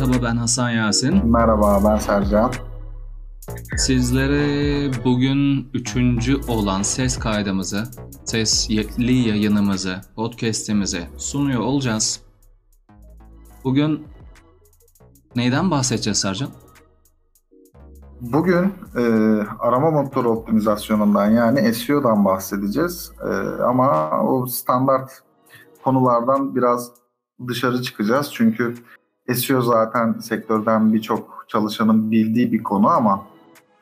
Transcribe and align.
Merhaba 0.00 0.26
ben 0.26 0.36
Hasan 0.36 0.70
Yasin. 0.70 1.30
Merhaba 1.30 1.80
ben 1.84 1.96
Sercan. 1.96 2.52
Sizlere 3.76 5.04
bugün 5.04 5.68
üçüncü 5.74 6.40
olan 6.48 6.82
ses 6.82 7.18
kaydımızı, 7.18 7.84
sesli 8.24 9.28
yayınımızı, 9.28 10.00
podcast'imizi 10.16 11.08
sunuyor 11.16 11.60
olacağız. 11.60 12.20
Bugün 13.64 14.06
neyden 15.36 15.70
bahsedeceğiz 15.70 16.18
Sercan? 16.18 16.48
Bugün 18.20 18.74
e, 18.96 19.02
arama 19.58 19.90
motoru 19.90 20.30
optimizasyonundan 20.30 21.30
yani 21.30 21.74
SEO'dan 21.74 22.24
bahsedeceğiz. 22.24 23.12
E, 23.24 23.62
ama 23.62 24.10
o 24.22 24.46
standart 24.46 25.10
konulardan 25.84 26.56
biraz 26.56 26.90
dışarı 27.48 27.82
çıkacağız. 27.82 28.30
Çünkü 28.32 28.74
SEO 29.34 29.60
zaten 29.60 30.12
sektörden 30.12 30.94
birçok 30.94 31.44
çalışanın 31.48 32.10
bildiği 32.10 32.52
bir 32.52 32.62
konu 32.62 32.88
ama 32.88 33.26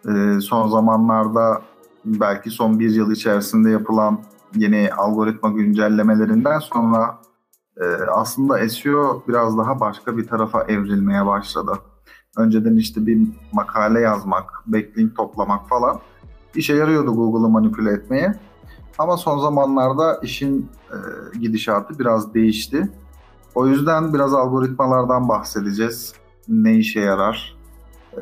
e, 0.09 0.41
son 0.41 0.69
zamanlarda 0.69 1.63
belki 2.05 2.51
son 2.51 2.81
bir 2.81 2.91
yıl 2.91 3.13
içerisinde 3.13 3.71
yapılan 3.71 4.21
yeni 4.57 4.91
algoritma 4.93 5.49
güncellemelerinden 5.51 6.59
sonra 6.59 7.19
e, 7.77 7.85
aslında 8.15 8.69
SEO 8.69 9.23
biraz 9.29 9.59
daha 9.59 9.81
başka 9.81 10.17
bir 10.17 10.27
tarafa 10.27 10.63
evrilmeye 10.63 11.27
başladı. 11.27 11.73
Önceden 12.37 12.77
işte 12.77 13.07
bir 13.07 13.29
makale 13.53 14.01
yazmak, 14.01 14.63
backlink 14.67 15.17
toplamak 15.17 15.69
falan 15.69 16.01
işe 16.55 16.75
yarıyordu 16.75 17.15
Google'ı 17.15 17.49
manipüle 17.49 17.93
etmeye. 17.93 18.35
Ama 18.99 19.17
son 19.17 19.39
zamanlarda 19.39 20.21
işin 20.23 20.71
e, 20.91 21.39
gidişatı 21.39 21.99
biraz 21.99 22.35
değişti. 22.35 22.89
O 23.59 23.67
yüzden 23.67 24.15
biraz 24.15 24.35
algoritmalardan 24.35 25.29
bahsedeceğiz. 25.29 26.15
Ne 26.49 26.77
işe 26.77 27.01
yarar, 27.01 27.57
e, 28.13 28.21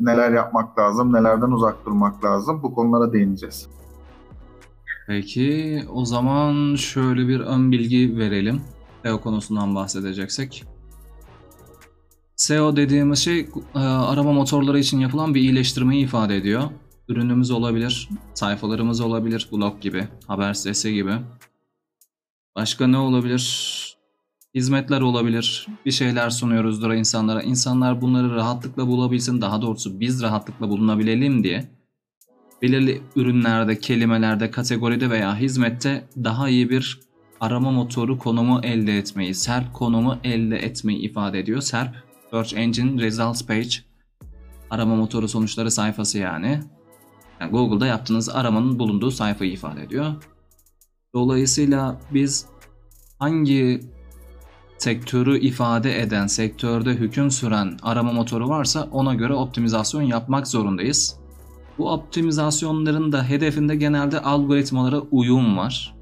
neler 0.00 0.32
yapmak 0.32 0.78
lazım, 0.78 1.12
nelerden 1.12 1.50
uzak 1.50 1.86
durmak 1.86 2.24
lazım 2.24 2.62
bu 2.62 2.74
konulara 2.74 3.12
değineceğiz. 3.12 3.66
Peki 5.06 5.82
o 5.92 6.04
zaman 6.04 6.74
şöyle 6.74 7.28
bir 7.28 7.40
ön 7.40 7.72
bilgi 7.72 8.18
verelim. 8.18 8.60
SEO 9.02 9.20
konusundan 9.20 9.74
bahsedeceksek. 9.74 10.64
SEO 12.36 12.76
dediğimiz 12.76 13.18
şey 13.18 13.48
e, 13.74 13.78
arama 13.78 14.32
motorları 14.32 14.78
için 14.78 14.98
yapılan 14.98 15.34
bir 15.34 15.40
iyileştirmeyi 15.40 16.04
ifade 16.04 16.36
ediyor. 16.36 16.62
Ürünümüz 17.08 17.50
olabilir, 17.50 18.08
sayfalarımız 18.34 19.00
olabilir, 19.00 19.48
blog 19.52 19.80
gibi, 19.80 20.08
haber 20.26 20.54
sitesi 20.54 20.94
gibi. 20.94 21.12
Başka 22.56 22.86
ne 22.86 22.98
olabilir? 22.98 23.85
Hizmetler 24.56 25.00
olabilir. 25.00 25.66
Bir 25.86 25.90
şeyler 25.90 26.30
sunuyoruzdur 26.30 26.92
insanlara. 26.92 27.42
İnsanlar 27.42 28.00
bunları 28.00 28.34
rahatlıkla 28.34 28.86
bulabilsin, 28.86 29.40
daha 29.40 29.62
doğrusu 29.62 30.00
biz 30.00 30.22
rahatlıkla 30.22 30.68
bulunabilelim 30.68 31.44
diye 31.44 31.68
belirli 32.62 33.02
ürünlerde, 33.16 33.78
kelimelerde, 33.78 34.50
kategoride 34.50 35.10
veya 35.10 35.36
hizmette 35.36 36.08
daha 36.24 36.48
iyi 36.48 36.70
bir 36.70 37.00
arama 37.40 37.70
motoru 37.70 38.18
konumu 38.18 38.60
elde 38.62 38.98
etmeyi, 38.98 39.34
SERP 39.34 39.72
konumu 39.72 40.18
elde 40.24 40.56
etmeyi 40.56 40.98
ifade 40.98 41.38
ediyor. 41.38 41.60
SERP, 41.60 41.94
Search 42.30 42.54
Engine 42.54 43.02
Results 43.02 43.46
Page, 43.46 43.70
arama 44.70 44.96
motoru 44.96 45.28
sonuçları 45.28 45.70
sayfası 45.70 46.18
yani. 46.18 46.60
yani 47.40 47.50
Google'da 47.50 47.86
yaptığınız 47.86 48.28
aramanın 48.28 48.78
bulunduğu 48.78 49.10
sayfayı 49.10 49.52
ifade 49.52 49.82
ediyor. 49.82 50.14
Dolayısıyla 51.14 52.00
biz 52.10 52.46
hangi 53.18 53.95
sektörü 54.78 55.38
ifade 55.38 56.00
eden, 56.00 56.26
sektörde 56.26 56.90
hüküm 56.90 57.30
süren 57.30 57.78
arama 57.82 58.12
motoru 58.12 58.48
varsa 58.48 58.88
ona 58.92 59.14
göre 59.14 59.34
optimizasyon 59.34 60.02
yapmak 60.02 60.48
zorundayız. 60.48 61.16
Bu 61.78 61.92
optimizasyonların 61.92 63.12
da 63.12 63.24
hedefinde 63.24 63.76
genelde 63.76 64.20
algoritmalara 64.20 64.98
uyum 64.98 65.56
var. 65.56 65.94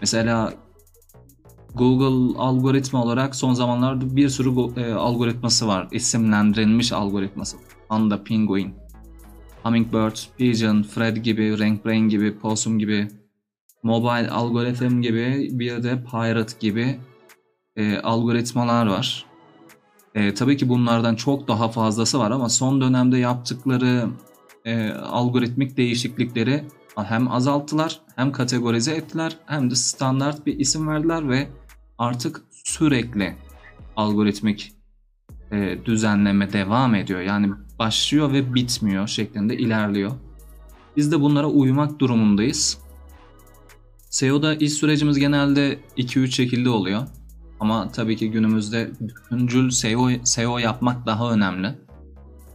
Mesela 0.00 0.52
Google 1.74 2.38
algoritma 2.38 3.02
olarak 3.02 3.34
son 3.36 3.54
zamanlarda 3.54 4.16
bir 4.16 4.28
sürü 4.28 4.80
e, 4.80 4.92
algoritması 4.92 5.68
var. 5.68 5.88
İsimlendirilmiş 5.92 6.92
algoritması. 6.92 7.56
Panda, 7.88 8.24
Penguin, 8.24 8.74
Hummingbird, 9.62 10.16
Pigeon, 10.38 10.82
Fred 10.82 11.16
gibi, 11.16 11.58
RankBrain 11.58 12.08
gibi, 12.08 12.38
Possum 12.38 12.78
gibi, 12.78 13.08
Mobile 13.82 14.30
algoritm 14.30 15.00
gibi, 15.00 15.48
bir 15.52 15.82
de 15.82 16.04
Pirate 16.04 16.54
gibi 16.60 16.98
e, 17.76 17.98
algoritmalar 17.98 18.86
var. 18.86 19.26
E, 20.14 20.34
tabii 20.34 20.56
ki 20.56 20.68
bunlardan 20.68 21.14
çok 21.14 21.48
daha 21.48 21.68
fazlası 21.68 22.18
var 22.18 22.30
ama 22.30 22.48
son 22.48 22.80
dönemde 22.80 23.18
yaptıkları 23.18 24.08
e, 24.64 24.90
algoritmik 24.90 25.76
değişiklikleri 25.76 26.64
hem 26.96 27.32
azalttılar 27.32 28.00
hem 28.16 28.32
kategorize 28.32 28.94
ettiler 28.94 29.36
hem 29.46 29.70
de 29.70 29.74
standart 29.74 30.46
bir 30.46 30.58
isim 30.58 30.88
verdiler 30.88 31.28
ve 31.28 31.48
artık 31.98 32.42
sürekli 32.64 33.36
algoritmik 33.96 34.72
e, 35.52 35.78
düzenleme 35.84 36.52
devam 36.52 36.94
ediyor. 36.94 37.20
Yani 37.20 37.52
başlıyor 37.78 38.32
ve 38.32 38.54
bitmiyor 38.54 39.08
şeklinde 39.08 39.56
ilerliyor. 39.56 40.12
Biz 40.96 41.12
de 41.12 41.20
bunlara 41.20 41.46
uymak 41.46 41.98
durumundayız. 41.98 42.78
SEO'da 44.10 44.54
iş 44.54 44.72
sürecimiz 44.72 45.18
genelde 45.18 45.78
2-3 45.96 46.30
şekilde 46.30 46.68
oluyor. 46.68 47.02
Ama 47.64 47.92
tabii 47.92 48.16
ki 48.16 48.30
günümüzde 48.30 48.90
bütüncül 49.00 49.70
SEO, 49.70 50.08
SEO 50.24 50.58
yapmak 50.58 51.06
daha 51.06 51.32
önemli. 51.32 51.74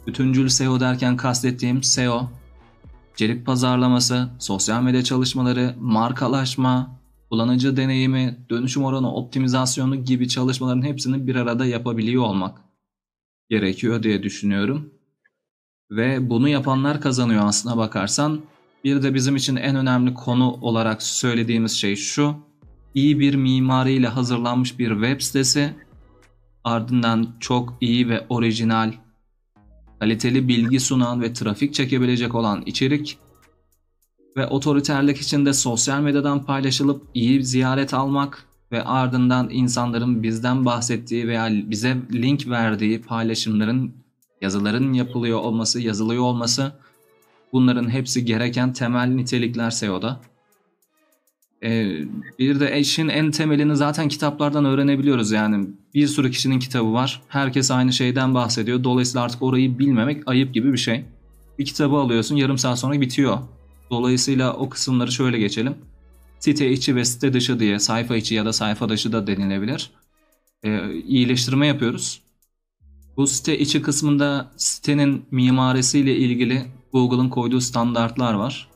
Bütüncül 0.07 0.49
SEO 0.49 0.79
derken 0.79 1.17
kastettiğim 1.17 1.83
SEO, 1.83 2.29
içerik 3.13 3.45
pazarlaması, 3.45 4.29
sosyal 4.39 4.83
medya 4.83 5.03
çalışmaları, 5.03 5.75
markalaşma, 5.79 6.99
kullanıcı 7.29 7.77
deneyimi, 7.77 8.45
dönüşüm 8.49 8.83
oranı 8.83 9.13
optimizasyonu 9.13 9.95
gibi 9.95 10.27
çalışmaların 10.27 10.81
hepsini 10.81 11.27
bir 11.27 11.35
arada 11.35 11.65
yapabiliyor 11.65 12.23
olmak 12.23 12.61
gerekiyor 13.49 14.03
diye 14.03 14.23
düşünüyorum. 14.23 14.93
Ve 15.91 16.29
bunu 16.29 16.49
yapanlar 16.49 17.01
kazanıyor 17.01 17.45
aslına 17.45 17.77
bakarsan. 17.77 18.41
Bir 18.83 19.03
de 19.03 19.13
bizim 19.13 19.35
için 19.35 19.55
en 19.55 19.75
önemli 19.75 20.13
konu 20.13 20.51
olarak 20.51 21.03
söylediğimiz 21.03 21.71
şey 21.71 21.95
şu. 21.95 22.48
İyi 22.93 23.19
bir 23.19 23.35
mimariyle 23.35 24.07
hazırlanmış 24.07 24.79
bir 24.79 24.89
web 24.89 25.21
sitesi, 25.21 25.73
ardından 26.63 27.27
çok 27.39 27.77
iyi 27.81 28.09
ve 28.09 28.25
orijinal 28.29 28.93
kaliteli 29.99 30.47
bilgi 30.47 30.79
sunan 30.79 31.21
ve 31.21 31.33
trafik 31.33 31.73
çekebilecek 31.73 32.35
olan 32.35 32.63
içerik 32.65 33.17
ve 34.37 34.47
otoriterlik 34.47 35.17
içinde 35.17 35.53
sosyal 35.53 36.01
medyadan 36.01 36.45
paylaşılıp 36.45 37.03
iyi 37.13 37.43
ziyaret 37.43 37.93
almak 37.93 38.45
ve 38.71 38.83
ardından 38.83 39.49
insanların 39.49 40.23
bizden 40.23 40.65
bahsettiği 40.65 41.27
veya 41.27 41.49
bize 41.51 41.97
link 42.13 42.47
verdiği 42.47 43.01
paylaşımların, 43.01 43.93
yazıların 44.41 44.93
yapılıyor 44.93 45.39
olması, 45.39 45.81
yazılıyor 45.81 46.23
olması 46.23 46.71
bunların 47.53 47.89
hepsi 47.89 48.25
gereken 48.25 48.73
temel 48.73 49.07
nitelikler 49.07 49.71
SEO'da. 49.71 50.19
Ee, 51.63 52.03
bir 52.39 52.59
de 52.59 52.79
işin 52.79 53.09
en 53.09 53.31
temelini 53.31 53.75
zaten 53.75 54.07
kitaplardan 54.07 54.65
öğrenebiliyoruz 54.65 55.31
yani. 55.31 55.67
Bir 55.93 56.07
sürü 56.07 56.31
kişinin 56.31 56.59
kitabı 56.59 56.93
var. 56.93 57.21
Herkes 57.27 57.71
aynı 57.71 57.93
şeyden 57.93 58.35
bahsediyor. 58.35 58.83
Dolayısıyla 58.83 59.23
artık 59.23 59.41
orayı 59.41 59.79
bilmemek 59.79 60.23
ayıp 60.25 60.53
gibi 60.53 60.73
bir 60.73 60.77
şey. 60.77 61.05
Bir 61.59 61.65
kitabı 61.65 61.95
alıyorsun 61.95 62.35
yarım 62.35 62.57
saat 62.57 62.79
sonra 62.79 63.01
bitiyor. 63.01 63.37
Dolayısıyla 63.91 64.53
o 64.53 64.69
kısımları 64.69 65.11
şöyle 65.11 65.39
geçelim. 65.39 65.75
Site 66.39 66.71
içi 66.71 66.95
ve 66.95 67.05
site 67.05 67.33
dışı 67.33 67.59
diye 67.59 67.79
sayfa 67.79 68.15
içi 68.15 68.35
ya 68.35 68.45
da 68.45 68.53
sayfa 68.53 68.89
dışı 68.89 69.11
da 69.11 69.27
denilebilir. 69.27 69.91
Ee, 70.63 70.93
iyileştirme 70.93 71.67
yapıyoruz. 71.67 72.21
Bu 73.17 73.27
site 73.27 73.59
içi 73.59 73.81
kısmında 73.81 74.51
sitenin 74.57 75.25
mimarisiyle 75.31 76.15
ilgili 76.15 76.65
Google'ın 76.93 77.29
koyduğu 77.29 77.61
standartlar 77.61 78.33
var. 78.33 78.68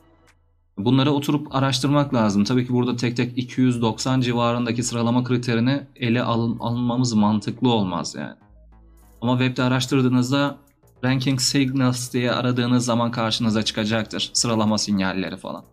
Bunları 0.78 1.12
oturup 1.12 1.54
araştırmak 1.54 2.14
lazım. 2.14 2.44
Tabii 2.44 2.66
ki 2.66 2.72
burada 2.72 2.96
tek 2.96 3.16
tek 3.16 3.38
290 3.38 4.20
civarındaki 4.20 4.82
sıralama 4.82 5.24
kriterini 5.24 5.86
ele 5.96 6.22
alın, 6.22 6.58
alınmamız 6.58 7.12
mantıklı 7.12 7.72
olmaz 7.72 8.14
yani. 8.14 8.34
Ama 9.20 9.38
webde 9.38 9.62
araştırdığınızda 9.62 10.58
ranking 11.04 11.40
signals 11.40 12.12
diye 12.12 12.32
aradığınız 12.32 12.84
zaman 12.84 13.10
karşınıza 13.10 13.62
çıkacaktır. 13.62 14.30
Sıralama 14.32 14.78
sinyalleri 14.78 15.36
falan. 15.36 15.64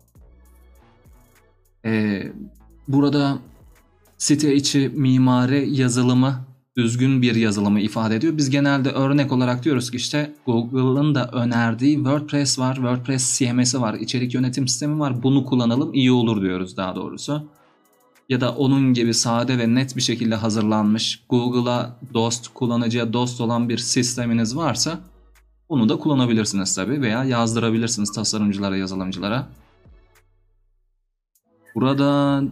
Ee, 1.84 2.32
burada 2.88 3.38
site 4.18 4.54
içi 4.54 4.88
mimari 4.94 5.74
yazılımı 5.74 6.44
düzgün 6.76 7.22
bir 7.22 7.34
yazılımı 7.34 7.80
ifade 7.80 8.16
ediyor. 8.16 8.36
Biz 8.36 8.50
genelde 8.50 8.90
örnek 8.90 9.32
olarak 9.32 9.64
diyoruz 9.64 9.90
ki 9.90 9.96
işte 9.96 10.34
Google'ın 10.46 11.14
da 11.14 11.30
önerdiği 11.32 11.96
WordPress 11.96 12.58
var, 12.58 12.74
WordPress 12.74 13.38
CMS'i 13.38 13.80
var, 13.80 13.94
içerik 13.94 14.34
yönetim 14.34 14.68
sistemi 14.68 14.98
var. 15.00 15.22
Bunu 15.22 15.44
kullanalım 15.44 15.94
iyi 15.94 16.12
olur 16.12 16.42
diyoruz 16.42 16.76
daha 16.76 16.96
doğrusu. 16.96 17.48
ya 18.28 18.40
da 18.40 18.54
onun 18.54 18.94
gibi 18.94 19.14
sade 19.14 19.58
ve 19.58 19.74
net 19.74 19.96
bir 19.96 20.00
şekilde 20.00 20.34
hazırlanmış 20.34 21.22
Google'a 21.28 21.96
dost, 22.14 22.48
kullanıcıya 22.48 23.12
dost 23.12 23.40
olan 23.40 23.68
bir 23.68 23.78
sisteminiz 23.78 24.56
varsa 24.56 25.00
bunu 25.68 25.88
da 25.88 25.98
kullanabilirsiniz 25.98 26.74
tabii 26.74 27.00
veya 27.02 27.24
yazdırabilirsiniz 27.24 28.12
tasarımcılara, 28.12 28.76
yazılımcılara. 28.76 29.48
Burada 31.74 32.42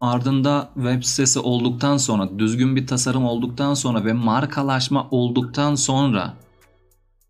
ardında 0.00 0.70
web 0.74 1.02
sitesi 1.02 1.38
olduktan 1.38 1.96
sonra, 1.96 2.38
düzgün 2.38 2.76
bir 2.76 2.86
tasarım 2.86 3.24
olduktan 3.24 3.74
sonra 3.74 4.04
ve 4.04 4.12
markalaşma 4.12 5.08
olduktan 5.10 5.74
sonra 5.74 6.34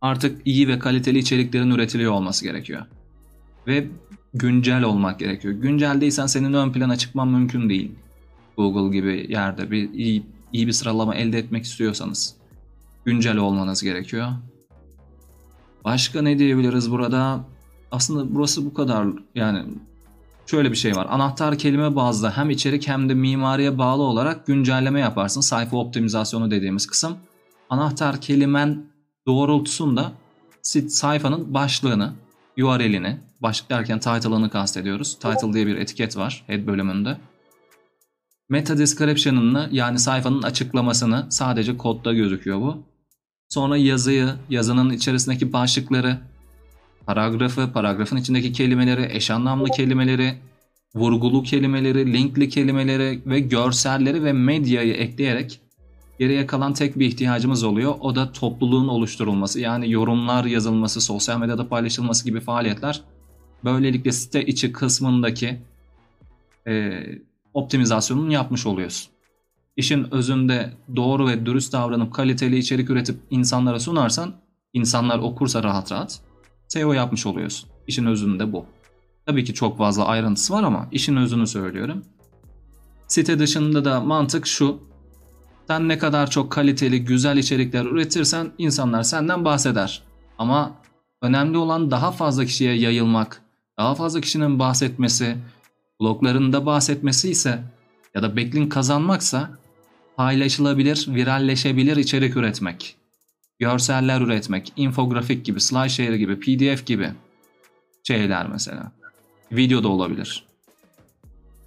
artık 0.01 0.47
iyi 0.47 0.69
ve 0.69 0.79
kaliteli 0.79 1.19
içeriklerin 1.19 1.71
üretiliyor 1.71 2.13
olması 2.13 2.45
gerekiyor. 2.45 2.87
Ve 3.67 3.89
güncel 4.35 4.83
olmak 4.83 5.19
gerekiyor. 5.19 5.55
Güncel 5.55 6.01
değilsen 6.01 6.27
senin 6.27 6.53
ön 6.53 6.73
plana 6.73 6.97
çıkman 6.97 7.29
mümkün 7.29 7.69
değil. 7.69 7.93
Google 8.57 8.97
gibi 8.97 9.27
yerde 9.33 9.71
bir 9.71 9.93
iyi, 9.93 10.27
iyi 10.53 10.67
bir 10.67 10.73
sıralama 10.73 11.15
elde 11.15 11.39
etmek 11.39 11.65
istiyorsanız 11.65 12.35
güncel 13.05 13.37
olmanız 13.37 13.83
gerekiyor. 13.83 14.29
Başka 15.85 16.23
ne 16.23 16.39
diyebiliriz 16.39 16.91
burada? 16.91 17.41
Aslında 17.91 18.35
burası 18.35 18.67
bu 18.67 18.75
kadar 18.75 19.07
yani 19.35 19.65
şöyle 20.51 20.71
bir 20.71 20.77
şey 20.77 20.97
var. 20.97 21.07
Anahtar 21.11 21.59
kelime 21.59 21.97
bazlı 21.97 22.31
hem 22.31 22.51
içerik 22.51 22.89
hem 22.89 23.09
de 23.09 23.15
mimariye 23.15 23.79
bağlı 23.79 24.03
olarak 24.03 24.47
güncelleme 24.47 25.01
yaparsın. 25.01 25.41
Sayfa 25.41 25.77
optimizasyonu 25.77 26.51
dediğimiz 26.51 26.87
kısım. 26.87 27.17
Anahtar 27.71 28.21
kelimen 28.21 28.85
doğrultusunda 29.27 30.13
sayfanın 30.89 31.55
başlığını, 31.55 32.13
URL'ini, 32.59 33.21
başlık 33.41 33.71
derken 33.71 33.99
title'ını 33.99 34.51
kastediyoruz. 34.51 35.15
Title 35.15 35.53
diye 35.53 35.67
bir 35.67 35.77
etiket 35.77 36.17
var 36.17 36.45
head 36.47 36.67
bölümünde. 36.67 37.17
Meta 38.49 38.79
description'ını 38.79 39.69
yani 39.73 39.99
sayfanın 39.99 40.43
açıklamasını 40.43 41.27
sadece 41.31 41.77
kodda 41.77 42.13
gözüküyor 42.13 42.61
bu. 42.61 42.83
Sonra 43.49 43.77
yazıyı, 43.77 44.29
yazının 44.51 44.91
içerisindeki 44.91 45.53
başlıkları, 45.53 46.19
paragrafı, 47.09 47.73
paragrafın 47.73 48.17
içindeki 48.17 48.53
kelimeleri, 48.53 49.09
eş 49.11 49.31
anlamlı 49.31 49.69
kelimeleri, 49.69 50.35
vurgulu 50.95 51.43
kelimeleri, 51.43 52.13
linkli 52.13 52.49
kelimeleri 52.49 53.23
ve 53.27 53.41
görselleri 53.41 54.25
ve 54.25 54.33
medyayı 54.33 54.95
ekleyerek 54.95 55.61
geriye 56.19 56.47
kalan 56.47 56.73
tek 56.73 56.99
bir 56.99 57.07
ihtiyacımız 57.07 57.65
oluyor. 57.65 57.95
O 58.01 58.15
da 58.15 58.33
topluluğun 58.33 58.89
oluşturulması. 58.89 59.61
Yani 59.61 59.91
yorumlar 59.91 60.45
yazılması, 60.45 61.01
sosyal 61.01 61.39
medyada 61.39 61.69
paylaşılması 61.69 62.25
gibi 62.25 62.41
faaliyetler. 62.41 63.01
Böylelikle 63.65 64.13
site 64.13 64.47
içi 64.47 64.73
kısmındaki 64.73 65.61
e, 66.67 67.03
optimizasyonunu 67.55 68.33
yapmış 68.33 68.67
oluyorsun. 68.67 69.13
İşin 69.77 70.15
özünde 70.15 70.73
doğru 70.97 71.29
ve 71.29 71.47
dürüst 71.47 71.73
davranıp 71.73 72.15
kaliteli 72.15 72.59
içerik 72.59 72.91
üretip 72.91 73.17
insanlara 73.31 73.81
sunarsan, 73.81 74.33
insanlar 74.73 75.19
okursa 75.19 75.63
rahat 75.63 75.93
rahat 75.93 76.28
SEO 76.69 76.93
yapmış 76.93 77.27
oluyorsun. 77.27 77.71
İşin 77.87 78.07
özünde 78.07 78.53
bu. 78.53 78.67
Tabii 79.27 79.45
ki 79.45 79.55
çok 79.55 79.79
fazla 79.79 80.07
ayrıntısı 80.07 80.53
var 80.53 80.63
ama 80.63 80.89
işin 80.93 81.17
özünü 81.17 81.47
söylüyorum. 81.47 82.05
Site 83.09 83.39
dışında 83.39 83.85
da 83.85 84.01
mantık 84.01 84.47
şu. 84.47 84.81
Sen 85.67 85.89
ne 85.89 85.99
kadar 85.99 86.31
çok 86.31 86.53
kaliteli, 86.53 87.05
güzel 87.05 87.37
içerikler 87.37 87.85
üretirsen 87.85 88.53
insanlar 88.59 89.03
senden 89.03 89.45
bahseder. 89.45 90.03
Ama 90.39 90.77
önemli 91.23 91.59
olan 91.59 91.91
daha 91.91 92.11
fazla 92.13 92.45
kişiye 92.45 92.75
yayılmak, 92.75 93.43
daha 93.79 93.95
fazla 93.95 94.21
kişinin 94.21 94.59
bahsetmesi, 94.59 95.37
bloglarında 96.01 96.67
bahsetmesi 96.67 97.31
ise 97.31 97.63
ya 98.15 98.23
da 98.23 98.37
backlink 98.37 98.73
kazanmaksa 98.73 99.51
paylaşılabilir, 100.17 101.07
viralleşebilir 101.09 101.97
içerik 101.97 102.37
üretmek. 102.37 102.98
Görseller 103.59 104.21
üretmek, 104.21 104.73
infografik 104.77 105.45
gibi, 105.45 105.61
slideshare 105.61 106.19
gibi, 106.19 106.41
pdf 106.41 106.87
gibi 106.87 107.11
şeyler 108.05 108.49
mesela. 108.49 108.93
Video 109.53 109.83
da 109.83 109.89
olabilir. 109.89 110.45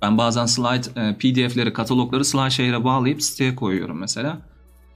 Ben 0.02 0.18
bazen 0.18 0.46
slide, 0.46 1.02
e, 1.02 1.14
pdf'leri, 1.14 1.74
katalogları 1.74 2.26
slideshare'e 2.26 2.84
bağlayıp 2.84 3.24
siteye 3.24 3.56
koyuyorum 3.56 4.00
mesela. 4.00 4.38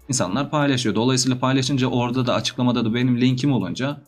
İnsanlar 0.09 0.49
paylaşıyor. 0.49 0.95
Dolayısıyla 0.95 1.39
paylaşınca 1.39 1.87
orada 1.87 2.27
da 2.27 2.33
açıklamada 2.33 2.85
da 2.85 2.93
benim 2.93 3.21
linkim 3.21 3.51
olunca 3.53 4.01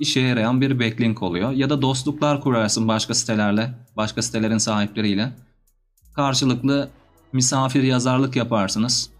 işe 0.00 0.20
yarayan 0.20 0.60
bir 0.60 0.78
backlink 0.80 1.22
oluyor. 1.22 1.50
Ya 1.50 1.70
da 1.70 1.82
dostluklar 1.82 2.40
kurarsın 2.40 2.88
başka 2.88 3.14
sitelerle, 3.14 3.74
başka 3.96 4.22
sitelerin 4.22 4.58
sahipleriyle. 4.58 5.32
Karşılıklı 6.14 6.88
misafir 7.32 7.82
yazarlık 7.82 8.36
yaparsınız. 8.36 9.11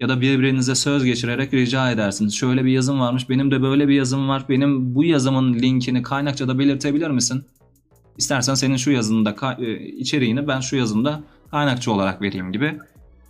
Ya 0.00 0.08
da 0.08 0.20
birbirinize 0.20 0.74
söz 0.74 1.04
geçirerek 1.04 1.54
rica 1.54 1.90
edersiniz. 1.90 2.34
Şöyle 2.34 2.64
bir 2.64 2.70
yazım 2.70 3.00
varmış, 3.00 3.28
benim 3.28 3.50
de 3.50 3.62
böyle 3.62 3.88
bir 3.88 3.94
yazım 3.94 4.28
var. 4.28 4.44
Benim 4.48 4.94
bu 4.94 5.04
yazımın 5.04 5.54
linkini 5.54 6.02
kaynakçada 6.02 6.58
belirtebilir 6.58 7.10
misin? 7.10 7.44
İstersen 8.18 8.54
senin 8.54 8.76
şu 8.76 8.90
yazında 8.90 9.56
e, 9.58 9.78
içeriğini 9.88 10.48
ben 10.48 10.60
şu 10.60 10.76
yazımda 10.76 11.22
kaynakçı 11.50 11.92
olarak 11.92 12.22
vereyim 12.22 12.52
gibi. 12.52 12.78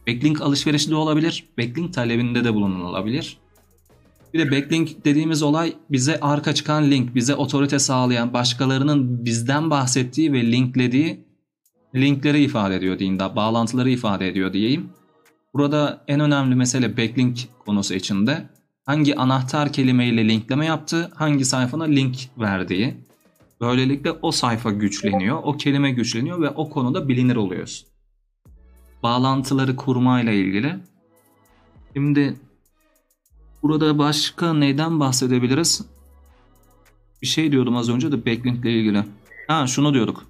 Backlink 0.09 0.41
alışverişi 0.41 0.91
de 0.91 0.95
olabilir. 0.95 1.45
Backlink 1.59 1.95
talebinde 1.95 2.45
de 2.45 2.55
bulunulabilir. 2.55 3.39
Bir 4.35 4.39
de 4.39 4.51
backlink 4.51 5.05
dediğimiz 5.05 5.43
olay 5.43 5.75
bize 5.91 6.21
arka 6.21 6.55
çıkan 6.55 6.91
link, 6.91 7.15
bize 7.15 7.35
otorite 7.35 7.79
sağlayan, 7.79 8.33
başkalarının 8.33 9.25
bizden 9.25 9.71
bahsettiği 9.71 10.33
ve 10.33 10.53
linklediği 10.53 11.25
linkleri 11.95 12.43
ifade 12.43 12.77
ediyor 12.77 12.99
diyeyim 12.99 13.19
da 13.19 13.37
bağlantıları 13.37 13.91
ifade 13.91 14.29
ediyor 14.29 14.53
diyeyim. 14.53 14.91
Burada 15.55 16.05
en 16.09 16.21
önemli 16.21 16.55
mesele 16.55 16.97
backlink 16.97 17.39
konusu 17.67 17.95
içinde 17.95 18.49
hangi 18.87 19.17
anahtar 19.17 19.73
kelimeyle 19.73 20.29
linkleme 20.29 20.67
yaptığı, 20.67 21.11
hangi 21.15 21.45
sayfana 21.45 21.85
link 21.85 22.17
verdiği. 22.39 22.95
Böylelikle 23.61 24.13
o 24.13 24.33
sayfa 24.33 24.71
güçleniyor, 24.71 25.41
o 25.43 25.57
kelime 25.57 25.91
güçleniyor 25.91 26.41
ve 26.41 26.51
o 26.51 26.71
konuda 26.71 27.09
bilinir 27.09 27.37
oluyorsun. 27.37 27.89
Bağlantıları 29.03 29.77
kurmayla 29.77 30.33
ilgili. 30.33 30.77
Şimdi 31.95 32.37
burada 33.63 33.99
başka 33.99 34.55
neyden 34.55 35.01
bahsedebiliriz? 35.01 35.83
Bir 37.23 37.27
şey 37.27 37.53
diyordum 37.53 37.77
az 37.77 37.89
önce 37.89 38.13
de 38.13 38.27
backlink 38.27 38.65
ile 38.65 38.73
ilgili. 38.73 39.05
Ha 39.47 39.67
şunu 39.67 39.95
diyorduk. 39.95 40.27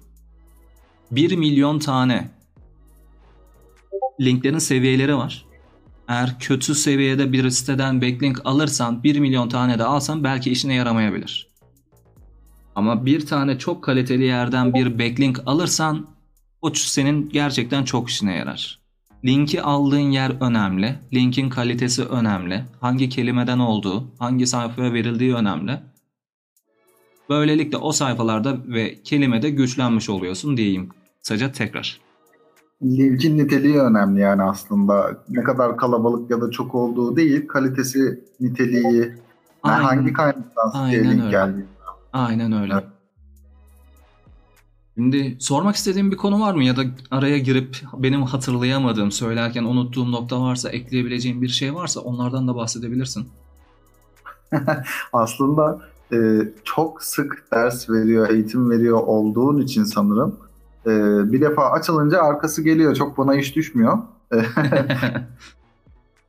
1 1.11 1.35
milyon 1.35 1.79
tane 1.79 2.29
linklerin 4.21 4.57
seviyeleri 4.57 5.17
var. 5.17 5.45
Eğer 6.07 6.39
kötü 6.39 6.75
seviyede 6.75 7.31
bir 7.31 7.49
siteden 7.49 8.01
backlink 8.01 8.41
alırsan 8.45 9.03
1 9.03 9.19
milyon 9.19 9.49
tane 9.49 9.79
de 9.79 9.83
alsan 9.83 10.23
belki 10.23 10.51
işine 10.51 10.73
yaramayabilir. 10.73 11.47
Ama 12.75 13.05
bir 13.05 13.25
tane 13.25 13.59
çok 13.59 13.83
kaliteli 13.83 14.23
yerden 14.23 14.73
bir 14.73 14.99
backlink 14.99 15.41
alırsan 15.45 16.07
o 16.61 16.73
senin 16.73 17.29
gerçekten 17.29 17.83
çok 17.83 18.09
işine 18.09 18.35
yarar. 18.35 18.81
Linki 19.25 19.61
aldığın 19.61 20.11
yer 20.11 20.31
önemli. 20.41 20.95
Linkin 21.13 21.49
kalitesi 21.49 22.03
önemli. 22.03 22.63
Hangi 22.81 23.09
kelimeden 23.09 23.59
olduğu, 23.59 24.07
hangi 24.19 24.47
sayfaya 24.47 24.93
verildiği 24.93 25.35
önemli. 25.35 25.79
Böylelikle 27.29 27.77
o 27.77 27.91
sayfalarda 27.91 28.57
ve 28.67 29.01
kelimede 29.03 29.49
güçlenmiş 29.49 30.09
oluyorsun 30.09 30.57
diyeyim 30.57 30.89
kısaca 31.21 31.51
tekrar. 31.51 31.99
Linkin 32.83 33.37
niteliği 33.37 33.79
önemli 33.79 34.19
yani 34.19 34.43
aslında. 34.43 35.23
Ne 35.29 35.43
kadar 35.43 35.77
kalabalık 35.77 36.31
ya 36.31 36.41
da 36.41 36.51
çok 36.51 36.75
olduğu 36.75 37.15
değil, 37.15 37.47
kalitesi, 37.47 38.23
niteliği, 38.39 39.01
yani 39.01 39.15
Aynen. 39.63 39.83
hangi 39.83 40.13
kaynaktan 40.13 40.69
siteye 40.69 41.03
link. 41.03 41.35
Aynen 42.13 42.51
öyle. 42.51 42.73
Evet. 42.73 42.83
Şimdi 44.95 45.37
sormak 45.39 45.75
istediğim 45.75 46.11
bir 46.11 46.17
konu 46.17 46.41
var 46.41 46.53
mı 46.53 46.63
ya 46.63 46.77
da 46.77 46.81
araya 47.11 47.37
girip 47.37 47.77
benim 47.97 48.23
hatırlayamadığım, 48.23 49.11
söylerken 49.11 49.63
unuttuğum 49.63 50.11
nokta 50.11 50.41
varsa, 50.41 50.69
ekleyebileceğim 50.69 51.41
bir 51.41 51.47
şey 51.47 51.75
varsa 51.75 51.99
onlardan 51.99 52.47
da 52.47 52.55
bahsedebilirsin. 52.55 53.27
Aslında 55.13 55.79
e, 56.13 56.17
çok 56.63 57.03
sık 57.03 57.45
ders 57.53 57.89
veriyor, 57.89 58.29
eğitim 58.29 58.69
veriyor 58.69 58.99
olduğun 58.99 59.61
için 59.61 59.83
sanırım 59.83 60.39
e, 60.85 60.91
bir 61.31 61.41
defa 61.41 61.71
açılınca 61.71 62.21
arkası 62.21 62.61
geliyor. 62.61 62.95
Çok 62.95 63.17
bana 63.17 63.35
iş 63.35 63.55
düşmüyor. 63.55 63.97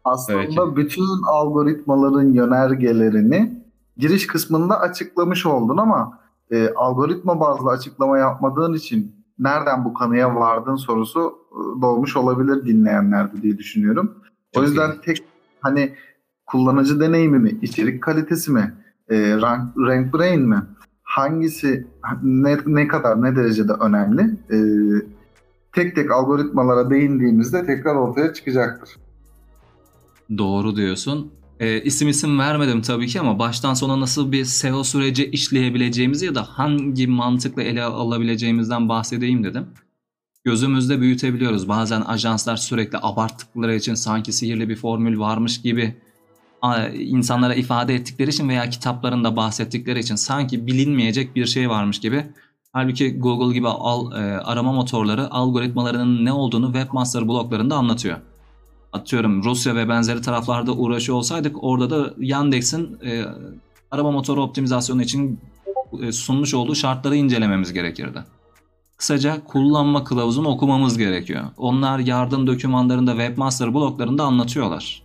Aslında 0.05 0.63
evet. 0.65 0.77
bütün 0.77 1.07
algoritmaların 1.27 2.33
yönergelerini 2.33 3.63
giriş 3.97 4.27
kısmında 4.27 4.81
açıklamış 4.81 5.47
oldun 5.47 5.77
ama 5.77 6.19
e, 6.51 6.69
algoritma 6.77 7.41
bazlı 7.41 7.71
açıklama 7.71 8.19
yapmadığın 8.19 8.75
için 8.75 9.17
nereden 9.39 9.85
bu 9.85 9.95
kanıya 9.95 10.37
vardın 10.37 10.77
sorusu 10.77 11.39
e, 11.53 11.83
doğmuş 11.83 12.17
olabilir 12.17 12.67
dinleyenlerde 12.67 13.43
diye 13.43 13.59
düşünüyorum. 13.59 14.15
Çok 14.55 14.63
o 14.63 14.67
yüzden 14.67 14.93
iyi. 14.93 15.01
tek 15.01 15.25
hani 15.61 15.95
kullanıcı 16.47 17.01
deneyimi 17.01 17.39
mi, 17.39 17.59
içerik 17.63 18.03
kalitesi 18.03 18.51
mi, 18.51 18.75
e, 19.09 19.37
rank, 19.41 19.77
rank 19.79 20.15
brain 20.15 20.49
mi? 20.49 20.63
Hangisi 21.13 21.87
ne, 22.23 22.59
ne 22.67 22.89
kadar 22.89 23.23
ne 23.23 23.37
derecede 23.37 23.73
önemli 23.73 24.23
e, 24.23 24.59
tek 25.73 25.95
tek 25.95 26.11
algoritmalara 26.11 26.91
değindiğimizde 26.91 27.67
tekrar 27.67 27.95
ortaya 27.95 28.33
çıkacaktır. 28.33 28.91
Doğru 30.39 30.77
diyorsun. 30.77 31.33
E, 31.61 31.83
isim 31.83 32.09
isim 32.09 32.39
vermedim 32.39 32.83
tabii 32.83 33.07
ki 33.07 33.21
ama 33.21 33.39
baştan 33.39 33.75
sona 33.75 34.01
nasıl 34.01 34.33
bir 34.33 34.45
SEO 34.45 34.85
süreci 34.85 35.31
işleyebileceğimizi 35.31 36.27
ya 36.27 36.35
da 36.35 36.43
hangi 36.43 37.07
mantıkla 37.07 37.63
ele 37.63 37.83
alabileceğimizden 37.83 38.89
bahsedeyim 38.89 39.45
dedim. 39.45 39.67
Gözümüzde 40.45 41.01
büyütebiliyoruz. 41.01 41.69
Bazen 41.69 42.01
ajanslar 42.01 42.57
sürekli 42.57 42.99
abarttıkları 43.03 43.75
için 43.75 43.95
sanki 43.95 44.33
sihirli 44.33 44.69
bir 44.69 44.77
formül 44.77 45.19
varmış 45.19 45.63
gibi 45.63 45.95
insanlara 46.95 47.55
ifade 47.55 47.95
ettikleri 47.95 48.31
için 48.31 48.49
veya 48.49 48.71
kitaplarında 48.71 49.37
bahsettikleri 49.37 49.99
için 49.99 50.15
sanki 50.15 50.67
bilinmeyecek 50.67 51.37
bir 51.37 51.47
şey 51.47 51.71
varmış 51.71 52.01
gibi. 52.01 52.27
Halbuki 52.73 53.19
Google 53.19 53.55
gibi 53.55 53.69
al, 53.69 54.13
e, 54.13 54.41
arama 54.41 54.73
motorları 54.73 55.31
algoritmalarının 55.31 56.25
ne 56.25 56.33
olduğunu 56.33 56.73
webmaster 56.73 57.29
bloglarında 57.29 57.77
anlatıyor 57.77 58.19
atıyorum 58.93 59.45
Rusya 59.45 59.75
ve 59.75 59.89
benzeri 59.89 60.21
taraflarda 60.23 60.73
uğraşıyor 60.73 61.19
olsaydık 61.19 61.65
orada 61.65 61.91
da 61.91 62.15
Yandex'in 62.19 62.99
e, 63.05 63.25
arama 63.91 64.11
motoru 64.11 64.43
optimizasyonu 64.43 65.03
için 65.03 65.41
e, 66.03 66.13
sunmuş 66.13 66.55
olduğu 66.55 66.75
şartları 66.75 67.17
incelememiz 67.17 67.73
gerekirdi. 67.73 68.25
Kısaca 68.97 69.45
kullanma 69.45 70.05
kılavuzunu 70.05 70.49
okumamız 70.49 70.99
gerekiyor. 70.99 71.45
Onlar 71.57 71.99
yardım 71.99 72.47
dokümanlarında 72.47 73.11
webmaster 73.11 73.75
bloklarında 73.75 74.25
anlatıyorlar. 74.25 75.02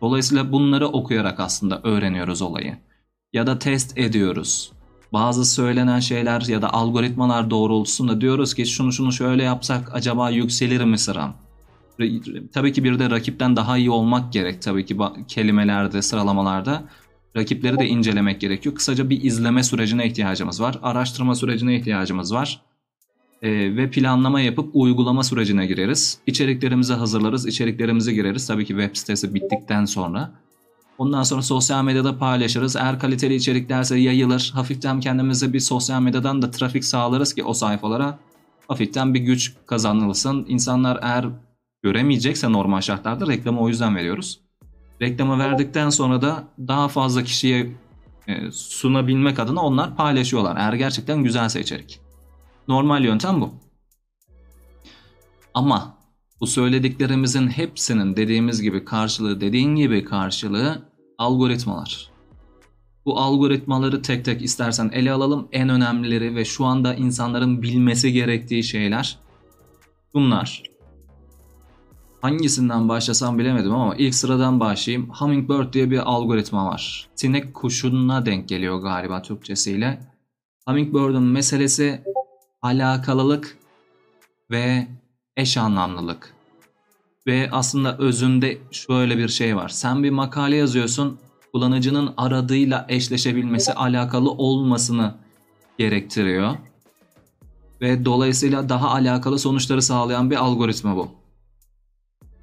Dolayısıyla 0.00 0.52
bunları 0.52 0.88
okuyarak 0.88 1.40
aslında 1.40 1.80
öğreniyoruz 1.82 2.42
olayı. 2.42 2.76
Ya 3.32 3.46
da 3.46 3.58
test 3.58 3.98
ediyoruz. 3.98 4.72
Bazı 5.12 5.44
söylenen 5.44 6.00
şeyler 6.00 6.40
ya 6.40 6.62
da 6.62 6.72
algoritmalar 6.72 7.50
doğrultusunda 7.50 8.20
diyoruz 8.20 8.54
ki 8.54 8.66
şunu 8.66 8.92
şunu 8.92 9.12
şöyle 9.12 9.42
yapsak 9.42 9.94
acaba 9.94 10.30
yükselir 10.30 10.84
mi 10.84 10.98
sıram? 10.98 11.34
tabii 12.52 12.72
ki 12.72 12.84
bir 12.84 12.98
de 12.98 13.10
rakipten 13.10 13.56
daha 13.56 13.78
iyi 13.78 13.90
olmak 13.90 14.32
gerek 14.32 14.62
tabii 14.62 14.86
ki 14.86 14.96
kelimelerde, 15.28 16.02
sıralamalarda. 16.02 16.84
Rakipleri 17.36 17.78
de 17.78 17.86
incelemek 17.86 18.40
gerekiyor. 18.40 18.74
Kısaca 18.74 19.10
bir 19.10 19.22
izleme 19.22 19.62
sürecine 19.62 20.06
ihtiyacımız 20.06 20.60
var. 20.60 20.78
Araştırma 20.82 21.34
sürecine 21.34 21.76
ihtiyacımız 21.76 22.34
var. 22.34 22.62
Ee, 23.42 23.76
ve 23.76 23.90
planlama 23.90 24.40
yapıp 24.40 24.70
uygulama 24.72 25.22
sürecine 25.22 25.66
gireriz. 25.66 26.18
İçeriklerimizi 26.26 26.94
hazırlarız, 26.94 27.46
içeriklerimizi 27.46 28.14
gireriz. 28.14 28.46
Tabii 28.46 28.64
ki 28.64 28.72
web 28.72 28.96
sitesi 28.96 29.34
bittikten 29.34 29.84
sonra. 29.84 30.32
Ondan 30.98 31.22
sonra 31.22 31.42
sosyal 31.42 31.84
medyada 31.84 32.18
paylaşırız. 32.18 32.76
Eğer 32.76 32.98
kaliteli 32.98 33.34
içeriklerse 33.34 33.98
yayılır. 33.98 34.52
Hafiften 34.54 35.00
kendimize 35.00 35.52
bir 35.52 35.60
sosyal 35.60 36.02
medyadan 36.02 36.42
da 36.42 36.50
trafik 36.50 36.84
sağlarız 36.84 37.34
ki 37.34 37.44
o 37.44 37.54
sayfalara 37.54 38.18
hafiften 38.68 39.14
bir 39.14 39.20
güç 39.20 39.54
kazanılsın. 39.66 40.46
İnsanlar 40.48 40.98
eğer 41.02 41.26
göremeyecekse 41.82 42.52
normal 42.52 42.80
şartlarda 42.80 43.26
reklamı 43.26 43.60
o 43.60 43.68
yüzden 43.68 43.96
veriyoruz. 43.96 44.40
Reklamı 45.02 45.38
verdikten 45.38 45.90
sonra 45.90 46.22
da 46.22 46.44
daha 46.58 46.88
fazla 46.88 47.22
kişiye 47.22 47.72
e, 48.28 48.50
sunabilmek 48.50 49.38
adına 49.38 49.60
onlar 49.60 49.96
paylaşıyorlar. 49.96 50.56
Eğer 50.56 50.72
gerçekten 50.72 51.22
güzelse 51.22 51.60
içerik. 51.60 52.07
Normal 52.68 53.04
yöntem 53.04 53.40
bu. 53.40 53.54
Ama 55.54 55.98
bu 56.40 56.46
söylediklerimizin 56.46 57.48
hepsinin 57.48 58.16
dediğimiz 58.16 58.62
gibi 58.62 58.84
karşılığı, 58.84 59.40
dediğin 59.40 59.76
gibi 59.76 60.04
karşılığı 60.04 60.82
algoritmalar. 61.18 62.10
Bu 63.04 63.18
algoritmaları 63.18 64.02
tek 64.02 64.24
tek 64.24 64.42
istersen 64.42 64.90
ele 64.92 65.12
alalım. 65.12 65.48
En 65.52 65.68
önemlileri 65.68 66.36
ve 66.36 66.44
şu 66.44 66.64
anda 66.64 66.94
insanların 66.94 67.62
bilmesi 67.62 68.12
gerektiği 68.12 68.64
şeyler 68.64 69.18
bunlar. 70.14 70.62
Hangisinden 72.20 72.88
başlasam 72.88 73.38
bilemedim 73.38 73.72
ama 73.72 73.96
ilk 73.96 74.14
sıradan 74.14 74.60
başlayayım. 74.60 75.10
Hummingbird 75.10 75.72
diye 75.72 75.90
bir 75.90 75.98
algoritma 75.98 76.66
var. 76.66 77.08
Sinek 77.14 77.54
kuşuna 77.54 78.26
denk 78.26 78.48
geliyor 78.48 78.82
galiba 78.82 79.22
Türkçesiyle. 79.22 80.00
Hummingbird'ın 80.66 81.22
meselesi 81.22 82.04
alakalılık 82.62 83.58
ve 84.50 84.88
eş 85.36 85.56
anlamlılık. 85.56 86.34
Ve 87.26 87.48
aslında 87.52 87.98
özünde 87.98 88.58
şöyle 88.70 89.18
bir 89.18 89.28
şey 89.28 89.56
var. 89.56 89.68
Sen 89.68 90.02
bir 90.02 90.10
makale 90.10 90.56
yazıyorsun, 90.56 91.18
kullanıcının 91.52 92.14
aradığıyla 92.16 92.86
eşleşebilmesi, 92.88 93.72
alakalı 93.72 94.30
olmasını 94.30 95.14
gerektiriyor. 95.78 96.56
Ve 97.80 98.04
dolayısıyla 98.04 98.68
daha 98.68 98.90
alakalı 98.90 99.38
sonuçları 99.38 99.82
sağlayan 99.82 100.30
bir 100.30 100.36
algoritma 100.36 100.96
bu. 100.96 101.10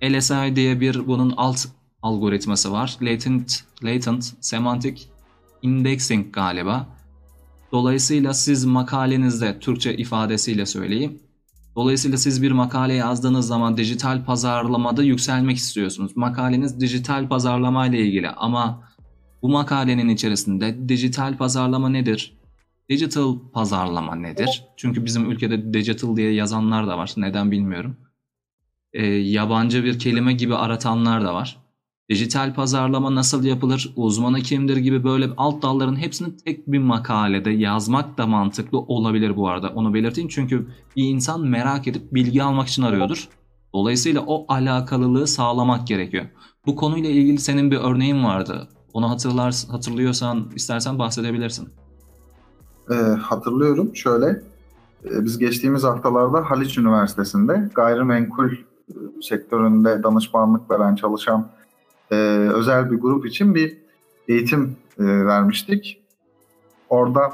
LSI 0.04 0.56
diye 0.56 0.80
bir 0.80 1.08
bunun 1.08 1.34
alt 1.38 1.66
algoritması 2.02 2.72
var. 2.72 2.98
Latent, 3.02 3.64
latent 3.84 4.34
Semantic 4.42 5.02
Indexing 5.62 6.34
galiba. 6.34 6.95
Dolayısıyla 7.72 8.34
siz 8.34 8.66
makalenizde 8.66 9.60
Türkçe 9.60 9.98
ifadesiyle 9.98 10.66
söyleyeyim. 10.66 11.20
Dolayısıyla 11.76 12.18
siz 12.18 12.42
bir 12.42 12.52
makale 12.52 12.94
yazdığınız 12.94 13.48
zaman 13.48 13.78
dijital 13.78 14.26
pazarlamada 14.26 15.04
yükselmek 15.04 15.58
istiyorsunuz. 15.58 16.18
Makaleniz 16.18 16.80
dijital 16.80 17.28
pazarlama 17.28 17.88
ile 17.88 18.00
ilgili 18.00 18.30
ama 18.30 18.84
bu 19.42 19.50
makalenin 19.50 20.10
içerisinde 20.10 20.90
dijital 20.90 21.38
pazarlama 21.38 21.90
nedir? 21.90 22.38
Digital 22.90 23.40
pazarlama 23.54 24.16
nedir? 24.16 24.64
Çünkü 24.78 25.06
bizim 25.06 25.32
ülkede 25.32 25.74
digital 25.74 26.16
diye 26.16 26.34
yazanlar 26.34 26.88
da 26.88 26.98
var. 26.98 27.14
Neden 27.18 27.52
bilmiyorum 27.52 27.98
e, 28.96 29.06
yabancı 29.06 29.84
bir 29.84 30.00
kelime 30.00 30.34
gibi 30.34 30.56
aratanlar 30.56 31.24
da 31.24 31.34
var. 31.34 31.58
Dijital 32.10 32.54
pazarlama 32.54 33.16
nasıl 33.16 33.44
yapılır, 33.44 33.94
uzmanı 33.96 34.40
kimdir 34.40 34.78
gibi 34.78 35.04
böyle 35.04 35.30
alt 35.38 35.62
dalların 35.62 35.96
hepsini 35.96 36.38
tek 36.38 36.68
bir 36.68 36.80
makalede 36.80 37.50
yazmak 37.50 38.18
da 38.18 38.28
mantıklı 38.28 38.80
olabilir 38.80 39.36
bu 39.36 39.50
arada. 39.50 39.70
Onu 39.70 39.94
belirteyim 39.94 40.30
çünkü 40.30 40.68
bir 40.96 41.04
insan 41.04 41.42
merak 41.42 41.88
edip 41.88 42.14
bilgi 42.14 42.44
almak 42.44 42.68
için 42.68 42.84
arıyordur. 42.84 43.30
Dolayısıyla 43.74 44.24
o 44.28 44.46
alakalılığı 44.48 45.28
sağlamak 45.28 45.88
gerekiyor. 45.88 46.26
Bu 46.66 46.76
konuyla 46.76 47.10
ilgili 47.10 47.38
senin 47.38 47.72
bir 47.72 47.78
örneğin 47.78 48.24
vardı. 48.24 48.68
Onu 48.94 49.10
hatırlar, 49.10 49.56
hatırlıyorsan 49.72 50.48
istersen 50.56 51.00
bahsedebilirsin. 51.00 51.70
E, 52.92 52.96
hatırlıyorum. 53.22 53.96
Şöyle, 53.96 54.26
e, 55.06 55.26
biz 55.26 55.38
geçtiğimiz 55.38 55.84
haftalarda 55.84 56.50
Haliç 56.50 56.78
Üniversitesi'nde 56.78 57.70
gayrimenkul 57.76 58.50
sektöründe 59.22 60.04
danışmanlık 60.04 60.72
veren, 60.72 60.96
çalışan 60.96 61.48
e, 62.12 62.16
özel 62.54 62.92
bir 62.92 62.96
grup 62.96 63.26
için 63.26 63.56
bir 63.56 63.78
eğitim 64.28 64.78
e, 65.00 65.04
vermiştik. 65.06 66.02
Orada 66.90 67.32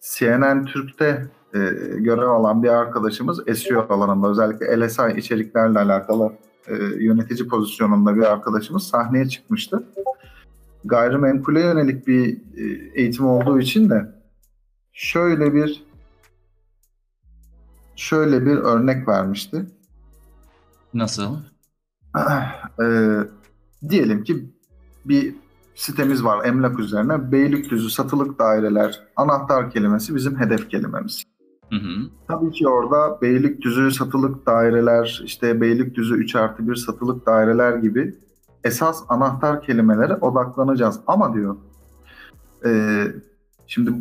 CNN 0.00 0.64
Türk'te 0.64 1.26
e, 1.54 1.58
görev 1.98 2.28
alan 2.28 2.62
bir 2.62 2.68
arkadaşımız 2.68 3.58
SEO 3.58 3.86
alanında 3.88 4.28
özellikle 4.28 4.80
LSI 4.80 5.14
içeriklerle 5.16 5.78
alakalı 5.78 6.32
e, 6.66 6.74
yönetici 7.04 7.48
pozisyonunda 7.48 8.16
bir 8.16 8.22
arkadaşımız 8.22 8.82
sahneye 8.82 9.28
çıkmıştı. 9.28 9.86
Gayrimenkule 10.84 11.60
yönelik 11.60 12.06
bir 12.06 12.38
e, 12.56 12.90
eğitim 12.94 13.26
olduğu 13.26 13.60
için 13.60 13.90
de 13.90 14.12
şöyle 14.92 15.54
bir 15.54 15.84
şöyle 17.96 18.46
bir 18.46 18.56
örnek 18.56 19.08
vermişti. 19.08 19.66
Nasıl? 20.94 21.36
e, 22.82 22.84
diyelim 23.88 24.24
ki 24.24 24.48
bir 25.04 25.34
sitemiz 25.74 26.24
var 26.24 26.44
emlak 26.44 26.78
üzerine. 26.78 27.32
Beylikdüzü 27.32 27.90
satılık 27.90 28.38
daireler 28.38 29.00
anahtar 29.16 29.70
kelimesi 29.70 30.14
bizim 30.14 30.40
hedef 30.40 30.70
kelimemiz. 30.70 31.22
Hı 31.70 31.76
hı. 31.76 32.10
Tabii 32.28 32.50
ki 32.50 32.68
orada 32.68 33.20
Beylikdüzü 33.22 33.90
satılık 33.90 34.46
daireler, 34.46 35.22
işte 35.24 35.60
Beylikdüzü 35.60 36.14
3 36.14 36.36
artı 36.36 36.68
1 36.68 36.74
satılık 36.74 37.26
daireler 37.26 37.76
gibi 37.76 38.14
esas 38.64 39.02
anahtar 39.08 39.62
kelimelere 39.62 40.14
odaklanacağız. 40.14 41.00
Ama 41.06 41.34
diyor 41.34 41.56
e, 42.64 43.02
şimdi 43.66 43.92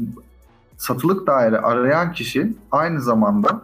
satılık 0.77 1.27
daire 1.27 1.57
arayan 1.57 2.11
kişi 2.11 2.57
aynı 2.71 3.01
zamanda 3.01 3.61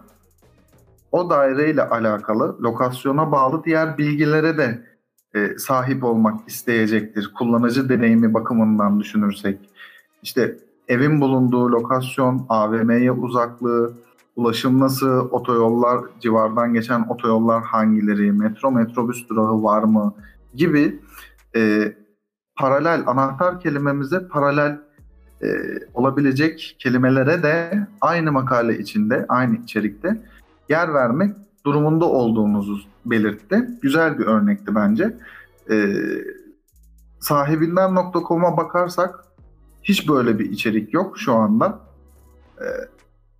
o 1.11 1.29
daireyle 1.29 1.89
alakalı 1.89 2.63
lokasyona 2.63 3.31
bağlı 3.31 3.63
diğer 3.63 3.97
bilgilere 3.97 4.57
de 4.57 4.92
e, 5.35 5.57
sahip 5.57 6.03
olmak 6.03 6.47
isteyecektir. 6.47 7.31
Kullanıcı 7.33 7.89
deneyimi 7.89 8.33
bakımından 8.33 8.99
düşünürsek. 8.99 9.59
İşte 10.23 10.57
evin 10.87 11.21
bulunduğu 11.21 11.71
lokasyon, 11.71 12.45
AVM'ye 12.49 13.11
uzaklığı, 13.11 13.93
ulaşım 14.35 14.79
nasıl, 14.79 15.29
otoyollar, 15.29 16.01
civardan 16.19 16.73
geçen 16.73 17.01
otoyollar 17.09 17.63
hangileri, 17.63 18.31
metro 18.31 18.71
metrobüs 18.71 19.29
durağı 19.29 19.63
var 19.63 19.83
mı 19.83 20.13
gibi 20.55 20.99
e, 21.55 21.93
paralel 22.55 23.03
anahtar 23.07 23.59
kelimemize 23.59 24.27
paralel 24.27 24.79
e, 25.43 25.47
olabilecek 25.93 26.75
kelimelere 26.79 27.43
de 27.43 27.87
aynı 28.01 28.31
makale 28.31 28.77
içinde, 28.79 29.25
aynı 29.29 29.55
içerikte 29.55 30.21
yer 30.69 30.93
vermek 30.93 31.35
durumunda 31.65 32.05
olduğumuzu 32.05 32.79
belirtti. 33.05 33.69
Güzel 33.81 34.19
bir 34.19 34.25
örnekti 34.25 34.75
bence. 34.75 35.17
E, 35.69 35.95
sahibinden.com'a 37.19 38.57
bakarsak 38.57 39.25
hiç 39.83 40.09
böyle 40.09 40.39
bir 40.39 40.51
içerik 40.51 40.93
yok 40.93 41.19
şu 41.19 41.33
anda. 41.33 41.79
E, 42.59 42.65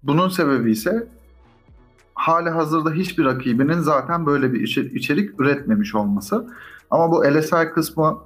bunun 0.03 0.29
sebebi 0.29 0.71
ise 0.71 1.07
hali 2.13 2.49
hazırda 2.49 2.91
hiçbir 2.91 3.25
rakibinin 3.25 3.79
zaten 3.79 4.25
böyle 4.25 4.53
bir 4.53 4.61
içerik 4.95 5.39
üretmemiş 5.39 5.95
olması. 5.95 6.47
Ama 6.89 7.11
bu 7.11 7.23
LSI 7.23 7.69
kısmı 7.73 8.19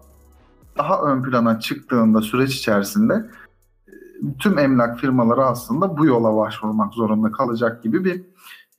daha 0.77 1.01
ön 1.01 1.23
plana 1.23 1.59
çıktığında 1.59 2.21
süreç 2.21 2.55
içerisinde 2.55 3.29
e, 3.87 3.93
tüm 4.39 4.59
emlak 4.59 4.99
firmaları 4.99 5.45
aslında 5.45 5.97
bu 5.97 6.05
yola 6.05 6.35
başvurmak 6.35 6.93
zorunda 6.93 7.31
kalacak 7.31 7.83
gibi 7.83 8.05
bir 8.05 8.23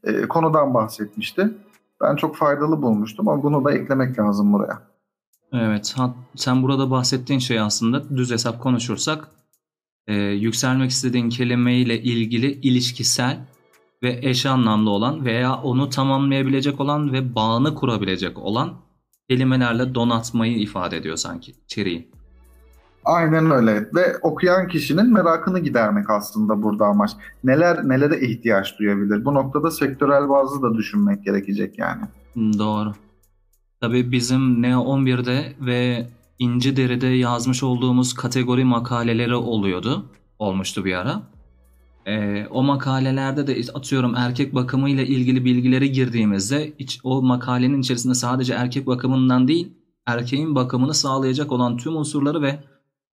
e, 0.04 0.28
konudan 0.28 0.74
bahsetmişti. 0.74 1.50
Ben 2.00 2.16
çok 2.16 2.36
faydalı 2.36 2.82
bulmuştum 2.82 3.28
ama 3.28 3.42
bunu 3.42 3.64
da 3.64 3.72
eklemek 3.72 4.18
lazım 4.18 4.52
buraya. 4.52 4.82
Evet, 5.52 5.94
sen 6.34 6.62
burada 6.62 6.90
bahsettiğin 6.90 7.40
şey 7.40 7.60
aslında 7.60 8.16
düz 8.16 8.30
hesap 8.30 8.62
konuşursak 8.62 9.28
e, 10.06 10.14
yükselmek 10.14 10.90
istediğin 10.90 11.28
kelimeyle 11.28 12.02
ilgili 12.02 12.52
ilişkisel 12.52 13.46
ve 14.02 14.18
eş 14.22 14.46
anlamlı 14.46 14.90
olan 14.90 15.24
veya 15.24 15.54
onu 15.54 15.88
tamamlayabilecek 15.88 16.80
olan 16.80 17.12
ve 17.12 17.34
bağını 17.34 17.74
kurabilecek 17.74 18.38
olan 18.38 18.74
kelimelerle 19.30 19.94
donatmayı 19.94 20.58
ifade 20.58 20.96
ediyor 20.96 21.16
sanki 21.16 21.52
içeriği. 21.64 22.10
Aynen 23.08 23.50
öyle 23.50 23.88
ve 23.94 24.18
okuyan 24.22 24.68
kişinin 24.68 25.12
merakını 25.12 25.58
gidermek 25.58 26.10
aslında 26.10 26.62
burada 26.62 26.84
amaç. 26.84 27.10
Neler 27.44 27.88
nelere 27.88 28.20
ihtiyaç 28.20 28.78
duyabilir? 28.78 29.24
Bu 29.24 29.34
noktada 29.34 29.70
sektörel 29.70 30.28
bazı 30.28 30.62
da 30.62 30.74
düşünmek 30.74 31.24
gerekecek 31.24 31.78
yani. 31.78 32.02
Doğru. 32.36 32.92
Tabii 33.80 34.12
bizim 34.12 34.62
Neo 34.62 34.80
11'de 34.80 35.52
ve 35.60 36.08
İnci 36.38 36.76
Deri'de 36.76 37.06
yazmış 37.06 37.62
olduğumuz 37.62 38.14
kategori 38.14 38.64
makaleleri 38.64 39.34
oluyordu. 39.34 40.04
Olmuştu 40.38 40.84
bir 40.84 40.94
ara. 40.94 41.22
Ee, 42.06 42.46
o 42.50 42.62
makalelerde 42.62 43.46
de 43.46 43.72
atıyorum 43.74 44.14
erkek 44.16 44.54
bakımıyla 44.54 45.02
ilgili 45.02 45.44
bilgileri 45.44 45.92
girdiğimizde 45.92 46.72
iç, 46.78 47.00
o 47.04 47.22
makalenin 47.22 47.80
içerisinde 47.80 48.14
sadece 48.14 48.54
erkek 48.54 48.86
bakımından 48.86 49.48
değil 49.48 49.72
erkeğin 50.06 50.54
bakımını 50.54 50.94
sağlayacak 50.94 51.52
olan 51.52 51.76
tüm 51.76 51.96
unsurları 51.96 52.42
ve 52.42 52.58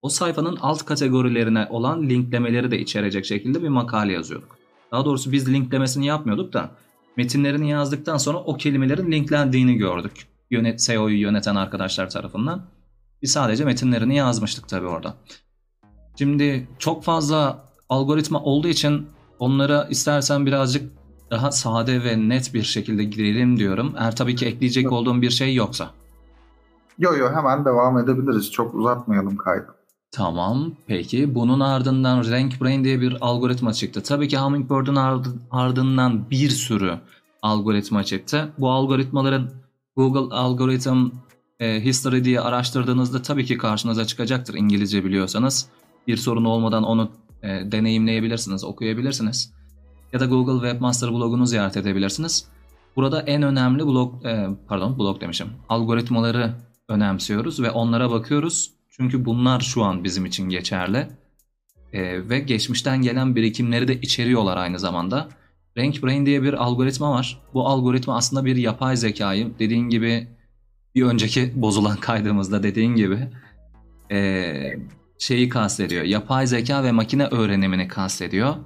o 0.02 0.08
sayfanın 0.08 0.56
alt 0.56 0.84
kategorilerine 0.84 1.66
olan 1.70 2.02
linklemeleri 2.02 2.70
de 2.70 2.78
içerecek 2.78 3.24
şekilde 3.24 3.62
bir 3.62 3.68
makale 3.68 4.12
yazıyorduk. 4.12 4.58
Daha 4.92 5.04
doğrusu 5.04 5.32
biz 5.32 5.52
linklemesini 5.52 6.06
yapmıyorduk 6.06 6.52
da 6.52 6.70
metinlerini 7.16 7.70
yazdıktan 7.70 8.16
sonra 8.16 8.38
o 8.38 8.56
kelimelerin 8.56 9.12
linklendiğini 9.12 9.74
gördük. 9.74 10.26
Yönet, 10.50 10.82
SEO'yu 10.82 11.20
yöneten 11.20 11.54
arkadaşlar 11.54 12.10
tarafından. 12.10 12.66
Biz 13.22 13.32
sadece 13.32 13.64
metinlerini 13.64 14.16
yazmıştık 14.16 14.68
tabii 14.68 14.86
orada. 14.86 15.14
Şimdi 16.18 16.68
çok 16.78 17.04
fazla 17.04 17.64
algoritma 17.88 18.42
olduğu 18.42 18.68
için 18.68 19.06
onlara 19.38 19.84
istersen 19.84 20.46
birazcık 20.46 20.92
daha 21.30 21.52
sade 21.52 22.04
ve 22.04 22.28
net 22.28 22.54
bir 22.54 22.62
şekilde 22.62 23.04
girelim 23.04 23.56
diyorum. 23.56 23.94
Eğer 23.98 24.16
tabii 24.16 24.36
ki 24.36 24.46
ekleyecek 24.46 24.92
olduğum 24.92 25.22
bir 25.22 25.30
şey 25.30 25.54
yoksa. 25.54 25.90
Yo 26.98 27.16
yo 27.16 27.32
hemen 27.32 27.64
devam 27.64 27.98
edebiliriz. 27.98 28.52
Çok 28.52 28.74
uzatmayalım 28.74 29.36
kaydı. 29.36 29.75
Tamam. 30.16 30.72
Peki 30.86 31.34
bunun 31.34 31.60
ardından 31.60 32.30
Rank 32.30 32.60
Brain 32.62 32.84
diye 32.84 33.00
bir 33.00 33.16
algoritma 33.20 33.72
çıktı. 33.72 34.02
Tabii 34.02 34.28
ki 34.28 34.38
Hummingbird'ün 34.38 34.96
ardından 35.50 36.30
bir 36.30 36.50
sürü 36.50 36.98
algoritma 37.42 38.04
çıktı. 38.04 38.52
Bu 38.58 38.70
algoritmaların 38.70 39.50
Google 39.96 40.34
Algorithm 40.34 41.06
e, 41.60 41.84
History 41.84 42.24
diye 42.24 42.40
araştırdığınızda 42.40 43.22
tabii 43.22 43.44
ki 43.44 43.58
karşınıza 43.58 44.04
çıkacaktır 44.04 44.54
İngilizce 44.54 45.04
biliyorsanız. 45.04 45.68
Bir 46.06 46.16
sorun 46.16 46.44
olmadan 46.44 46.82
onu 46.82 47.10
e, 47.42 47.48
deneyimleyebilirsiniz, 47.48 48.64
okuyabilirsiniz. 48.64 49.52
Ya 50.12 50.20
da 50.20 50.26
Google 50.26 50.68
Webmaster 50.68 51.12
blogunu 51.12 51.46
ziyaret 51.46 51.76
edebilirsiniz. 51.76 52.48
Burada 52.96 53.20
en 53.22 53.42
önemli 53.42 53.86
blog, 53.86 54.26
e, 54.26 54.46
pardon 54.68 54.98
blog 54.98 55.20
demişim, 55.20 55.48
algoritmaları 55.68 56.54
önemsiyoruz 56.88 57.62
ve 57.62 57.70
onlara 57.70 58.10
bakıyoruz. 58.10 58.75
Çünkü 58.96 59.24
bunlar 59.24 59.60
şu 59.60 59.84
an 59.84 60.04
bizim 60.04 60.26
için 60.26 60.48
geçerli. 60.48 61.08
E, 61.92 62.28
ve 62.28 62.38
geçmişten 62.38 63.02
gelen 63.02 63.36
birikimleri 63.36 63.88
de 63.88 64.00
içeriyorlar 64.00 64.56
aynı 64.56 64.78
zamanda. 64.78 65.28
RankBrain 65.78 66.26
diye 66.26 66.42
bir 66.42 66.52
algoritma 66.52 67.10
var. 67.10 67.42
Bu 67.54 67.68
algoritma 67.68 68.16
aslında 68.16 68.44
bir 68.44 68.56
yapay 68.56 68.96
zekayı 68.96 69.58
dediğin 69.58 69.88
gibi 69.88 70.28
bir 70.94 71.02
önceki 71.02 71.52
bozulan 71.62 71.96
kaydımızda 72.00 72.62
dediğin 72.62 72.94
gibi 72.94 73.28
e, 74.10 74.52
şeyi 75.18 75.48
kastediyor. 75.48 76.04
Yapay 76.04 76.46
zeka 76.46 76.84
ve 76.84 76.92
makine 76.92 77.26
öğrenimini 77.26 77.88
kastediyor. 77.88 78.56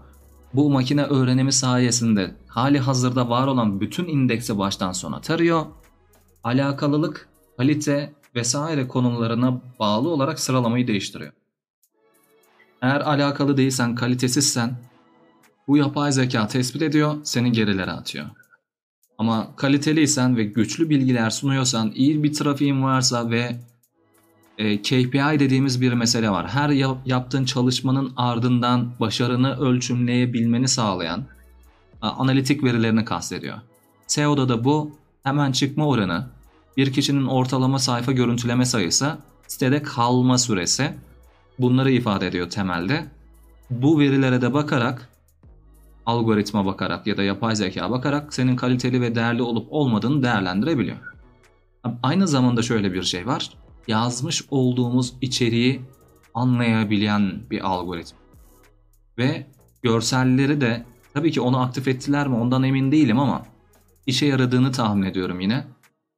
Bu 0.54 0.70
makine 0.70 1.02
öğrenimi 1.02 1.52
sayesinde 1.52 2.34
hali 2.46 2.78
hazırda 2.78 3.28
var 3.28 3.46
olan 3.46 3.80
bütün 3.80 4.08
indeksi 4.08 4.58
baştan 4.58 4.92
sona 4.92 5.20
tarıyor. 5.20 5.66
Alakalılık, 6.44 7.28
kalite 7.56 8.12
vesaire 8.34 8.88
konularına 8.88 9.60
bağlı 9.78 10.08
olarak 10.08 10.40
sıralamayı 10.40 10.86
değiştiriyor. 10.86 11.32
Eğer 12.82 13.00
alakalı 13.00 13.56
değilsen, 13.56 13.94
kalitesizsen 13.94 14.76
bu 15.68 15.76
yapay 15.76 16.12
zeka 16.12 16.46
tespit 16.46 16.82
ediyor, 16.82 17.16
seni 17.24 17.52
gerilere 17.52 17.90
atıyor. 17.90 18.26
Ama 19.18 19.56
kaliteliysen 19.56 20.36
ve 20.36 20.44
güçlü 20.44 20.90
bilgiler 20.90 21.30
sunuyorsan, 21.30 21.92
iyi 21.94 22.22
bir 22.22 22.32
trafiğin 22.32 22.82
varsa 22.82 23.30
ve 23.30 23.56
e, 24.58 24.82
KPI 24.82 25.40
dediğimiz 25.40 25.80
bir 25.80 25.92
mesele 25.92 26.30
var. 26.30 26.48
Her 26.48 26.68
yap, 26.68 26.98
yaptığın 27.06 27.44
çalışmanın 27.44 28.12
ardından 28.16 28.92
başarını 29.00 29.60
ölçümleyebilmeni 29.60 30.68
sağlayan 30.68 31.24
analitik 32.02 32.64
verilerini 32.64 33.04
kastediyor. 33.04 33.58
SEO'da 34.06 34.48
da 34.48 34.64
bu 34.64 34.90
hemen 35.22 35.52
çıkma 35.52 35.88
oranı, 35.88 36.26
bir 36.76 36.92
kişinin 36.92 37.26
ortalama 37.26 37.78
sayfa 37.78 38.12
görüntüleme 38.12 38.64
sayısı, 38.64 39.18
sitede 39.46 39.82
kalma 39.82 40.38
süresi 40.38 40.94
bunları 41.58 41.90
ifade 41.90 42.26
ediyor 42.26 42.50
temelde. 42.50 43.06
Bu 43.70 43.98
verilere 43.98 44.42
de 44.42 44.54
bakarak 44.54 45.08
algoritma 46.06 46.66
bakarak 46.66 47.06
ya 47.06 47.16
da 47.16 47.22
yapay 47.22 47.56
zeka 47.56 47.90
bakarak 47.90 48.34
senin 48.34 48.56
kaliteli 48.56 49.00
ve 49.00 49.14
değerli 49.14 49.42
olup 49.42 49.66
olmadığını 49.70 50.22
değerlendirebiliyor. 50.22 50.96
Aynı 52.02 52.28
zamanda 52.28 52.62
şöyle 52.62 52.92
bir 52.92 53.02
şey 53.02 53.26
var. 53.26 53.50
Yazmış 53.88 54.44
olduğumuz 54.50 55.14
içeriği 55.20 55.80
anlayabilen 56.34 57.40
bir 57.50 57.66
algoritma. 57.66 58.18
Ve 59.18 59.46
görselleri 59.82 60.60
de 60.60 60.84
tabii 61.14 61.32
ki 61.32 61.40
onu 61.40 61.60
aktif 61.60 61.88
ettiler 61.88 62.28
mi 62.28 62.34
ondan 62.34 62.62
emin 62.62 62.92
değilim 62.92 63.18
ama 63.18 63.46
işe 64.06 64.26
yaradığını 64.26 64.72
tahmin 64.72 65.02
ediyorum 65.02 65.40
yine. 65.40 65.64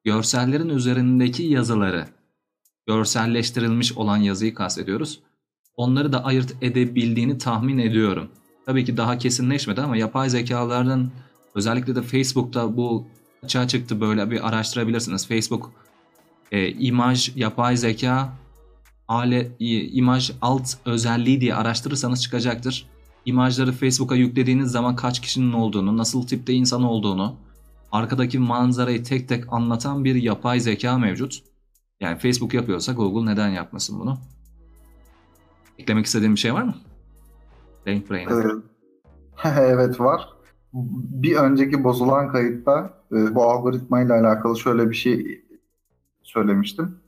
Görsellerin 0.05 0.69
üzerindeki 0.69 1.43
yazıları, 1.43 2.07
görselleştirilmiş 2.87 3.93
olan 3.93 4.17
yazıyı 4.17 4.55
kastediyoruz. 4.55 5.21
Onları 5.77 6.13
da 6.13 6.25
ayırt 6.25 6.55
edebildiğini 6.63 7.39
tahmin 7.39 7.79
ediyorum. 7.79 8.29
Tabii 8.67 8.85
ki 8.85 8.97
daha 8.97 9.19
kesinleşmedi 9.19 9.81
ama 9.81 9.97
yapay 9.97 10.31
zekaların 10.31 11.11
özellikle 11.55 11.95
de 11.95 12.03
Facebook'ta 12.03 12.77
bu 12.77 13.07
açığa 13.43 13.69
çıktı 13.69 14.01
böyle 14.01 14.31
bir 14.31 14.49
araştırabilirsiniz. 14.49 15.29
Facebook 15.29 15.73
e, 16.53 16.73
imaj, 16.73 17.37
yapay 17.37 17.77
zeka, 17.77 18.33
alet, 19.09 19.53
imaj 19.59 20.33
alt 20.41 20.69
özelliği 20.85 21.41
diye 21.41 21.55
araştırırsanız 21.55 22.23
çıkacaktır. 22.23 22.87
İmajları 23.25 23.73
Facebook'a 23.73 24.15
yüklediğiniz 24.17 24.71
zaman 24.71 24.97
kaç 24.97 25.21
kişinin 25.21 25.53
olduğunu, 25.53 25.97
nasıl 25.97 26.27
tipte 26.27 26.53
insan 26.53 26.83
olduğunu, 26.83 27.37
arkadaki 27.93 28.39
manzarayı 28.39 29.05
tek 29.05 29.29
tek 29.29 29.45
anlatan 29.53 30.05
bir 30.05 30.15
yapay 30.15 30.61
zeka 30.61 30.99
mevcut. 30.99 31.43
Yani 32.01 32.19
Facebook 32.19 32.55
yapıyorsa 32.55 32.93
Google 32.93 33.33
neden 33.33 33.49
yapmasın 33.49 34.01
bunu? 34.01 34.19
Eklemek 35.79 36.07
istediğim 36.07 36.35
bir 36.35 36.41
şey 36.41 36.55
var 36.55 36.63
mı? 36.63 36.75
Denk 37.87 38.11
Evet. 38.11 38.47
evet 39.59 40.01
var. 40.01 40.29
Bir 41.23 41.37
önceki 41.37 41.85
bozulan 41.85 42.33
kayıtta 42.33 42.95
e, 43.13 43.35
bu 43.35 43.43
algoritma 43.43 44.01
ile 44.01 44.13
alakalı 44.13 44.59
şöyle 44.59 44.91
bir 44.91 44.95
şey 44.95 45.45
söylemiştim. 46.23 46.99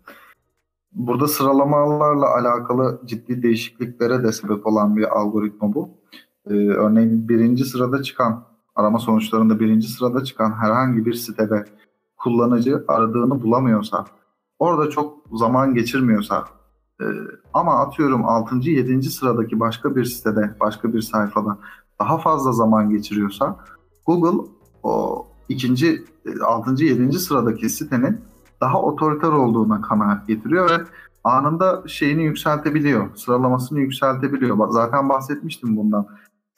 Burada 0.92 1.28
sıralamalarla 1.28 2.34
alakalı 2.34 3.00
ciddi 3.04 3.42
değişikliklere 3.42 4.22
de 4.22 4.32
sebep 4.32 4.66
olan 4.66 4.96
bir 4.96 5.18
algoritma 5.18 5.74
bu. 5.74 5.90
Ee, 6.50 6.54
örneğin 6.54 7.28
birinci 7.28 7.64
sırada 7.64 8.02
çıkan, 8.02 8.44
arama 8.74 8.98
sonuçlarında 8.98 9.60
birinci 9.60 9.88
sırada 9.88 10.24
çıkan 10.24 10.52
herhangi 10.52 11.06
bir 11.06 11.14
sitede 11.14 11.64
kullanıcı 12.16 12.84
aradığını 12.88 13.42
bulamıyorsa, 13.42 14.04
orada 14.58 14.90
çok 14.90 15.18
zaman 15.32 15.74
geçirmiyorsa 15.74 16.44
ee, 17.00 17.04
ama 17.54 17.80
atıyorum 17.80 18.24
6. 18.24 18.56
7. 18.70 19.02
sıradaki 19.02 19.60
başka 19.60 19.96
bir 19.96 20.04
sitede, 20.04 20.54
başka 20.60 20.92
bir 20.92 21.00
sayfada 21.00 21.58
daha 22.00 22.18
fazla 22.18 22.52
zaman 22.52 22.90
geçiriyorsa 22.90 23.56
Google 24.06 24.50
o 24.82 25.26
ikinci, 25.48 26.04
e, 26.26 26.42
altıncı, 26.44 26.84
yedinci 26.84 27.18
sıradaki 27.18 27.70
sitenin 27.70 28.20
daha 28.60 28.82
otoriter 28.82 29.28
olduğuna 29.28 29.80
kanaat 29.80 30.26
getiriyor 30.28 30.70
ve 30.70 30.84
anında 31.24 31.82
şeyini 31.86 32.24
yükseltebiliyor, 32.24 33.16
sıralamasını 33.16 33.80
yükseltebiliyor. 33.80 34.68
Zaten 34.70 35.08
bahsetmiştim 35.08 35.76
bundan 35.76 36.06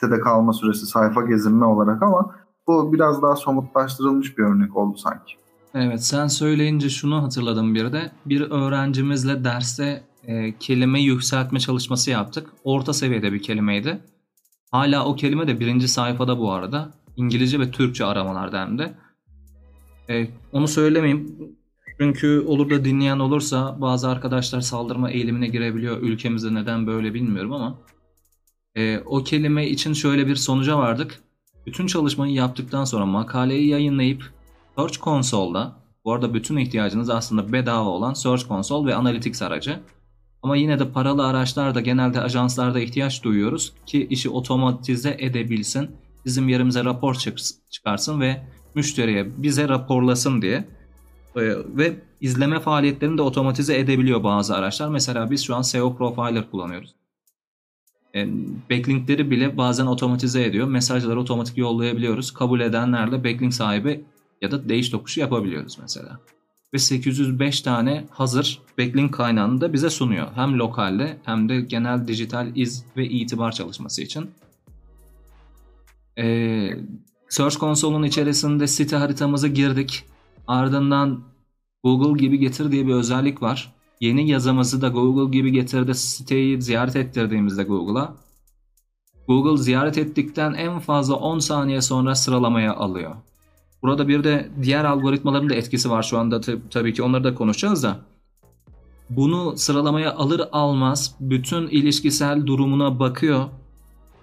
sitede 0.00 0.20
kalma 0.20 0.52
süresi 0.52 0.86
sayfa 0.86 1.22
gezinme 1.22 1.64
olarak 1.64 2.02
ama 2.02 2.34
bu 2.66 2.92
biraz 2.92 3.22
daha 3.22 3.36
somutlaştırılmış 3.36 4.38
bir 4.38 4.42
örnek 4.42 4.76
oldu 4.76 4.96
sanki. 4.96 5.34
Evet 5.74 6.04
sen 6.04 6.26
söyleyince 6.26 6.88
şunu 6.88 7.22
hatırladım 7.22 7.74
bir 7.74 7.92
de. 7.92 8.12
Bir 8.26 8.40
öğrencimizle 8.50 9.44
derste 9.44 10.04
e, 10.24 10.58
kelime 10.58 11.00
yükseltme 11.00 11.60
çalışması 11.60 12.10
yaptık. 12.10 12.46
Orta 12.64 12.92
seviyede 12.92 13.32
bir 13.32 13.42
kelimeydi. 13.42 14.00
Hala 14.70 15.04
o 15.06 15.16
kelime 15.16 15.46
de 15.46 15.60
birinci 15.60 15.88
sayfada 15.88 16.38
bu 16.38 16.52
arada. 16.52 16.90
İngilizce 17.16 17.60
ve 17.60 17.70
Türkçe 17.70 18.04
aramalarda 18.04 18.60
hem 18.60 18.78
de. 18.78 18.94
E, 20.08 20.28
onu 20.52 20.68
söylemeyeyim. 20.68 21.36
Çünkü 22.00 22.44
olur 22.46 22.70
da 22.70 22.84
dinleyen 22.84 23.18
olursa 23.18 23.80
bazı 23.80 24.08
arkadaşlar 24.08 24.60
saldırma 24.60 25.10
eğilimine 25.10 25.48
girebiliyor. 25.48 25.98
Ülkemizde 26.02 26.54
neden 26.54 26.86
böyle 26.86 27.14
bilmiyorum 27.14 27.52
ama. 27.52 27.78
E, 28.76 28.98
o 29.06 29.24
kelime 29.24 29.68
için 29.68 29.92
şöyle 29.92 30.26
bir 30.26 30.36
sonuca 30.36 30.78
vardık. 30.78 31.22
Bütün 31.66 31.86
çalışmayı 31.86 32.34
yaptıktan 32.34 32.84
sonra 32.84 33.06
makaleyi 33.06 33.68
yayınlayıp 33.68 34.32
Search 34.76 34.98
Console'da 35.00 35.76
bu 36.04 36.12
arada 36.12 36.34
bütün 36.34 36.56
ihtiyacınız 36.56 37.10
aslında 37.10 37.52
bedava 37.52 37.88
olan 37.88 38.12
Search 38.12 38.48
Console 38.48 38.90
ve 38.90 38.94
Analytics 38.94 39.42
aracı. 39.42 39.80
Ama 40.42 40.56
yine 40.56 40.78
de 40.78 40.90
paralı 40.90 41.26
araçlarda 41.26 41.80
genelde 41.80 42.20
ajanslarda 42.20 42.80
ihtiyaç 42.80 43.22
duyuyoruz 43.22 43.72
ki 43.86 44.06
işi 44.10 44.30
otomatize 44.30 45.16
edebilsin. 45.18 45.90
Bizim 46.24 46.48
yerimize 46.48 46.84
rapor 46.84 47.14
çıkarsın 47.70 48.20
ve 48.20 48.42
müşteriye 48.74 49.42
bize 49.42 49.68
raporlasın 49.68 50.42
diye. 50.42 50.68
Ee, 51.36 51.40
ve 51.66 51.96
izleme 52.20 52.60
faaliyetlerini 52.60 53.18
de 53.18 53.22
otomatize 53.22 53.78
edebiliyor 53.78 54.24
bazı 54.24 54.56
araçlar. 54.56 54.88
Mesela 54.88 55.30
biz 55.30 55.44
şu 55.44 55.56
an 55.56 55.62
SEO 55.62 55.96
Profiler 55.96 56.50
kullanıyoruz. 56.50 56.95
Ee, 58.16 58.28
backlinkleri 58.70 59.30
bile 59.30 59.56
bazen 59.56 59.86
otomatize 59.86 60.44
ediyor. 60.44 60.68
Mesajları 60.68 61.20
otomatik 61.20 61.58
yollayabiliyoruz. 61.58 62.30
Kabul 62.30 62.60
edenlerle 62.60 63.24
backlink 63.24 63.54
sahibi 63.54 64.04
ya 64.42 64.50
da 64.50 64.68
değiş 64.68 64.90
tokuşu 64.90 65.20
yapabiliyoruz 65.20 65.78
mesela. 65.80 66.18
Ve 66.74 66.78
805 66.78 67.60
tane 67.60 68.04
hazır 68.10 68.58
backlink 68.78 69.14
kaynağını 69.14 69.60
da 69.60 69.72
bize 69.72 69.90
sunuyor. 69.90 70.26
Hem 70.34 70.58
lokalde 70.58 71.16
hem 71.24 71.48
de 71.48 71.60
genel 71.60 72.08
dijital 72.08 72.56
iz 72.56 72.84
ve 72.96 73.08
itibar 73.08 73.52
çalışması 73.52 74.02
için. 74.02 74.30
Ee, 76.18 76.70
Search 77.28 77.56
Console'un 77.56 78.02
içerisinde 78.02 78.66
site 78.66 78.96
haritamızı 78.96 79.48
girdik. 79.48 80.04
Ardından 80.46 81.20
Google 81.84 82.22
gibi 82.22 82.38
getir 82.38 82.72
diye 82.72 82.86
bir 82.86 82.94
özellik 82.94 83.42
var. 83.42 83.75
Yeni 84.00 84.30
yazımızı 84.30 84.82
da 84.82 84.88
Google 84.88 85.38
gibi 85.38 85.52
getirdi 85.52 85.94
siteyi 85.94 86.62
ziyaret 86.62 86.96
ettirdiğimizde 86.96 87.62
Google'a. 87.62 88.14
Google 89.28 89.62
ziyaret 89.62 89.98
ettikten 89.98 90.54
en 90.54 90.78
fazla 90.78 91.14
10 91.14 91.38
saniye 91.38 91.80
sonra 91.80 92.14
sıralamaya 92.14 92.74
alıyor. 92.74 93.16
Burada 93.82 94.08
bir 94.08 94.24
de 94.24 94.50
diğer 94.62 94.84
algoritmaların 94.84 95.50
da 95.50 95.54
etkisi 95.54 95.90
var 95.90 96.02
şu 96.02 96.18
anda 96.18 96.40
tabii 96.70 96.94
ki 96.94 97.02
onları 97.02 97.24
da 97.24 97.34
konuşacağız 97.34 97.82
da. 97.82 98.00
Bunu 99.10 99.56
sıralamaya 99.56 100.14
alır 100.14 100.42
almaz 100.52 101.14
bütün 101.20 101.68
ilişkisel 101.68 102.46
durumuna 102.46 102.98
bakıyor. 102.98 103.44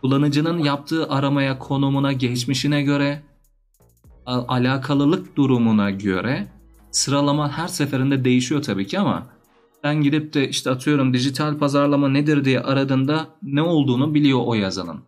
Kullanıcının 0.01 0.57
yaptığı 0.57 1.09
aramaya, 1.09 1.59
konumuna, 1.59 2.13
geçmişine 2.13 2.81
göre, 2.81 3.23
alakalılık 4.25 5.35
durumuna 5.37 5.91
göre 5.91 6.47
sıralama 6.91 7.51
her 7.51 7.67
seferinde 7.67 8.25
değişiyor 8.25 8.61
tabii 8.61 8.87
ki 8.87 8.99
ama 8.99 9.27
sen 9.83 10.01
gidip 10.01 10.33
de 10.33 10.49
işte 10.49 10.69
atıyorum 10.69 11.13
dijital 11.13 11.57
pazarlama 11.57 12.09
nedir 12.09 12.45
diye 12.45 12.59
aradığında 12.59 13.27
ne 13.43 13.61
olduğunu 13.61 14.13
biliyor 14.13 14.39
o 14.45 14.53
yazanın. 14.53 15.01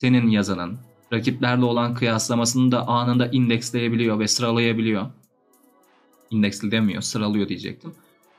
Senin 0.00 0.28
yazanın 0.28 0.78
rakiplerle 1.12 1.64
olan 1.64 1.94
kıyaslamasını 1.94 2.72
da 2.72 2.88
anında 2.88 3.26
indeksleyebiliyor 3.26 4.18
ve 4.18 4.28
sıralayabiliyor. 4.28 5.06
İndeksli 6.30 6.70
demiyor, 6.70 7.02
sıralıyor 7.02 7.48
diyecektim. 7.48 7.92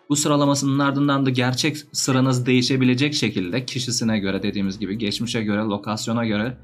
Bu 0.09 0.15
sıralamasının 0.15 0.79
ardından 0.79 1.25
da 1.25 1.29
gerçek 1.29 1.77
sıranız 1.91 2.45
değişebilecek 2.45 3.13
şekilde 3.13 3.65
kişisine 3.65 4.19
göre 4.19 4.43
dediğimiz 4.43 4.79
gibi 4.79 4.97
geçmişe 4.97 5.43
göre, 5.43 5.59
lokasyona 5.59 6.25
göre, 6.25 6.57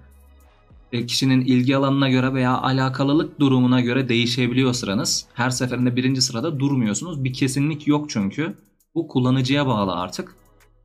e, 0.92 1.06
kişinin 1.06 1.42
ilgi 1.42 1.78
alanına 1.78 2.10
göre 2.10 2.34
veya 2.34 2.58
alakalılık 2.58 3.40
durumuna 3.40 3.82
göre 3.82 4.10
değişebiliyor 4.10 4.74
sıranız. 4.74 5.26
Her 5.34 5.50
seferinde 5.50 5.96
birinci 5.96 6.22
sırada 6.22 6.60
durmuyorsunuz. 6.60 7.24
Bir 7.24 7.34
kesinlik 7.34 7.88
yok 7.88 8.10
çünkü. 8.10 8.56
Bu 8.96 9.08
kullanıcıya 9.08 9.68
bağlı 9.68 9.94
artık. 9.96 10.36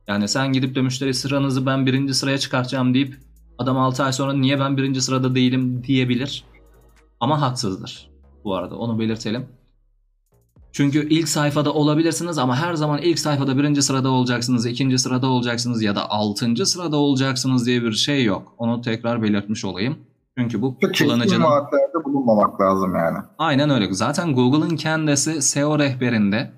Yani 0.07 0.27
sen 0.27 0.53
gidip 0.53 0.75
de 0.75 0.81
müşteri 0.81 1.13
sıranızı 1.13 1.65
ben 1.65 1.85
birinci 1.85 2.13
sıraya 2.13 2.37
çıkartacağım 2.37 2.93
deyip 2.93 3.15
Adam 3.57 3.77
6 3.77 4.03
ay 4.03 4.13
sonra 4.13 4.33
niye 4.33 4.59
ben 4.59 4.77
birinci 4.77 5.01
sırada 5.01 5.35
değilim 5.35 5.83
diyebilir. 5.83 6.43
Ama 7.19 7.41
haksızdır. 7.41 8.09
Bu 8.43 8.55
arada 8.55 8.77
onu 8.77 8.99
belirtelim. 8.99 9.45
Çünkü 10.71 11.09
ilk 11.09 11.29
sayfada 11.29 11.73
olabilirsiniz 11.73 12.37
ama 12.37 12.55
her 12.55 12.73
zaman 12.73 13.01
ilk 13.01 13.19
sayfada 13.19 13.57
birinci 13.57 13.81
sırada 13.81 14.09
olacaksınız, 14.09 14.65
ikinci 14.65 14.99
sırada 14.99 15.27
olacaksınız 15.27 15.83
ya 15.83 15.95
da 15.95 16.09
altıncı 16.09 16.65
sırada 16.65 16.97
olacaksınız 16.97 17.65
diye 17.65 17.83
bir 17.83 17.91
şey 17.91 18.23
yok. 18.23 18.53
Onu 18.57 18.81
tekrar 18.81 19.21
belirtmiş 19.21 19.65
olayım. 19.65 19.97
Çünkü 20.37 20.61
bu 20.61 20.77
Kesin 20.79 21.05
kullanıcının... 21.05 21.43
vaatlerde 21.43 22.03
bulunmamak 22.05 22.61
lazım 22.61 22.95
yani. 22.95 23.17
Aynen 23.37 23.69
öyle. 23.69 23.93
Zaten 23.93 24.35
Google'ın 24.35 24.75
kendisi 24.75 25.41
SEO 25.41 25.79
rehberinde 25.79 26.51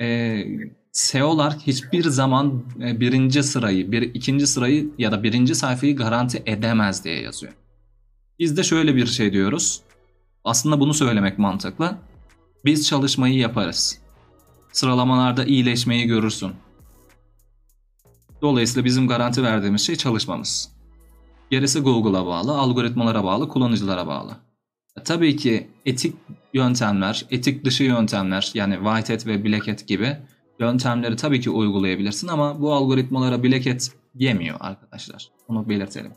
e, 0.00 0.44
SEO'lar 0.92 1.58
hiçbir 1.58 2.04
zaman 2.04 2.62
e, 2.82 3.00
birinci 3.00 3.42
sırayı, 3.42 3.92
bir 3.92 4.02
ikinci 4.02 4.46
sırayı 4.46 4.90
ya 4.98 5.12
da 5.12 5.22
birinci 5.22 5.54
sayfayı 5.54 5.96
garanti 5.96 6.42
edemez 6.46 7.04
diye 7.04 7.20
yazıyor. 7.20 7.52
Biz 8.38 8.56
de 8.56 8.62
şöyle 8.62 8.96
bir 8.96 9.06
şey 9.06 9.32
diyoruz. 9.32 9.80
Aslında 10.44 10.80
bunu 10.80 10.94
söylemek 10.94 11.38
mantıklı. 11.38 11.98
Biz 12.64 12.86
çalışmayı 12.86 13.34
yaparız. 13.34 13.98
Sıralamalarda 14.72 15.44
iyileşmeyi 15.44 16.06
görürsün. 16.06 16.52
Dolayısıyla 18.42 18.84
bizim 18.84 19.08
garanti 19.08 19.42
verdiğimiz 19.42 19.80
şey 19.80 19.96
çalışmamız. 19.96 20.72
Gerisi 21.50 21.80
Google'a 21.80 22.26
bağlı, 22.26 22.58
algoritmalara 22.58 23.24
bağlı, 23.24 23.48
kullanıcılara 23.48 24.06
bağlı. 24.06 24.36
E, 24.98 25.02
tabii 25.02 25.36
ki 25.36 25.68
etik 25.86 26.16
yöntemler, 26.54 27.26
etik 27.30 27.64
dışı 27.64 27.84
yöntemler 27.84 28.50
yani 28.54 28.74
Whitehead 28.74 29.26
ve 29.26 29.44
Blackhead 29.44 29.86
gibi 29.86 30.16
yöntemleri 30.60 31.16
tabii 31.16 31.40
ki 31.40 31.50
uygulayabilirsin 31.50 32.28
ama 32.28 32.60
bu 32.60 32.72
algoritmalara 32.72 33.42
bileket 33.42 33.92
yemiyor 34.14 34.56
arkadaşlar. 34.60 35.30
Onu 35.48 35.68
belirtelim. 35.68 36.12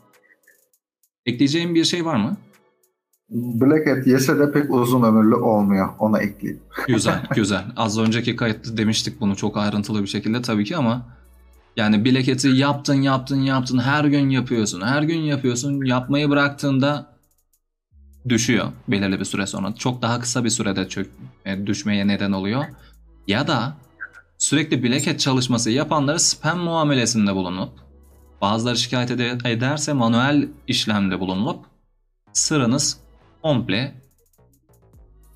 Ekleyeceğim 1.26 1.74
bir 1.74 1.84
şey 1.84 2.04
var 2.04 2.16
mı? 2.16 2.36
Black 3.30 3.86
Hat 3.86 4.06
yese 4.06 4.38
de 4.38 4.52
pek 4.52 4.74
uzun 4.74 5.02
ömürlü 5.02 5.34
olmuyor. 5.34 5.88
Ona 5.98 6.18
ekleyeyim. 6.18 6.62
Güzel, 6.86 7.22
güzel. 7.34 7.64
Az 7.76 7.98
önceki 7.98 8.36
kayıtta 8.36 8.76
demiştik 8.76 9.20
bunu 9.20 9.36
çok 9.36 9.56
ayrıntılı 9.56 10.02
bir 10.02 10.06
şekilde 10.06 10.42
tabii 10.42 10.64
ki 10.64 10.76
ama 10.76 11.06
yani 11.76 12.04
Black 12.04 12.28
Hat'i 12.28 12.48
yaptın, 12.48 12.94
yaptın, 12.94 13.40
yaptın. 13.40 13.78
Her 13.78 14.04
gün 14.04 14.30
yapıyorsun. 14.30 14.80
Her 14.80 15.02
gün 15.02 15.20
yapıyorsun. 15.20 15.84
Yapmayı 15.84 16.30
bıraktığında 16.30 17.13
düşüyor 18.28 18.72
belirli 18.88 19.20
bir 19.20 19.24
süre 19.24 19.46
sonra. 19.46 19.74
Çok 19.74 20.02
daha 20.02 20.20
kısa 20.20 20.44
bir 20.44 20.50
sürede 20.50 20.88
çök, 20.88 21.10
e, 21.44 21.66
düşmeye 21.66 22.06
neden 22.06 22.32
oluyor. 22.32 22.64
Ya 23.26 23.46
da 23.46 23.76
Sürekli 24.38 24.82
bileket 24.82 25.20
çalışması 25.20 25.70
yapanları 25.70 26.20
spam 26.20 26.58
muamelesinde 26.58 27.34
bulunup, 27.34 27.70
bazıları 28.40 28.76
şikayet 28.76 29.10
ederse 29.44 29.92
manuel 29.92 30.48
işlemde 30.68 31.20
bulunup 31.20 31.64
sıranız 32.32 33.00
komple 33.42 33.94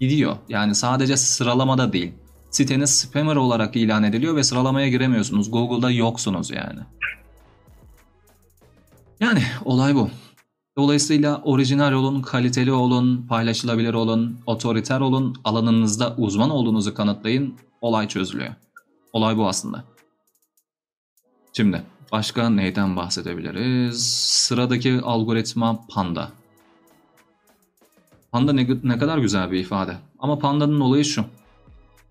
gidiyor. 0.00 0.36
Yani 0.48 0.74
sadece 0.74 1.16
sıralamada 1.16 1.92
değil. 1.92 2.12
Siteniz 2.50 2.90
spammer 2.90 3.36
olarak 3.36 3.76
ilan 3.76 4.04
ediliyor 4.04 4.36
ve 4.36 4.42
sıralamaya 4.42 4.88
giremiyorsunuz. 4.88 5.50
Google'da 5.50 5.90
yoksunuz 5.90 6.50
yani. 6.50 6.80
Yani 9.20 9.42
olay 9.64 9.94
bu. 9.94 10.10
Dolayısıyla 10.78 11.42
orijinal 11.44 11.92
olun, 11.92 12.22
kaliteli 12.22 12.72
olun, 12.72 13.26
paylaşılabilir 13.28 13.94
olun, 13.94 14.38
otoriter 14.46 15.00
olun, 15.00 15.36
alanınızda 15.44 16.14
uzman 16.16 16.50
olduğunuzu 16.50 16.94
kanıtlayın, 16.94 17.54
olay 17.80 18.08
çözülüyor. 18.08 18.54
Olay 19.12 19.36
bu 19.36 19.48
aslında. 19.48 19.84
Şimdi 21.52 21.82
başka 22.12 22.50
neyden 22.50 22.96
bahsedebiliriz? 22.96 24.06
Sıradaki 24.20 25.00
algoritma 25.02 25.86
Panda. 25.90 26.30
Panda 28.32 28.52
ne, 28.52 28.66
ne 28.82 28.98
kadar 28.98 29.18
güzel 29.18 29.50
bir 29.50 29.58
ifade. 29.58 29.96
Ama 30.18 30.38
Panda'nın 30.38 30.80
olayı 30.80 31.04
şu. 31.04 31.24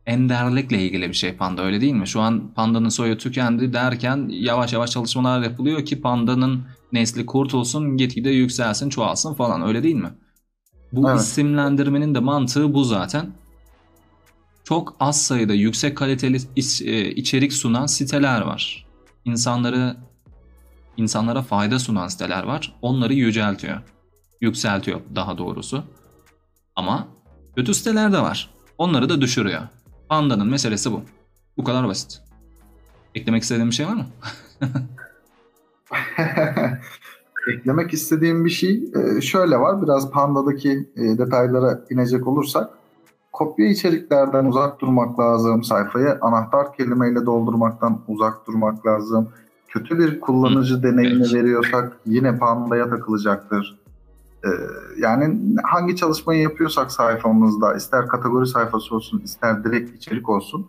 Enderlikle 0.05 0.85
ilgili 0.85 1.09
bir 1.09 1.13
şey 1.13 1.35
Panda 1.35 1.63
öyle 1.63 1.81
değil 1.81 1.93
mi? 1.93 2.07
Şu 2.07 2.21
an 2.21 2.51
Panda'nın 2.55 2.89
soyu 2.89 3.17
tükendi 3.17 3.73
derken 3.73 4.27
yavaş 4.29 4.73
yavaş 4.73 4.91
çalışmalar 4.91 5.41
yapılıyor 5.41 5.85
ki 5.85 6.01
Panda'nın 6.01 6.63
nesli 6.91 7.25
kurtulsun, 7.25 7.97
gitgide 7.97 8.29
yükselsin, 8.29 8.89
çoğalsın 8.89 9.33
falan 9.33 9.67
öyle 9.67 9.83
değil 9.83 9.95
mi? 9.95 10.11
Bu 10.91 11.09
Evet. 11.09 11.21
isimlendirmenin 11.21 12.15
de 12.15 12.19
mantığı 12.19 12.73
bu 12.73 12.83
zaten. 12.83 13.33
Çok 14.63 14.95
az 14.99 15.21
sayıda 15.21 15.53
yüksek 15.53 15.97
kaliteli 15.97 16.37
iç- 16.55 16.81
e, 16.81 17.11
içerik 17.15 17.53
sunan 17.53 17.85
siteler 17.85 18.41
var. 18.41 18.87
İnsanları 19.25 19.97
insanlara 20.97 21.41
fayda 21.41 21.79
sunan 21.79 22.07
siteler 22.07 22.43
var. 22.43 22.75
Onları 22.81 23.13
yüceltiyor. 23.13 23.81
Yükseltiyor 24.41 25.01
daha 25.15 25.37
doğrusu. 25.37 25.83
Ama 26.75 27.07
kötü 27.55 27.73
siteler 27.73 28.13
de 28.13 28.19
var. 28.21 28.49
Onları 28.77 29.09
da 29.09 29.21
düşürüyor. 29.21 29.61
Panda'nın 30.09 30.47
meselesi 30.47 30.91
bu. 30.91 31.01
Bu 31.57 31.63
kadar 31.63 31.87
basit. 31.87 32.21
Eklemek 33.15 33.43
istediğim 33.43 33.69
bir 33.69 33.75
şey 33.75 33.87
var 33.87 33.93
mı? 33.93 34.05
Eklemek 37.53 37.93
istediğim 37.93 38.45
bir 38.45 38.49
şey 38.49 38.83
e, 38.95 39.21
şöyle 39.21 39.59
var. 39.59 39.81
Biraz 39.81 40.11
Panda'daki 40.11 40.89
e, 40.95 41.17
detaylara 41.17 41.81
inecek 41.89 42.27
olursak 42.27 42.69
kopya 43.33 43.65
içeriklerden 43.67 44.45
uzak 44.45 44.81
durmak 44.81 45.19
lazım. 45.19 45.63
Sayfayı 45.63 46.17
anahtar 46.21 46.73
kelimeyle 46.73 47.25
doldurmaktan 47.25 48.01
uzak 48.07 48.47
durmak 48.47 48.85
lazım. 48.85 49.29
Kötü 49.67 49.99
bir 49.99 50.19
kullanıcı 50.19 50.83
deneyimi 50.83 51.33
veriyorsak 51.33 51.97
yine 52.05 52.37
Panda'ya 52.37 52.89
takılacaktır. 52.89 53.79
E, 54.43 54.49
Yani 54.97 55.39
hangi 55.63 55.95
çalışmayı 55.95 56.41
yapıyorsak 56.41 56.91
sayfamızda 56.91 57.75
ister 57.75 58.07
kategori 58.07 58.47
sayfası 58.47 58.95
olsun 58.95 59.19
ister 59.19 59.63
direkt 59.63 59.95
içerik 59.95 60.29
olsun 60.29 60.67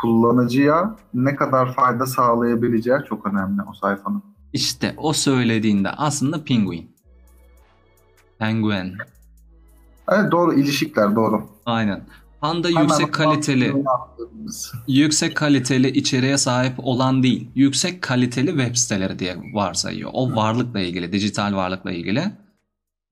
kullanıcıya 0.00 0.96
ne 1.14 1.36
kadar 1.36 1.74
fayda 1.74 2.06
sağlayabileceği 2.06 2.98
çok 3.08 3.26
önemli 3.26 3.62
o 3.70 3.72
sayfanın. 3.72 4.22
İşte 4.52 4.94
o 4.96 5.12
söylediğinde 5.12 5.90
aslında 5.90 6.44
penguin. 6.44 6.96
Penguen. 8.38 8.94
Evet 10.08 10.32
doğru 10.32 10.54
ilişikler 10.54 11.16
doğru. 11.16 11.50
Aynen. 11.66 12.04
Panda 12.40 12.68
Hemen 12.68 12.82
yüksek 12.82 13.14
kaliteli, 13.14 13.84
yüksek 14.88 15.36
kaliteli 15.36 15.88
içeriğe 15.90 16.38
sahip 16.38 16.74
olan 16.78 17.22
değil, 17.22 17.50
yüksek 17.54 18.02
kaliteli 18.02 18.48
web 18.48 18.76
siteleri 18.76 19.18
diye 19.18 19.36
varsayıyor. 19.52 20.10
O 20.12 20.36
varlıkla 20.36 20.80
ilgili, 20.80 21.12
dijital 21.12 21.54
varlıkla 21.54 21.92
ilgili. 21.92 22.24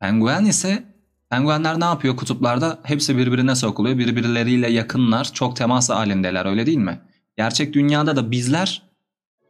Penguen 0.00 0.44
ise, 0.44 0.84
penguenler 1.30 1.80
ne 1.80 1.84
yapıyor 1.84 2.16
kutuplarda? 2.16 2.78
Hepsi 2.82 3.16
birbirine 3.16 3.54
sokuluyor, 3.54 3.98
birbirleriyle 3.98 4.70
yakınlar, 4.70 5.32
çok 5.32 5.56
temas 5.56 5.90
halindeler 5.90 6.46
öyle 6.46 6.66
değil 6.66 6.78
mi? 6.78 7.00
Gerçek 7.36 7.72
dünyada 7.72 8.16
da 8.16 8.30
bizler 8.30 8.82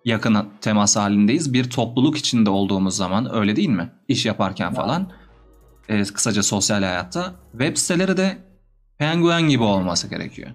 yakın 0.06 0.48
temas 0.60 0.96
halindeyiz. 0.96 1.52
Bir 1.52 1.70
topluluk 1.70 2.16
içinde 2.16 2.50
olduğumuz 2.50 2.96
zaman 2.96 3.34
öyle 3.34 3.56
değil 3.56 3.68
mi? 3.68 3.90
İş 4.08 4.26
yaparken 4.26 4.74
falan. 4.74 5.10
e, 5.88 6.02
kısaca 6.02 6.42
sosyal 6.42 6.82
hayatta. 6.82 7.34
Web 7.52 7.76
siteleri 7.76 8.16
de 8.16 8.38
penguen 8.98 9.42
gibi 9.42 9.62
olması 9.62 10.10
gerekiyor. 10.10 10.50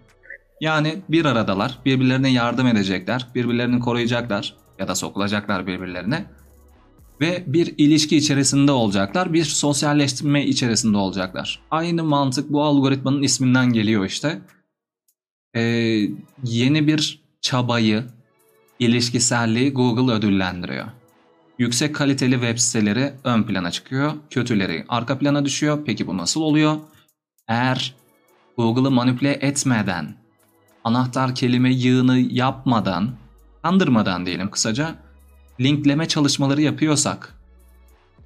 Yani 0.62 1.02
bir 1.10 1.26
aradalar, 1.26 1.80
birbirlerine 1.86 2.32
yardım 2.32 2.68
edecekler, 2.68 3.28
birbirlerini 3.36 3.80
koruyacaklar 3.80 4.56
ya 4.80 4.88
da 4.88 4.96
sokulacaklar 4.96 5.68
birbirlerine. 5.68 6.26
Ve 7.22 7.44
bir 7.48 7.74
ilişki 7.78 8.18
içerisinde 8.18 8.72
olacaklar, 8.72 9.34
bir 9.34 9.44
sosyalleştirme 9.44 10.46
içerisinde 10.46 10.98
olacaklar. 10.98 11.60
Aynı 11.72 12.04
mantık 12.04 12.52
bu 12.52 12.64
algoritmanın 12.64 13.22
isminden 13.22 13.74
geliyor 13.74 14.06
işte. 14.06 14.42
Ee, 15.56 15.62
yeni 16.44 16.88
bir 16.88 17.22
çabayı, 17.42 18.04
ilişkiselliği 18.82 19.74
Google 19.74 20.14
ödüllendiriyor. 20.14 20.86
Yüksek 21.60 21.96
kaliteli 21.96 22.34
web 22.34 22.58
siteleri 22.58 23.14
ön 23.24 23.44
plana 23.44 23.72
çıkıyor, 23.72 24.14
kötüleri 24.30 24.86
arka 24.90 25.20
plana 25.20 25.46
düşüyor. 25.46 25.80
Peki 25.86 26.08
bu 26.08 26.18
nasıl 26.18 26.42
oluyor? 26.42 26.78
Eğer 27.48 27.96
Google'ı 28.58 28.92
manipüle 28.92 29.32
etmeden, 29.32 30.16
anahtar 30.84 31.36
kelime 31.36 31.74
yığını 31.74 32.18
yapmadan, 32.20 33.10
kandırmadan 33.64 34.26
diyelim 34.26 34.52
kısaca, 34.52 34.96
linkleme 35.60 36.08
çalışmaları 36.08 36.62
yapıyorsak, 36.62 37.36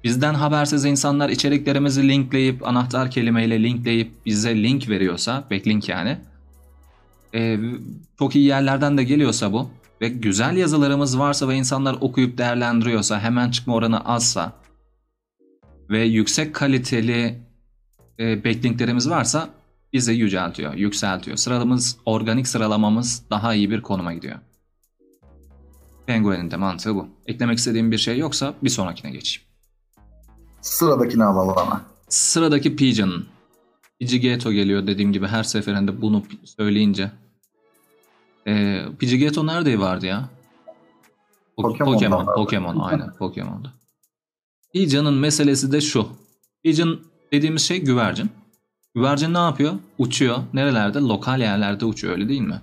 bizden 0.04 0.34
habersiz 0.34 0.84
insanlar 0.84 1.28
içeriklerimizi 1.28 2.08
linkleyip, 2.08 2.66
anahtar 2.66 3.10
kelimeyle 3.10 3.62
linkleyip 3.62 4.26
bize 4.26 4.62
link 4.62 4.88
veriyorsa, 4.88 5.44
backlink 5.50 5.88
yani, 5.88 6.18
e, 7.34 7.58
çok 8.18 8.36
iyi 8.36 8.44
yerlerden 8.44 8.98
de 8.98 9.04
geliyorsa 9.04 9.52
bu 9.52 9.70
ve 10.00 10.08
güzel 10.08 10.56
yazılarımız 10.56 11.18
varsa 11.18 11.48
ve 11.48 11.54
insanlar 11.54 11.96
okuyup 12.00 12.38
değerlendiriyorsa, 12.38 13.20
hemen 13.20 13.50
çıkma 13.50 13.74
oranı 13.74 14.00
azsa 14.00 14.52
ve 15.90 16.04
yüksek 16.04 16.54
kaliteli 16.54 17.40
e, 18.18 18.44
backlinklerimiz 18.44 19.10
varsa 19.10 19.48
bizi 19.92 20.12
yüceltiyor, 20.12 20.74
yükseltiyor. 20.74 21.36
Sıralamamız, 21.36 21.96
organik 22.04 22.48
sıralamamız 22.48 23.22
daha 23.30 23.54
iyi 23.54 23.70
bir 23.70 23.82
konuma 23.82 24.12
gidiyor. 24.12 24.38
Penguin'in 26.06 26.50
de 26.50 26.56
mantığı 26.56 26.94
bu. 26.94 27.08
Eklemek 27.26 27.58
istediğim 27.58 27.92
bir 27.92 27.98
şey 27.98 28.18
yoksa 28.18 28.54
bir 28.62 28.70
sonrakine 28.70 29.10
geçeyim. 29.10 29.48
Sıradakini 30.60 31.24
alalım 31.24 31.58
ama. 31.58 31.82
Sıradaki 32.08 32.76
Pigeon. 32.76 33.24
Pidgeotto 34.00 34.52
geliyor 34.52 34.86
dediğim 34.86 35.12
gibi 35.12 35.26
her 35.26 35.42
seferinde 35.42 36.02
bunu 36.02 36.22
söyleyince. 36.44 37.10
Ee, 38.46 38.82
Pidgeotto 38.98 39.46
nerede 39.46 39.78
vardı 39.78 40.06
ya? 40.06 40.28
Po- 41.58 41.62
Pokemon'da 41.62 41.94
Pokemon. 41.94 42.24
Pokemon 42.34 42.78
aynen 42.78 43.14
Pokemon'da. 43.18 43.72
Pigeon'ın 44.74 45.14
meselesi 45.14 45.72
de 45.72 45.80
şu. 45.80 46.08
Pigeon 46.64 47.00
dediğimiz 47.32 47.62
şey 47.62 47.80
güvercin. 47.84 48.30
Güvercin 48.94 49.34
ne 49.34 49.38
yapıyor? 49.38 49.72
Uçuyor. 49.98 50.38
Nerelerde? 50.54 50.98
Lokal 50.98 51.40
yerlerde 51.40 51.84
uçuyor 51.84 52.14
öyle 52.14 52.28
değil 52.28 52.40
mi? 52.40 52.60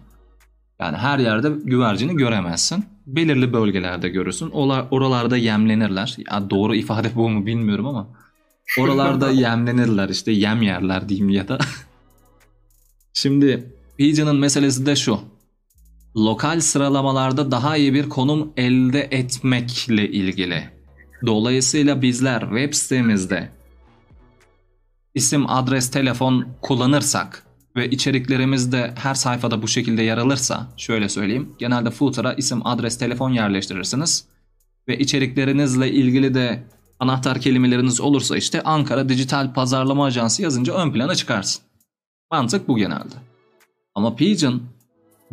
Yani 0.80 0.98
her 0.98 1.20
yerde 1.20 1.50
güvercini 1.64 2.16
göremezsin. 2.18 2.86
Belirli 3.06 3.54
bölgelerde 3.54 4.10
görürsün. 4.10 4.50
Ola- 4.52 4.88
Oralarda 4.92 5.38
yemlenirler. 5.38 6.16
Ya 6.32 6.50
doğru 6.50 6.76
ifade 6.76 7.16
bu 7.16 7.30
mu 7.30 7.46
bilmiyorum 7.46 7.88
ama. 7.88 8.08
Oralarda 8.80 9.30
yemlenirler 9.42 10.10
işte 10.10 10.32
yem 10.32 10.62
yerler 10.62 11.10
diyeyim 11.10 11.30
ya 11.30 11.48
da. 11.48 11.58
Şimdi 13.14 13.74
Pigeon'ın 13.98 14.36
meselesi 14.40 14.86
de 14.86 14.96
şu. 14.96 15.20
Lokal 16.18 16.60
sıralamalarda 16.60 17.52
daha 17.52 17.78
iyi 17.78 17.94
bir 17.94 18.10
konum 18.10 18.54
elde 18.58 19.08
etmekle 19.12 20.10
ilgili. 20.10 20.70
Dolayısıyla 21.26 22.02
bizler 22.02 22.42
web 22.42 22.74
sitemizde 22.74 23.50
isim, 25.16 25.50
adres, 25.50 25.92
telefon 25.92 26.48
kullanırsak 26.62 27.44
ve 27.76 27.90
içeriklerimiz 27.90 28.72
de 28.72 28.94
her 28.98 29.14
sayfada 29.14 29.62
bu 29.62 29.68
şekilde 29.68 30.02
yer 30.02 30.18
alırsa 30.18 30.68
şöyle 30.78 31.10
söyleyeyim. 31.10 31.56
Genelde 31.60 31.92
footer'a 31.92 32.34
isim, 32.34 32.68
adres, 32.68 32.98
telefon 32.98 33.32
yerleştirirsiniz 33.32 34.26
ve 34.88 35.00
içeriklerinizle 35.00 35.92
ilgili 35.92 36.34
de 36.34 36.64
anahtar 37.00 37.42
kelimeleriniz 37.42 38.02
olursa 38.02 38.38
işte 38.38 38.64
Ankara 38.64 39.10
Dijital 39.10 39.54
Pazarlama 39.54 40.06
Ajansı 40.06 40.42
yazınca 40.42 40.74
ön 40.74 40.94
plana 40.94 41.16
çıkarsın. 41.16 41.64
Mantık 42.32 42.68
bu 42.68 42.78
genelde. 42.78 43.16
Ama 43.96 44.16
Pigeon 44.16 44.62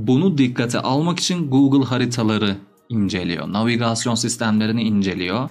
bunu 0.06 0.38
dikkate 0.38 0.80
almak 0.80 1.20
için 1.20 1.50
Google 1.50 1.84
haritaları 1.84 2.56
inceliyor. 2.88 3.52
Navigasyon 3.52 4.14
sistemlerini 4.14 4.82
inceliyor. 4.82 5.50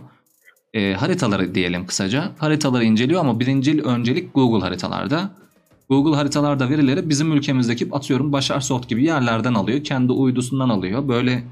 E, 0.73 0.93
haritaları 0.93 1.55
diyelim 1.55 1.85
kısaca. 1.85 2.31
Haritaları 2.37 2.83
inceliyor 2.83 3.21
ama 3.21 3.39
birincil 3.39 3.83
öncelik 3.83 4.33
Google 4.33 4.65
haritalarda. 4.65 5.31
Google 5.89 6.15
haritalarda 6.15 6.69
verileri 6.69 7.09
bizim 7.09 7.31
ülkemizdeki 7.31 7.87
atıyorum 7.91 8.31
Başarsoft 8.31 8.89
gibi 8.89 9.03
yerlerden 9.03 9.53
alıyor. 9.53 9.83
Kendi 9.83 10.11
uydusundan 10.11 10.69
alıyor. 10.69 11.07
Böyle 11.07 11.43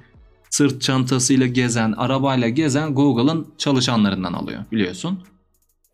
sırt 0.49 0.81
çantasıyla 0.81 1.47
gezen, 1.47 1.91
arabayla 1.91 2.49
gezen 2.49 2.95
Google'ın 2.95 3.47
çalışanlarından 3.57 4.33
alıyor 4.33 4.63
biliyorsun. 4.71 5.19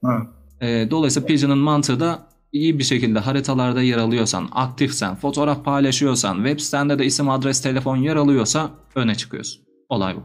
Evet. 0.06 0.28
E, 0.62 0.92
dolayısıyla 0.92 1.28
Pigeon'ın 1.28 1.58
mantığı 1.58 2.00
da 2.00 2.33
iyi 2.54 2.80
bir 2.80 2.84
şekilde 2.84 3.20
haritalarda 3.20 3.82
yer 3.82 3.98
alıyorsan, 3.98 4.50
aktifsen, 4.52 5.16
fotoğraf 5.16 5.66
paylaşıyorsan, 5.66 6.36
web 6.36 6.60
sitende 6.60 7.00
de 7.00 7.06
isim, 7.06 7.30
adres, 7.30 7.62
telefon 7.62 7.98
yer 7.98 8.16
alıyorsa 8.16 8.72
öne 8.96 9.16
çıkıyorsun. 9.16 9.64
Olay 9.90 10.16
bu. 10.16 10.24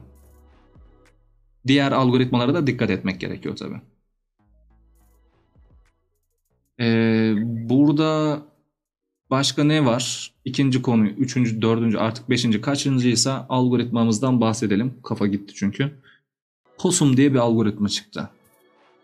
Diğer 1.67 1.93
algoritmalara 1.93 2.55
da 2.55 2.67
dikkat 2.67 2.91
etmek 2.91 3.21
gerekiyor 3.21 3.57
tabii. 3.57 3.81
Ee, 6.81 7.35
burada 7.71 8.43
başka 9.31 9.65
ne 9.65 9.87
var? 9.87 10.35
İkinci 10.45 10.83
konu, 10.83 11.07
üçüncü, 11.07 11.63
dördüncü, 11.63 11.99
artık 11.99 12.31
beşinci, 12.31 12.61
kaçıncıysa 12.61 13.47
algoritmamızdan 13.49 14.41
bahsedelim. 14.41 14.95
Kafa 15.03 15.27
gitti 15.27 15.55
çünkü. 15.57 16.01
Possum 16.79 17.17
diye 17.17 17.35
bir 17.35 17.39
algoritma 17.39 17.89
çıktı. 17.89 18.31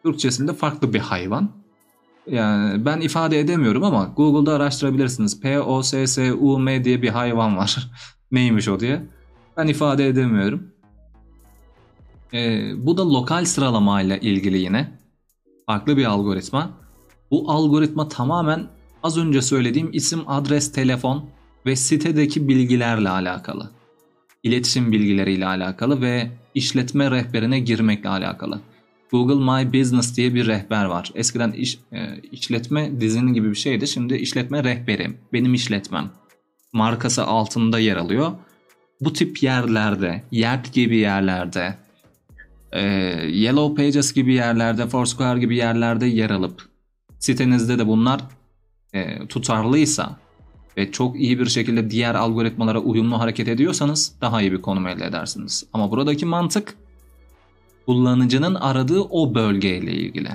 Türkçesinde 0.03 0.53
farklı 0.53 0.95
bir 0.95 0.99
hayvan. 0.99 1.64
Yani 2.27 2.85
ben 2.85 3.01
ifade 3.01 3.41
edemiyorum 3.41 3.85
ama 3.85 4.13
Google'da 4.17 4.55
araştırabilirsiniz. 4.55 5.41
P-O-S-S-U-M 5.41 6.85
diye 6.85 7.03
bir 7.03 7.09
hayvan 7.09 7.57
var. 7.57 7.91
Neymiş 8.33 8.69
o 8.69 8.81
diye. 8.81 9.03
Ben 9.57 9.67
ifade 9.67 10.07
edemiyorum. 10.07 10.75
Ee, 12.35 12.73
bu 12.77 12.97
da 12.97 13.13
lokal 13.13 13.45
sıralamayla 13.45 14.17
ilgili 14.17 14.59
yine. 14.59 14.99
Farklı 15.67 15.97
bir 15.97 16.05
algoritma. 16.05 16.71
Bu 17.31 17.51
algoritma 17.51 18.09
tamamen 18.09 18.67
az 19.03 19.19
önce 19.19 19.43
söylediğim 19.43 19.91
isim, 19.93 20.21
adres, 20.27 20.73
telefon 20.73 21.25
ve 21.67 21.77
sitedeki 21.77 22.49
bilgilerle 22.49 23.09
alakalı. 23.09 23.71
İletişim 24.43 24.93
bilgileriyle 24.93 25.47
alakalı 25.47 26.01
ve 26.01 26.31
işletme 26.55 27.11
rehberine 27.11 27.61
girmekle 27.61 28.09
alakalı. 28.09 28.61
Google 29.11 29.35
My 29.35 29.81
Business 29.81 30.17
diye 30.17 30.35
bir 30.35 30.47
rehber 30.47 30.85
var. 30.85 31.13
Eskiden 31.15 31.53
iş, 31.53 31.79
e, 31.93 32.21
işletme 32.33 33.01
dizinin 33.01 33.35
gibi 33.35 33.51
bir 33.51 33.55
şeydi. 33.55 33.89
Şimdi 33.89 34.15
işletme 34.15 34.65
rehberi. 34.65 35.17
Benim 35.33 35.55
işletmem. 35.55 36.11
Markası 36.73 37.25
altında 37.25 37.79
yer 37.79 37.97
alıyor. 37.97 38.33
Bu 39.01 39.13
tip 39.13 39.43
yerlerde, 39.43 40.23
Yelp 40.31 40.73
gibi 40.73 40.97
yerlerde, 40.97 41.75
e, 42.73 42.83
Yellow 43.31 43.85
Pages 43.85 44.13
gibi 44.13 44.35
yerlerde, 44.35 44.87
Foursquare 44.87 45.41
gibi 45.41 45.57
yerlerde 45.57 46.07
yer 46.07 46.31
alıp 46.31 46.75
sitenizde 47.25 47.79
de 47.79 47.87
bunlar 47.87 48.21
e, 48.93 49.27
tutarlıysa 49.27 50.17
ve 50.77 50.93
çok 50.93 51.21
iyi 51.21 51.39
bir 51.39 51.47
şekilde 51.47 51.91
diğer 51.91 52.15
algoritmalara 52.15 52.79
uyumlu 52.79 53.21
hareket 53.21 53.49
ediyorsanız 53.49 54.13
daha 54.21 54.43
iyi 54.43 54.53
bir 54.53 54.63
konum 54.63 54.87
elde 54.87 55.05
edersiniz. 55.05 55.67
Ama 55.73 55.91
buradaki 55.91 56.27
mantık 56.27 56.77
kullanıcının 57.87 58.55
aradığı 58.55 59.01
o 59.01 59.35
bölgeyle 59.35 59.93
ilgili. 59.93 60.31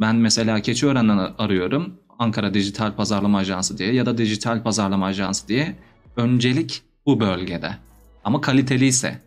Ben 0.00 0.16
mesela 0.16 0.62
Keçiören'den 0.62 1.18
arıyorum. 1.38 1.94
Ankara 2.18 2.54
Dijital 2.54 2.96
Pazarlama 2.96 3.38
Ajansı 3.38 3.78
diye 3.78 3.92
ya 3.92 4.06
da 4.06 4.18
Dijital 4.18 4.62
Pazarlama 4.62 5.06
Ajansı 5.06 5.48
diye. 5.48 5.76
Öncelik 6.16 6.82
bu 7.06 7.20
bölgede. 7.20 7.76
Ama 8.24 8.40
kaliteli 8.40 8.86
ise, 8.86 9.20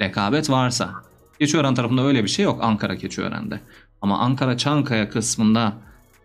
rekabet 0.00 0.50
varsa. 0.50 0.90
Keçiören 1.38 1.74
tarafında 1.74 2.02
öyle 2.02 2.24
bir 2.24 2.28
şey 2.28 2.44
yok 2.44 2.58
Ankara 2.62 2.96
Keçiören'de. 2.96 3.60
Ama 4.02 4.18
Ankara 4.18 4.56
Çankaya 4.56 5.10
kısmında 5.10 5.72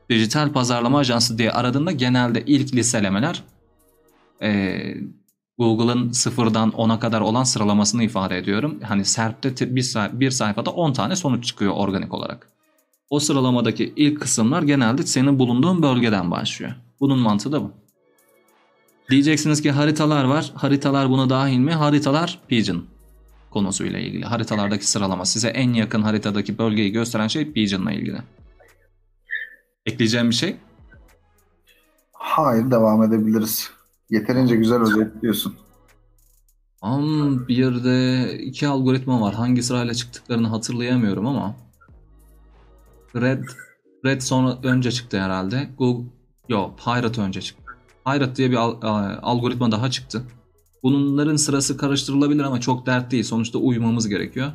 Dijital 0.10 0.52
Pazarlama 0.52 1.00
Ajansı 1.00 1.38
diye 1.38 1.52
aradığında 1.52 1.92
genelde 1.92 2.44
ilk 2.46 2.76
listelemeler 2.76 3.44
e, 4.42 4.80
Google'ın 5.58 6.12
sıfırdan 6.12 6.70
10'a 6.70 7.00
kadar 7.00 7.22
olan 7.22 7.44
sıralamasını 7.44 8.04
ifade 8.04 8.38
ediyorum. 8.38 8.80
Hani 8.84 9.06
SERP'te 9.06 9.76
bir, 9.76 9.82
say- 9.82 10.20
bir 10.20 10.32
sayfada 10.32 10.70
10 10.72 10.94
tane 10.94 11.16
sonuç 11.16 11.46
çıkıyor 11.46 11.74
organik 11.76 12.14
olarak. 12.14 12.48
O 13.10 13.20
sıralamadaki 13.20 13.94
ilk 13.96 14.22
kısımlar 14.22 14.64
genelde 14.64 15.04
senin 15.04 15.40
bulunduğun 15.40 15.84
bölgeden 15.84 16.32
başlıyor. 16.32 16.72
Bunun 17.00 17.20
mantığı 17.20 17.52
da 17.52 17.62
bu. 17.62 17.72
Diyeceksiniz 19.10 19.62
ki 19.62 19.72
haritalar 19.72 20.24
var. 20.24 20.52
Haritalar 20.56 21.10
buna 21.10 21.30
dahil 21.30 21.58
mi? 21.58 21.74
Haritalar 21.74 22.40
Pigeon 22.48 22.86
konusuyla 23.52 24.00
ilgili. 24.00 24.26
Haritalardaki 24.26 24.88
sıralama 24.88 25.26
size 25.26 25.48
en 25.48 25.74
yakın 25.74 26.02
haritadaki 26.02 26.58
bölgeyi 26.58 26.92
gösteren 26.92 27.28
şey 27.28 27.52
Pigeon'la 27.52 27.92
ilgili. 27.92 28.18
Ekleyeceğim 29.86 30.30
bir 30.30 30.36
şey? 30.36 30.56
Hayır 32.12 32.72
devam 32.72 33.04
edebiliriz. 33.04 33.72
Yeterince 34.14 34.56
güzel 34.56 34.82
özetliyorsun. 34.82 35.56
Am 36.82 37.48
bir 37.48 37.84
de 37.84 38.28
iki 38.44 38.68
algoritma 38.68 39.22
var. 39.22 39.34
Hangi 39.34 39.64
sırayla 39.64 39.94
çıktıklarını 39.94 40.48
hatırlayamıyorum 40.48 41.28
ama 41.28 41.56
Red 43.16 43.44
Red 44.06 44.22
sonra 44.22 44.58
önce 44.64 44.92
çıktı 44.92 45.22
herhalde. 45.22 45.70
Google 45.78 46.06
Yo, 46.50 46.72
Pirate 46.86 47.22
önce 47.22 47.42
çıktı. 47.42 47.64
Pirate 48.06 48.36
diye 48.36 48.52
bir 48.52 48.56
al- 48.56 48.82
a- 48.82 49.20
algoritma 49.22 49.72
daha 49.72 49.92
çıktı. 49.92 50.24
Bunların 50.84 51.36
sırası 51.36 51.78
karıştırılabilir 51.78 52.44
ama 52.44 52.62
çok 52.62 52.86
dert 52.86 53.12
değil. 53.12 53.24
Sonuçta 53.24 53.58
uymamız 53.60 54.08
gerekiyor. 54.10 54.52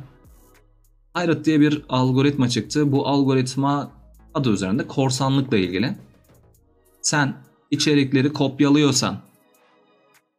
Pirate 1.15 1.45
diye 1.45 1.59
bir 1.59 1.85
algoritma 1.89 2.49
çıktı. 2.49 2.91
Bu 2.91 3.07
algoritma 3.07 3.91
adı 4.33 4.49
üzerinde 4.53 4.87
korsanlıkla 4.87 5.57
ilgili. 5.57 5.95
Sen 7.01 7.35
içerikleri 7.71 8.33
kopyalıyorsan, 8.33 9.17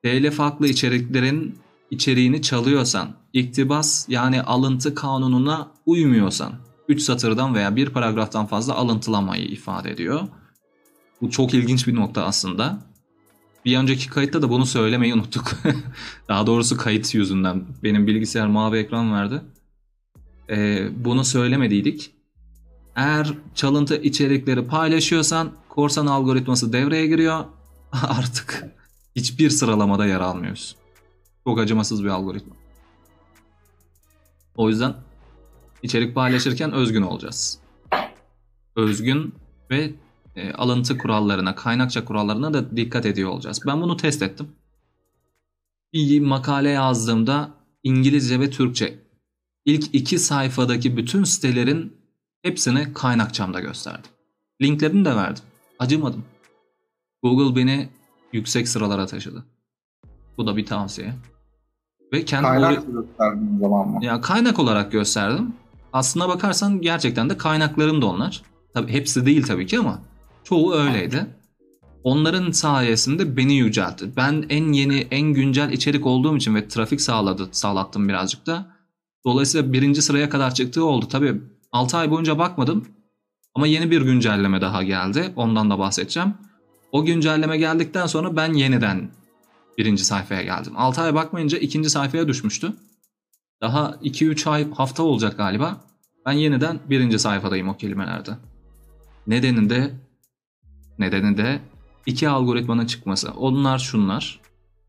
telif 0.02 0.38
haklı 0.38 0.68
içeriklerin 0.68 1.58
içeriğini 1.90 2.42
çalıyorsan, 2.42 3.08
iktibas 3.32 4.08
yani 4.08 4.42
alıntı 4.42 4.94
kanununa 4.94 5.70
uymuyorsan, 5.86 6.52
3 6.88 7.02
satırdan 7.02 7.54
veya 7.54 7.76
bir 7.76 7.90
paragraftan 7.90 8.46
fazla 8.46 8.74
alıntılamayı 8.74 9.44
ifade 9.44 9.90
ediyor. 9.90 10.20
Bu 11.20 11.30
çok 11.30 11.54
ilginç 11.54 11.86
bir 11.86 11.94
nokta 11.94 12.24
aslında. 12.24 12.78
Bir 13.64 13.78
önceki 13.78 14.08
kayıtta 14.08 14.42
da 14.42 14.50
bunu 14.50 14.66
söylemeyi 14.66 15.14
unuttuk. 15.14 15.52
Daha 16.28 16.46
doğrusu 16.46 16.76
kayıt 16.76 17.14
yüzünden. 17.14 17.64
Benim 17.82 18.06
bilgisayar 18.06 18.46
mavi 18.46 18.78
ekran 18.78 19.12
verdi. 19.12 19.42
Ee, 20.50 20.88
bunu 21.04 21.24
söylemediydik. 21.24 22.10
Eğer 22.96 23.32
çalıntı 23.54 23.96
içerikleri 23.96 24.66
paylaşıyorsan 24.66 25.52
korsan 25.68 26.06
algoritması 26.06 26.72
devreye 26.72 27.06
giriyor. 27.06 27.44
Artık 27.92 28.79
hiçbir 29.20 29.50
sıralamada 29.50 30.06
yer 30.06 30.20
almıyorsun. 30.20 30.78
Çok 31.44 31.58
acımasız 31.58 32.04
bir 32.04 32.08
algoritma. 32.08 32.56
O 34.56 34.68
yüzden 34.68 34.94
içerik 35.82 36.14
paylaşırken 36.14 36.72
özgün 36.72 37.02
olacağız. 37.02 37.58
Özgün 38.76 39.34
ve 39.70 39.92
e, 40.36 40.52
alıntı 40.52 40.98
kurallarına, 40.98 41.54
kaynakça 41.54 42.04
kurallarına 42.04 42.54
da 42.54 42.76
dikkat 42.76 43.06
ediyor 43.06 43.30
olacağız. 43.30 43.60
Ben 43.66 43.82
bunu 43.82 43.96
test 43.96 44.22
ettim. 44.22 44.48
Bir 45.92 46.20
makale 46.20 46.70
yazdığımda 46.70 47.50
İngilizce 47.82 48.40
ve 48.40 48.50
Türkçe 48.50 48.98
ilk 49.64 49.94
iki 49.94 50.18
sayfadaki 50.18 50.96
bütün 50.96 51.24
sitelerin 51.24 51.96
hepsini 52.42 52.92
kaynakçamda 52.92 53.60
gösterdim. 53.60 54.10
Linklerini 54.62 55.04
de 55.04 55.16
verdim. 55.16 55.44
Acımadım. 55.78 56.24
Google 57.22 57.56
beni 57.56 57.88
yüksek 58.32 58.68
sıralara 58.68 59.06
taşıdı. 59.06 59.44
Bu 60.38 60.46
da 60.46 60.56
bir 60.56 60.66
tavsiye. 60.66 61.14
Ve 62.12 62.24
kendi 62.24 62.46
Kaynak 62.46 62.86
gösterdiğin 62.86 63.58
zaman 63.60 63.88
mı? 63.88 64.04
ya 64.04 64.20
kaynak 64.20 64.58
olarak 64.58 64.92
gösterdim. 64.92 65.54
Aslına 65.92 66.28
bakarsan 66.28 66.80
gerçekten 66.80 67.30
de 67.30 67.36
kaynaklarım 67.36 68.02
da 68.02 68.06
onlar. 68.06 68.42
Tabii 68.74 68.92
hepsi 68.92 69.26
değil 69.26 69.42
tabii 69.46 69.66
ki 69.66 69.78
ama 69.78 69.98
çoğu 70.44 70.74
öyleydi. 70.74 71.26
Onların 72.04 72.50
sayesinde 72.50 73.36
beni 73.36 73.54
yüceltti. 73.54 74.16
Ben 74.16 74.44
en 74.48 74.72
yeni, 74.72 75.06
en 75.10 75.22
güncel 75.32 75.72
içerik 75.72 76.06
olduğum 76.06 76.36
için 76.36 76.54
ve 76.54 76.68
trafik 76.68 77.00
sağladı, 77.00 77.48
sağlattım 77.52 78.08
birazcık 78.08 78.46
da. 78.46 78.66
Dolayısıyla 79.24 79.72
birinci 79.72 80.02
sıraya 80.02 80.28
kadar 80.30 80.54
çıktığı 80.54 80.84
oldu. 80.84 81.08
Tabii 81.08 81.40
6 81.72 81.96
ay 81.96 82.10
boyunca 82.10 82.38
bakmadım. 82.38 82.88
Ama 83.54 83.66
yeni 83.66 83.90
bir 83.90 84.02
güncelleme 84.02 84.60
daha 84.60 84.82
geldi. 84.82 85.32
Ondan 85.36 85.70
da 85.70 85.78
bahsedeceğim. 85.78 86.34
O 86.92 87.04
güncelleme 87.04 87.56
geldikten 87.56 88.06
sonra 88.06 88.36
ben 88.36 88.52
yeniden 88.52 89.10
birinci 89.78 90.04
sayfaya 90.04 90.42
geldim. 90.42 90.72
6 90.76 91.00
ay 91.00 91.14
bakmayınca 91.14 91.58
ikinci 91.58 91.90
sayfaya 91.90 92.28
düşmüştü. 92.28 92.72
Daha 93.62 93.90
2-3 94.02 94.50
ay 94.50 94.70
hafta 94.70 95.02
olacak 95.02 95.36
galiba. 95.36 95.80
Ben 96.26 96.32
yeniden 96.32 96.78
birinci 96.90 97.18
sayfadayım 97.18 97.68
o 97.68 97.76
kelimelerde. 97.76 98.30
Nedeni 99.26 99.70
de 99.70 99.94
nedeni 100.98 101.36
de 101.36 101.60
iki 102.06 102.28
algoritmanın 102.28 102.86
çıkması. 102.86 103.30
Onlar 103.30 103.78
şunlar. 103.78 104.40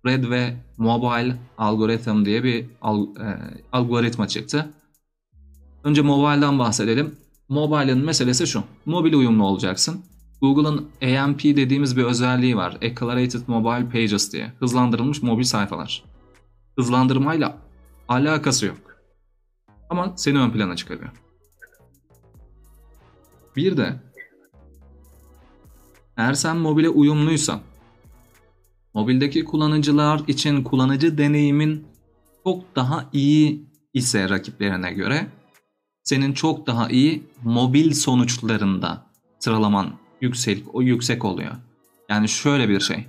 Red 0.06 0.30
ve 0.30 0.58
Mobile 0.78 1.38
Algorithm 1.58 2.26
diye 2.26 2.44
bir 2.44 2.66
al, 2.82 3.04
e, 3.04 3.38
algoritma 3.72 4.28
çıktı. 4.28 4.70
Önce 5.84 6.02
mobile'dan 6.02 6.60
bahsedelim. 6.60 7.16
Mobile'ın 7.50 8.06
meselesi 8.06 8.48
şu. 8.48 8.64
Mobil 8.86 9.14
uyumlu 9.14 9.44
olacaksın. 9.44 10.06
Google'ın 10.42 10.90
AMP 11.02 11.44
dediğimiz 11.44 11.98
bir 11.98 12.04
özelliği 12.04 12.58
var. 12.58 12.76
Accelerated 12.76 13.42
Mobile 13.48 13.90
Pages 13.90 14.34
diye. 14.34 14.54
Hızlandırılmış 14.60 15.22
mobil 15.22 15.44
sayfalar. 15.44 16.04
Hızlandırmayla 16.76 17.58
alakası 18.08 18.66
yok. 18.66 18.78
Ama 19.90 20.14
seni 20.16 20.40
ön 20.40 20.52
plana 20.52 20.76
çıkarıyor. 20.76 21.10
Bir 23.56 23.78
de 23.78 24.00
eğer 26.18 26.34
sen 26.34 26.58
mobile 26.58 26.90
uyumluysan 26.90 27.60
mobildeki 28.94 29.46
kullanıcılar 29.46 30.22
için 30.28 30.64
kullanıcı 30.64 31.18
deneyimin 31.18 31.88
çok 32.44 32.76
daha 32.76 33.10
iyi 33.14 33.66
ise 33.94 34.30
rakiplerine 34.30 34.94
göre 34.94 35.28
senin 36.04 36.34
çok 36.34 36.68
daha 36.68 36.90
iyi 36.90 37.24
mobil 37.44 37.94
sonuçlarında 37.94 39.06
sıralaman 39.40 39.94
yüksek, 40.22 40.76
o 40.76 40.82
yüksek 40.82 41.26
oluyor. 41.26 41.52
Yani 42.10 42.30
şöyle 42.30 42.70
bir 42.70 42.80
şey. 42.80 43.06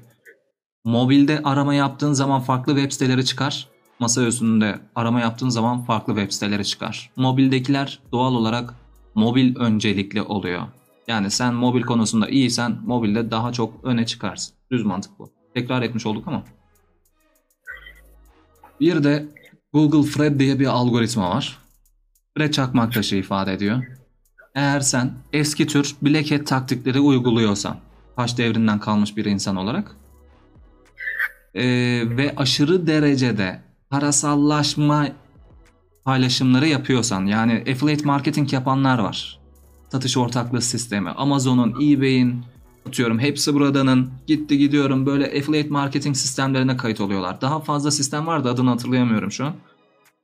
Mobilde 0.84 1.40
arama 1.44 1.74
yaptığın 1.74 2.12
zaman 2.12 2.40
farklı 2.40 2.74
web 2.76 2.92
siteleri 2.92 3.24
çıkar. 3.24 3.68
Masa 3.98 4.26
üstünde 4.26 4.80
arama 4.94 5.20
yaptığın 5.20 5.48
zaman 5.48 5.82
farklı 5.82 6.14
web 6.14 6.32
siteleri 6.32 6.64
çıkar. 6.64 7.10
Mobildekiler 7.16 7.98
doğal 8.12 8.34
olarak 8.34 8.74
mobil 9.14 9.56
öncelikli 9.56 10.22
oluyor. 10.22 10.62
Yani 11.08 11.30
sen 11.30 11.54
mobil 11.54 11.82
konusunda 11.82 12.28
iyisen 12.28 12.78
mobilde 12.86 13.30
daha 13.30 13.52
çok 13.52 13.84
öne 13.84 14.06
çıkarsın. 14.06 14.54
Düz 14.70 14.84
mantık 14.84 15.18
bu. 15.18 15.30
Tekrar 15.54 15.82
etmiş 15.82 16.06
olduk 16.06 16.28
ama. 16.28 16.44
Bir 18.80 19.04
de 19.04 19.26
Google 19.72 20.02
Fred 20.02 20.40
diye 20.40 20.60
bir 20.60 20.66
algoritma 20.66 21.30
var. 21.30 21.58
Fred 22.36 22.52
çakmak 22.52 22.92
taşı 22.92 23.16
ifade 23.16 23.52
ediyor. 23.52 23.82
Eğer 24.55 24.80
sen 24.80 25.12
eski 25.32 25.66
tür 25.66 25.96
black 26.03 26.30
hat 26.30 26.46
taktikleri 26.46 27.00
uyguluyorsan, 27.00 27.76
taş 28.16 28.38
devrinden 28.38 28.80
kalmış 28.80 29.16
bir 29.16 29.24
insan 29.24 29.57
olarak 29.57 29.96
ee, 31.55 31.62
ve 32.07 32.34
aşırı 32.36 32.86
derecede 32.86 33.62
parasallaşma 33.90 35.09
paylaşımları 36.05 36.68
yapıyorsan 36.68 37.26
yani 37.26 37.64
affiliate 37.70 38.05
marketing 38.05 38.53
yapanlar 38.53 38.98
var. 38.98 39.38
Satış 39.88 40.16
ortaklığı 40.16 40.62
sistemi, 40.62 41.11
Amazon'un, 41.11 41.70
eBay'in, 41.70 42.44
atıyorum 42.88 43.18
hepsi 43.18 43.55
buradanın 43.55 44.11
gitti 44.26 44.59
gidiyorum 44.59 45.07
böyle 45.07 45.26
affiliate 45.26 45.68
marketing 45.68 46.16
sistemlerine 46.16 46.76
kayıt 46.76 47.00
oluyorlar. 47.00 47.40
Daha 47.40 47.61
fazla 47.61 47.90
sistem 47.90 48.26
var 48.26 48.44
da 48.44 48.50
adını 48.50 48.70
hatırlayamıyorum 48.70 49.32
şu 49.32 49.46
an. 49.46 49.55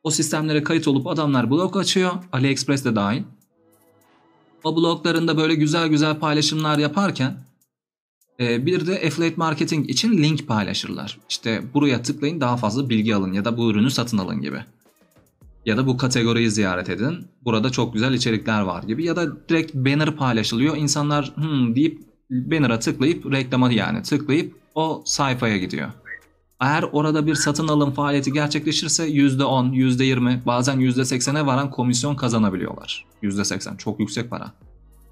O 0.03 0.11
sistemlere 0.11 0.63
kayıt 0.63 0.89
olup 0.89 1.07
adamlar 1.07 1.51
blog 1.51 1.77
açıyor. 1.77 2.13
AliExpress 2.33 2.85
de 2.85 2.97
dahil. 2.97 3.23
O 4.65 4.77
bloglarında 4.77 5.37
böyle 5.37 5.55
güzel 5.55 5.89
güzel 5.89 6.19
paylaşımlar 6.19 6.79
yaparken 6.79 7.37
e, 8.41 8.67
bir 8.67 8.87
de 8.87 8.93
affiliate 8.93 9.37
marketing 9.37 9.91
için 9.91 10.19
link 10.19 10.49
paylaşırlar. 10.49 11.19
İşte 11.29 11.63
buraya 11.75 12.03
tıklayın 12.03 12.41
daha 12.41 12.57
fazla 12.57 12.89
bilgi 12.89 13.15
alın 13.15 13.33
ya 13.33 13.45
da 13.45 13.57
bu 13.57 13.71
ürünü 13.71 13.91
satın 13.91 14.19
alın 14.19 14.41
gibi. 14.41 14.65
Ya 15.67 15.77
da 15.77 15.87
bu 15.87 15.97
kategoriyi 15.97 16.51
ziyaret 16.51 16.91
edin. 16.91 17.27
Burada 17.45 17.71
çok 17.71 17.95
güzel 17.95 18.13
içerikler 18.13 18.61
var 18.61 18.83
gibi. 18.83 19.05
Ya 19.05 19.17
da 19.17 19.49
direkt 19.49 19.75
banner 19.75 20.17
paylaşılıyor. 20.17 20.77
İnsanlar 20.77 21.33
hmm 21.37 21.77
deyip 21.77 22.01
banner'a 22.31 22.79
tıklayıp 22.79 23.33
reklama 23.33 23.73
yani 23.73 24.03
tıklayıp 24.03 24.57
o 24.75 25.03
sayfaya 25.05 25.57
gidiyor. 25.57 25.89
Eğer 26.61 26.85
orada 26.93 27.27
bir 27.27 27.35
satın 27.35 27.69
alım 27.69 27.93
faaliyeti 27.93 28.33
gerçekleşirse 28.33 29.09
%10, 29.09 29.73
%20 29.73 30.47
bazen 30.47 30.81
%80'e 30.81 31.47
varan 31.47 31.71
komisyon 31.71 32.15
kazanabiliyorlar. 32.15 33.08
%80 33.23 33.77
çok 33.79 34.01
yüksek 34.01 34.31
para. 34.31 34.53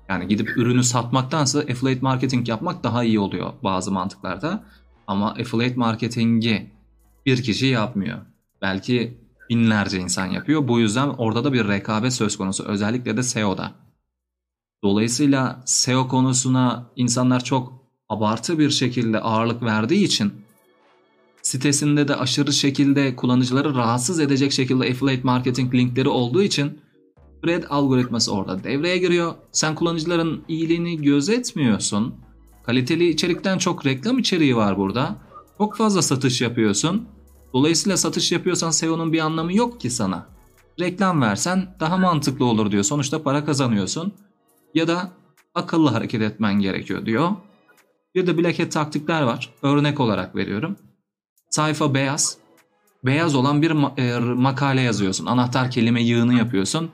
Yani 0.09 0.29
gidip 0.29 0.57
ürünü 0.57 0.85
satmaktansa 0.85 1.59
affiliate 1.59 2.01
marketing 2.01 2.49
yapmak 2.49 2.85
daha 2.85 3.05
iyi 3.05 3.21
oluyor 3.21 3.53
bazı 3.65 3.93
mantıklarda. 3.93 4.65
Ama 5.07 5.31
affiliate 5.31 5.77
marketingi 5.77 6.71
bir 7.27 7.43
kişi 7.43 7.67
yapmıyor. 7.67 8.19
Belki 8.63 9.21
binlerce 9.51 9.99
insan 9.99 10.27
yapıyor. 10.27 10.69
Bu 10.69 10.81
yüzden 10.81 11.09
orada 11.09 11.45
da 11.45 11.53
bir 11.53 11.69
rekabet 11.69 12.13
söz 12.13 12.37
konusu. 12.37 12.65
Özellikle 12.65 13.17
de 13.17 13.23
SEO'da. 13.23 13.73
Dolayısıyla 14.85 15.63
SEO 15.65 16.09
konusuna 16.09 16.91
insanlar 16.97 17.45
çok 17.45 17.73
abartı 18.09 18.59
bir 18.59 18.71
şekilde 18.71 19.21
ağırlık 19.21 19.63
verdiği 19.63 20.05
için 20.05 20.33
sitesinde 21.43 22.09
de 22.09 22.17
aşırı 22.17 22.53
şekilde 22.53 23.17
kullanıcıları 23.17 23.75
rahatsız 23.75 24.21
edecek 24.21 24.53
şekilde 24.53 24.91
affiliate 24.91 25.23
marketing 25.23 25.75
linkleri 25.75 26.09
olduğu 26.09 26.43
için 26.43 26.81
Thread 27.43 27.63
algoritması 27.71 28.33
orada 28.35 28.65
devreye 28.65 28.99
giriyor. 28.99 29.35
Sen 29.53 29.75
kullanıcıların 29.75 30.45
iyiliğini 30.49 31.03
gözetmiyorsun. 31.03 32.15
Kaliteli 32.63 33.09
içerikten 33.09 33.59
çok 33.59 33.87
reklam 33.87 34.19
içeriği 34.19 34.57
var 34.57 34.79
burada. 34.79 35.17
Çok 35.59 35.77
fazla 35.77 36.03
satış 36.03 36.41
yapıyorsun. 36.41 37.09
Dolayısıyla 37.55 37.97
satış 37.97 38.33
yapıyorsan 38.33 38.71
SEO'nun 38.71 39.13
bir 39.13 39.21
anlamı 39.21 39.55
yok 39.55 39.81
ki 39.81 39.91
sana. 39.91 40.27
Reklam 40.81 41.23
versen 41.23 41.77
daha 41.81 41.97
mantıklı 41.97 42.45
olur 42.45 42.71
diyor. 42.71 42.83
Sonuçta 42.83 43.23
para 43.23 43.45
kazanıyorsun. 43.45 44.13
Ya 44.75 44.89
da 44.89 45.11
akıllı 45.55 45.91
hareket 45.91 46.23
etmen 46.23 46.55
gerekiyor 46.55 47.07
diyor. 47.07 47.31
Bir 48.15 48.27
de 48.27 48.39
Black 48.39 48.59
Hat 48.59 48.73
taktikler 48.73 49.23
var. 49.23 49.51
Örnek 49.63 50.01
olarak 50.01 50.37
veriyorum. 50.37 50.77
Sayfa 51.51 51.95
beyaz. 51.95 52.39
Beyaz 53.05 53.35
olan 53.35 53.63
bir 53.63 53.71
e, 53.99 54.19
makale 54.19 54.81
yazıyorsun. 54.81 55.27
Anahtar 55.27 55.71
kelime 55.71 56.03
yığını 56.03 56.35
yapıyorsun. 56.35 56.91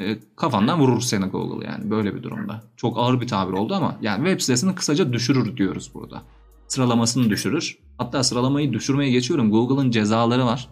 E, 0.00 0.18
kafandan 0.36 0.80
vurur 0.80 1.00
seni 1.00 1.26
Google 1.26 1.66
yani 1.66 1.90
böyle 1.90 2.14
bir 2.14 2.22
durumda. 2.22 2.62
Çok 2.76 2.98
ağır 2.98 3.20
bir 3.20 3.28
tabir 3.28 3.52
oldu 3.52 3.74
ama 3.74 3.96
yani 4.00 4.24
web 4.24 4.40
sitesini 4.40 4.74
kısaca 4.74 5.12
düşürür 5.12 5.56
diyoruz 5.56 5.90
burada. 5.94 6.22
Sıralamasını 6.68 7.30
düşürür. 7.30 7.78
Hatta 7.98 8.22
sıralamayı 8.22 8.72
düşürmeye 8.72 9.10
geçiyorum. 9.10 9.50
Google'ın 9.50 9.90
cezaları 9.90 10.46
var. 10.46 10.68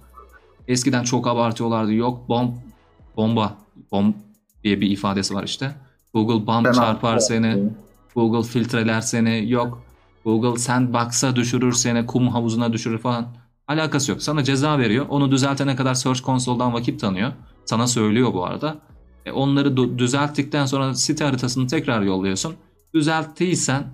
Eskiden 0.68 1.02
çok 1.02 1.26
abartıyorlardı. 1.26 1.92
Yok 1.92 2.28
bomb, 2.28 2.54
bomba, 3.16 3.56
bomb 3.92 4.14
diye 4.64 4.80
bir 4.80 4.90
ifadesi 4.90 5.34
var 5.34 5.44
işte. 5.44 5.74
Google 6.14 6.46
bomb 6.46 6.64
Ben 6.64 6.72
çarpar 6.72 7.18
seni. 7.18 7.70
Google 8.14 8.48
filtreler 8.48 9.00
seni. 9.00 9.50
Yok 9.50 9.82
Google 10.24 10.58
sandbox'a 10.58 11.36
düşürür 11.36 11.72
seni. 11.72 12.06
Kum 12.06 12.28
havuzuna 12.28 12.72
düşürür 12.72 12.98
falan. 12.98 13.26
Alakası 13.68 14.10
yok. 14.10 14.22
Sana 14.22 14.44
ceza 14.44 14.78
veriyor. 14.78 15.06
Onu 15.08 15.30
düzeltene 15.30 15.76
kadar 15.76 15.94
Search 15.94 16.22
Console'dan 16.22 16.72
vakit 16.72 17.00
tanıyor. 17.00 17.32
Sana 17.64 17.86
söylüyor 17.86 18.34
bu 18.34 18.44
arada. 18.46 18.76
E, 19.28 19.32
onları 19.32 19.98
düzelttikten 19.98 20.66
sonra 20.66 20.94
site 20.94 21.24
haritasını 21.24 21.66
tekrar 21.66 22.02
yolluyorsun. 22.02 22.54
Düzelttiysen 22.94 23.86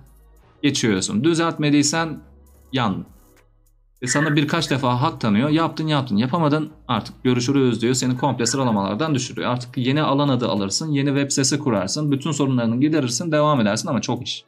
geçiyorsun. 0.63 1.23
Düzeltmediysen 1.23 2.19
yan. 2.73 3.05
E 4.01 4.07
sana 4.07 4.35
birkaç 4.35 4.71
defa 4.71 5.01
hak 5.01 5.21
tanıyor. 5.21 5.49
Yaptın 5.49 5.87
yaptın. 5.87 6.17
Yapamadın 6.17 6.71
artık 6.87 7.23
görüşürüz 7.23 7.81
diyor. 7.81 7.93
Seni 7.93 8.17
komple 8.17 8.45
sıralamalardan 8.45 9.15
düşürüyor. 9.15 9.51
Artık 9.51 9.77
yeni 9.77 10.01
alan 10.01 10.29
adı 10.29 10.49
alırsın. 10.49 10.91
Yeni 10.91 11.07
web 11.07 11.31
sitesi 11.31 11.59
kurarsın. 11.59 12.11
Bütün 12.11 12.31
sorunlarını 12.31 12.79
giderirsin. 12.79 13.31
Devam 13.31 13.61
edersin 13.61 13.89
ama 13.89 14.01
çok 14.01 14.27
iş. 14.27 14.45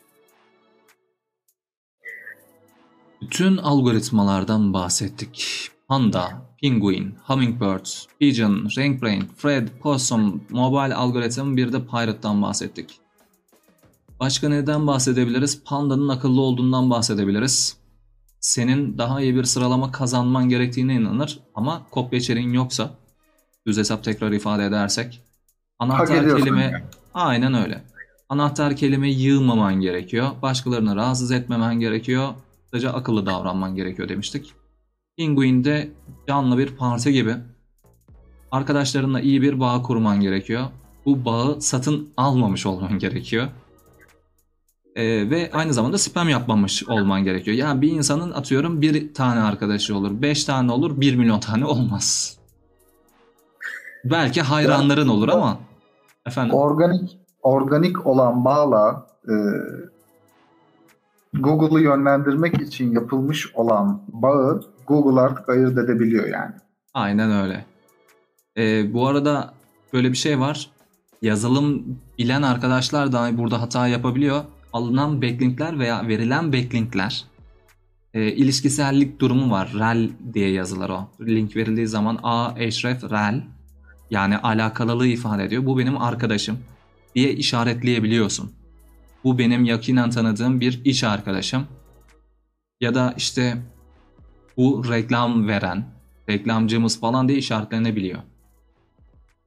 Bütün 3.21 3.57
algoritmalardan 3.57 4.73
bahsettik. 4.73 5.69
Panda, 5.87 6.41
Penguin, 6.61 7.15
Hummingbird, 7.23 7.85
Pigeon, 8.19 8.67
RankBrain, 8.77 9.23
Fred, 9.35 9.67
Possum, 9.81 10.41
Mobile 10.49 10.95
algoritm 10.95 11.57
bir 11.57 11.73
de 11.73 11.85
Pirate'dan 11.85 12.41
bahsettik. 12.41 12.99
Başka 14.19 14.49
neden 14.49 14.87
bahsedebiliriz? 14.87 15.63
Panda'nın 15.63 16.09
akıllı 16.09 16.41
olduğundan 16.41 16.89
bahsedebiliriz. 16.89 17.77
Senin 18.39 18.97
daha 18.97 19.21
iyi 19.21 19.35
bir 19.35 19.43
sıralama 19.43 19.91
kazanman 19.91 20.49
gerektiğine 20.49 20.95
inanır 20.95 21.39
ama 21.55 21.87
kopya 21.91 22.19
içeriğin 22.19 22.53
yoksa 22.53 22.89
düz 23.67 23.77
hesap 23.77 24.03
tekrar 24.03 24.31
ifade 24.31 24.65
edersek 24.65 25.21
anahtar 25.79 26.37
kelime 26.37 26.63
yani. 26.63 26.83
aynen 27.13 27.53
öyle. 27.53 27.83
Anahtar 28.29 28.75
kelime 28.75 29.11
yığmaman 29.11 29.81
gerekiyor. 29.81 30.29
Başkalarını 30.41 30.95
rahatsız 30.95 31.31
etmemen 31.31 31.79
gerekiyor. 31.79 32.33
Sadece 32.71 32.89
akıllı 32.89 33.25
davranman 33.25 33.75
gerekiyor 33.75 34.09
demiştik. 34.09 34.53
Penguin'de 35.17 35.89
canlı 36.27 36.57
bir 36.57 36.75
parti 36.75 37.13
gibi. 37.13 37.35
Arkadaşlarınla 38.51 39.21
iyi 39.21 39.41
bir 39.41 39.59
bağ 39.59 39.81
kurman 39.81 40.21
gerekiyor. 40.21 40.63
Bu 41.05 41.25
bağı 41.25 41.61
satın 41.61 42.09
almamış 42.17 42.65
olman 42.65 42.91
gerekiyor. 42.99 43.47
Ee, 44.95 45.29
ve 45.29 45.49
aynı 45.53 45.73
zamanda 45.73 45.97
spam 45.97 46.29
yapmamış 46.29 46.89
olman 46.89 47.23
gerekiyor. 47.23 47.57
Yani 47.57 47.81
bir 47.81 47.91
insanın 47.91 48.31
atıyorum 48.31 48.81
bir 48.81 49.13
tane 49.13 49.39
arkadaşı 49.39 49.95
olur, 49.95 50.21
beş 50.21 50.45
tane 50.45 50.71
olur, 50.71 51.01
bir 51.01 51.15
milyon 51.15 51.39
tane 51.39 51.65
olmaz. 51.65 52.37
Belki 54.05 54.41
hayranların 54.41 55.07
olur 55.07 55.29
ama 55.29 55.59
efendim 56.25 56.53
Organik 56.53 57.17
organik 57.43 58.07
olan 58.07 58.45
bağla 58.45 59.07
e, 59.23 59.35
Google'ı 61.33 61.81
yönlendirmek 61.81 62.61
için 62.61 62.91
yapılmış 62.91 63.55
olan 63.55 64.01
bağı 64.07 64.61
Google 64.87 65.21
artık 65.21 65.49
ayırt 65.49 65.77
edebiliyor 65.77 66.27
yani. 66.27 66.55
Aynen 66.93 67.31
öyle. 67.31 67.65
Ee, 68.57 68.93
bu 68.93 69.07
arada 69.07 69.53
böyle 69.93 70.11
bir 70.11 70.17
şey 70.17 70.39
var. 70.39 70.69
Yazılım 71.21 71.99
bilen 72.17 72.41
arkadaşlar 72.41 73.11
da 73.11 73.37
burada 73.37 73.61
hata 73.61 73.87
yapabiliyor. 73.87 74.43
Alınan 74.73 75.21
backlinkler 75.21 75.79
veya 75.79 76.07
verilen 76.07 76.53
backlinkler 76.53 77.25
e, 78.13 78.31
ilişkisellik 78.31 79.19
durumu 79.19 79.51
var. 79.51 79.71
rel 79.73 80.09
diye 80.33 80.51
yazılır 80.51 80.89
o. 80.89 81.09
Link 81.21 81.55
verildiği 81.55 81.87
zaman 81.87 82.19
a 82.23 82.53
eşref 82.57 83.03
rel 83.03 83.43
yani 84.09 84.37
alakalılığı 84.37 85.07
ifade 85.07 85.43
ediyor. 85.43 85.65
Bu 85.65 85.77
benim 85.77 86.01
arkadaşım 86.01 86.59
diye 87.15 87.33
işaretleyebiliyorsun. 87.33 88.51
Bu 89.23 89.37
benim 89.37 89.65
yakinen 89.65 90.09
tanıdığım 90.09 90.59
bir 90.59 90.85
iş 90.85 91.03
arkadaşım. 91.03 91.67
Ya 92.81 92.95
da 92.95 93.13
işte 93.17 93.57
bu 94.57 94.89
reklam 94.89 95.47
veren, 95.47 95.85
reklamcımız 96.29 96.99
falan 96.99 97.27
diye 97.27 97.37
işaretlenebiliyor. 97.37 98.19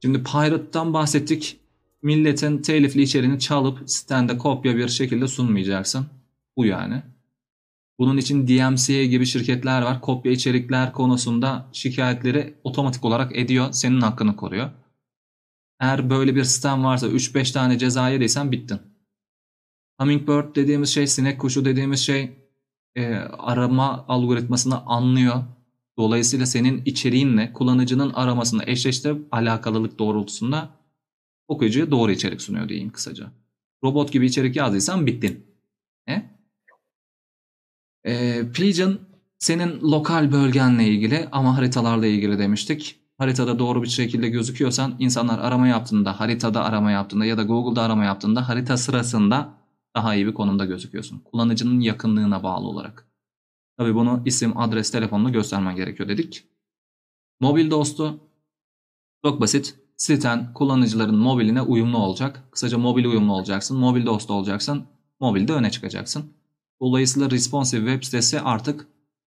Şimdi 0.02 0.22
Pirate'dan 0.22 0.94
bahsettik. 0.94 1.60
Milletin 2.02 2.58
telifli 2.58 3.02
içeriğini 3.02 3.38
çalıp 3.38 3.90
sitende 3.90 4.38
kopya 4.38 4.76
bir 4.76 4.88
şekilde 4.88 5.28
sunmayacaksın. 5.28 6.06
Bu 6.56 6.64
yani. 6.66 7.02
Bunun 7.98 8.16
için 8.16 8.48
DMCA 8.48 9.04
gibi 9.04 9.26
şirketler 9.26 9.82
var. 9.82 10.00
Kopya 10.00 10.32
içerikler 10.32 10.92
konusunda 10.92 11.66
şikayetleri 11.72 12.54
otomatik 12.64 13.04
olarak 13.04 13.36
ediyor. 13.36 13.72
Senin 13.72 14.00
hakkını 14.00 14.36
koruyor. 14.36 14.70
Eğer 15.80 16.10
böyle 16.10 16.36
bir 16.36 16.44
sistem 16.44 16.84
varsa 16.84 17.06
3-5 17.06 17.52
tane 17.52 17.78
ceza 17.78 18.08
yediysen 18.08 18.52
bittin. 18.52 18.80
Hummingbird 20.00 20.56
dediğimiz 20.56 20.88
şey, 20.88 21.06
sinek 21.06 21.40
kuşu 21.40 21.64
dediğimiz 21.64 22.00
şey 22.00 22.39
e, 22.96 23.14
arama 23.38 24.04
algoritmasını 24.08 24.86
anlıyor. 24.86 25.44
Dolayısıyla 25.98 26.46
senin 26.46 26.82
içeriğinle 26.84 27.52
kullanıcının 27.52 28.10
aramasını 28.10 28.62
eşleştirip 28.66 29.34
alakalılık 29.34 29.98
doğrultusunda 29.98 30.68
okuyucuya 31.48 31.90
doğru 31.90 32.12
içerik 32.12 32.42
sunuyor 32.42 32.68
diyeyim 32.68 32.90
kısaca. 32.90 33.32
Robot 33.84 34.12
gibi 34.12 34.26
içerik 34.26 34.56
yazdıysan 34.56 35.06
bittin. 35.06 35.46
E? 36.08 36.22
E, 38.04 38.42
Plegen 38.52 38.98
senin 39.38 39.80
lokal 39.80 40.32
bölgenle 40.32 40.84
ilgili 40.88 41.28
ama 41.32 41.56
haritalarla 41.56 42.06
ilgili 42.06 42.38
demiştik. 42.38 42.96
Haritada 43.18 43.58
doğru 43.58 43.82
bir 43.82 43.88
şekilde 43.88 44.28
gözüküyorsan 44.28 44.96
insanlar 44.98 45.38
arama 45.38 45.68
yaptığında, 45.68 46.20
haritada 46.20 46.64
arama 46.64 46.90
yaptığında 46.90 47.24
ya 47.24 47.38
da 47.38 47.42
Google'da 47.42 47.82
arama 47.82 48.04
yaptığında 48.04 48.48
harita 48.48 48.76
sırasında 48.76 49.59
daha 49.94 50.14
iyi 50.14 50.26
bir 50.26 50.34
konumda 50.34 50.64
gözüküyorsun. 50.64 51.18
Kullanıcının 51.18 51.80
yakınlığına 51.80 52.42
bağlı 52.42 52.66
olarak. 52.66 53.06
Tabii 53.78 53.94
bunu 53.94 54.22
isim, 54.24 54.58
adres, 54.58 54.90
telefonla 54.90 55.30
göstermen 55.30 55.76
gerekiyor 55.76 56.08
dedik. 56.08 56.44
Mobil 57.40 57.70
dostu 57.70 58.20
çok 59.24 59.40
basit. 59.40 59.76
Siten 59.96 60.54
kullanıcıların 60.54 61.14
mobiline 61.14 61.62
uyumlu 61.62 61.98
olacak. 61.98 62.44
Kısaca 62.50 62.78
mobil 62.78 63.04
uyumlu 63.04 63.32
olacaksın. 63.32 63.78
Mobil 63.78 64.06
dostu 64.06 64.34
olacaksın. 64.34 64.84
Mobilde 65.20 65.52
öne 65.52 65.70
çıkacaksın. 65.70 66.32
Dolayısıyla 66.80 67.30
responsive 67.30 67.80
web 67.90 68.04
sitesi 68.04 68.40
artık 68.40 68.86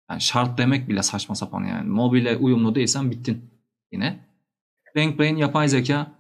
yani 0.10 0.22
şart 0.22 0.58
demek 0.58 0.90
bile 0.90 1.04
saçma 1.04 1.36
sapan 1.36 1.64
yani. 1.64 1.90
Mobile 1.90 2.38
uyumlu 2.38 2.76
değilsen 2.76 3.12
bittin 3.12 3.52
yine. 3.92 4.20
RankBrain 4.98 5.36
yapay 5.36 5.68
zeka 5.68 6.12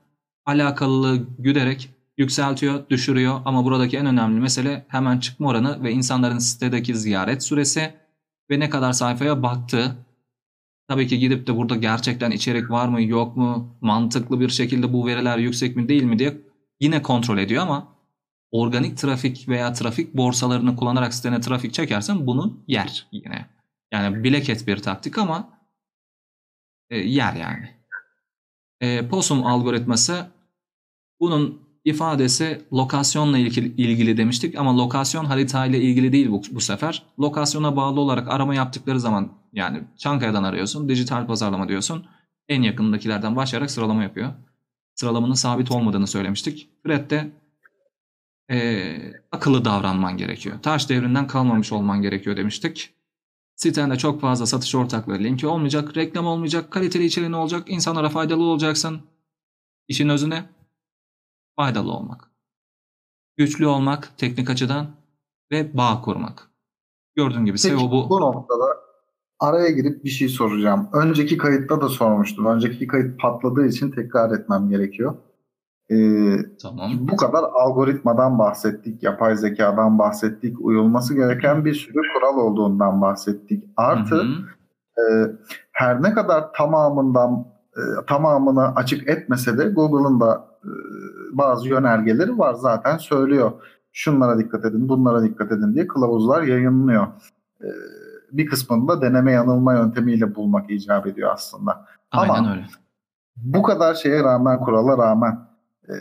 alakalılığı 0.46 1.28
güderek 1.40 1.90
yükseltiyor, 2.18 2.90
düşürüyor 2.90 3.42
ama 3.46 3.66
buradaki 3.66 3.98
en 3.98 4.06
önemli 4.06 4.40
mesele 4.40 4.86
hemen 4.88 5.20
çıkma 5.20 5.48
oranı 5.48 5.84
ve 5.84 5.92
insanların 5.92 6.40
sitedeki 6.40 6.96
ziyaret 6.96 7.44
süresi 7.44 7.94
ve 8.52 8.60
ne 8.60 8.70
kadar 8.70 8.94
sayfaya 8.94 9.44
baktığı. 9.44 10.06
Tabii 10.88 11.08
ki 11.08 11.20
gidip 11.20 11.48
de 11.48 11.58
burada 11.58 11.76
gerçekten 11.76 12.32
içerik 12.32 12.70
var 12.70 12.88
mı 12.88 13.02
yok 13.02 13.38
mu, 13.38 13.78
mantıklı 13.82 14.40
bir 14.40 14.50
şekilde 14.50 14.94
bu 14.94 15.08
veriler 15.08 15.38
yüksek 15.38 15.76
mi 15.76 15.90
değil 15.90 16.04
mi 16.04 16.20
diye 16.20 16.38
yine 16.80 17.02
kontrol 17.02 17.38
ediyor 17.38 17.64
ama 17.64 17.96
organik 18.52 18.98
trafik 18.98 19.50
veya 19.50 19.74
trafik 19.74 20.14
borsalarını 20.14 20.76
kullanarak 20.76 21.14
sitene 21.14 21.42
trafik 21.42 21.74
çekersen 21.74 22.28
bunu 22.28 22.64
yer 22.68 23.08
yine. 23.12 23.46
Yani 23.92 24.24
bilek 24.24 24.50
et 24.50 24.68
bir 24.68 24.78
taktik 24.78 25.18
ama 25.18 25.60
e, 26.90 26.98
yer 26.98 27.34
yani. 27.34 27.70
E, 28.82 29.08
POSUM 29.08 29.46
algoritması 29.46 30.32
bunun 31.20 31.71
ifadesi 31.86 32.62
lokasyonla 32.74 33.38
ilgili, 33.38 34.18
demiştik 34.18 34.56
ama 34.56 34.78
lokasyon 34.78 35.26
haritayla 35.26 35.80
ilgili 35.80 36.12
değil 36.12 36.32
bu, 36.32 36.42
bu 36.52 36.62
sefer. 36.62 37.04
Lokasyona 37.20 37.76
bağlı 37.76 38.00
olarak 38.00 38.28
arama 38.28 38.56
yaptıkları 38.56 39.00
zaman 39.00 39.32
yani 39.54 39.84
Çankaya'dan 39.98 40.44
arıyorsun, 40.44 40.90
dijital 40.90 41.28
pazarlama 41.28 41.68
diyorsun. 41.68 42.06
En 42.50 42.62
yakındakilerden 42.62 43.36
başlayarak 43.36 43.72
sıralama 43.72 44.04
yapıyor. 44.04 44.34
Sıralamanın 44.96 45.34
sabit 45.34 45.72
olmadığını 45.72 46.08
söylemiştik. 46.08 46.70
Fred 46.84 47.12
de 47.12 47.32
e, 48.52 48.98
akıllı 49.32 49.66
davranman 49.66 50.18
gerekiyor. 50.18 50.60
Taş 50.62 50.90
devrinden 50.90 51.28
kalmamış 51.28 51.72
olman 51.72 52.02
gerekiyor 52.02 52.38
demiştik. 52.38 52.94
Sitende 53.56 53.98
çok 53.98 54.22
fazla 54.22 54.46
satış 54.46 54.76
ortakları 54.76 55.24
linki 55.24 55.48
olmayacak, 55.48 55.98
reklam 55.98 56.26
olmayacak, 56.26 56.72
kaliteli 56.72 57.06
içeriğin 57.06 57.34
olacak, 57.34 57.64
insanlara 57.68 58.10
faydalı 58.10 58.44
olacaksın. 58.44 59.02
İşin 59.88 60.10
özü 60.10 60.30
ne? 60.30 60.46
Faydalı 61.56 61.92
olmak. 61.92 62.32
Güçlü 63.38 63.68
olmak 63.68 64.18
teknik 64.18 64.50
açıdan 64.50 64.88
ve 65.52 65.78
bağ 65.78 66.02
kurmak. 66.02 66.52
Gördüğün 67.16 67.46
gibi 67.46 67.58
Peki, 67.64 67.68
SEO 67.68 67.92
bu. 67.92 68.10
bu 68.10 68.22
noktada 68.22 68.66
araya 69.40 69.70
girip 69.70 70.04
bir 70.04 70.10
şey 70.10 70.30
soracağım. 70.30 70.90
Önceki 70.94 71.38
kayıtta 71.38 71.82
da 71.82 71.90
sormuştum. 71.90 72.46
Önceki 72.46 72.88
kayıt 72.88 73.22
patladığı 73.22 73.66
için 73.66 73.92
tekrar 73.92 74.32
etmem 74.40 74.70
gerekiyor. 74.70 75.16
Ee, 75.92 76.36
Tamam. 76.62 76.92
bu 77.00 77.16
kadar 77.16 77.44
algoritmadan 77.44 78.40
bahsettik, 78.40 79.04
yapay 79.04 79.38
zekadan 79.38 80.00
bahsettik, 80.00 80.62
uyulması 80.62 81.16
gereken 81.16 81.66
bir 81.66 81.74
sürü 81.74 82.00
kural 82.14 82.38
olduğundan 82.38 83.02
bahsettik. 83.02 83.64
Artı 83.78 84.16
Hı 84.16 84.22
hı. 84.22 85.02
e, 85.02 85.32
her 85.72 86.04
ne 86.04 86.14
kadar 86.14 86.54
tamamından 86.54 87.48
e, 87.78 87.82
tamamını 88.08 88.76
açık 88.76 89.10
etmese 89.10 89.58
de 89.58 89.64
Google'ın 89.64 90.20
da 90.20 90.51
bazı 91.32 91.70
yönergeleri 91.70 92.38
var 92.38 92.54
zaten 92.54 92.98
söylüyor. 92.98 93.52
Şunlara 93.92 94.40
dikkat 94.40 94.66
edin, 94.66 94.90
bunlara 94.90 95.24
dikkat 95.24 95.52
edin 95.52 95.74
diye 95.74 95.88
kılavuzlar 95.88 96.42
yayınlıyor. 96.42 97.08
E, 97.62 97.68
bir 98.32 98.46
kısmını 98.46 98.88
da 98.88 99.02
deneme 99.02 99.32
yanılma 99.32 99.74
yöntemiyle 99.74 100.36
bulmak 100.36 100.72
icap 100.72 101.08
ediyor 101.08 101.32
aslında. 101.34 101.86
Aynen 102.12 102.34
Ama 102.34 102.52
öyle. 102.52 102.66
bu 103.38 103.64
kadar 103.64 103.94
şeye 103.94 104.24
rağmen, 104.24 104.60
kurala 104.60 104.98
rağmen 104.98 105.40
e, 105.90 105.94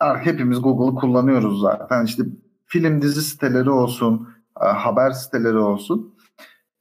hepimiz 0.00 0.62
Google'ı 0.62 0.94
kullanıyoruz 0.94 1.60
zaten. 1.60 2.04
İşte 2.04 2.22
film 2.66 3.02
dizi 3.02 3.22
siteleri 3.22 3.70
olsun, 3.70 4.28
e, 4.62 4.64
haber 4.64 5.10
siteleri 5.10 5.58
olsun. 5.58 6.09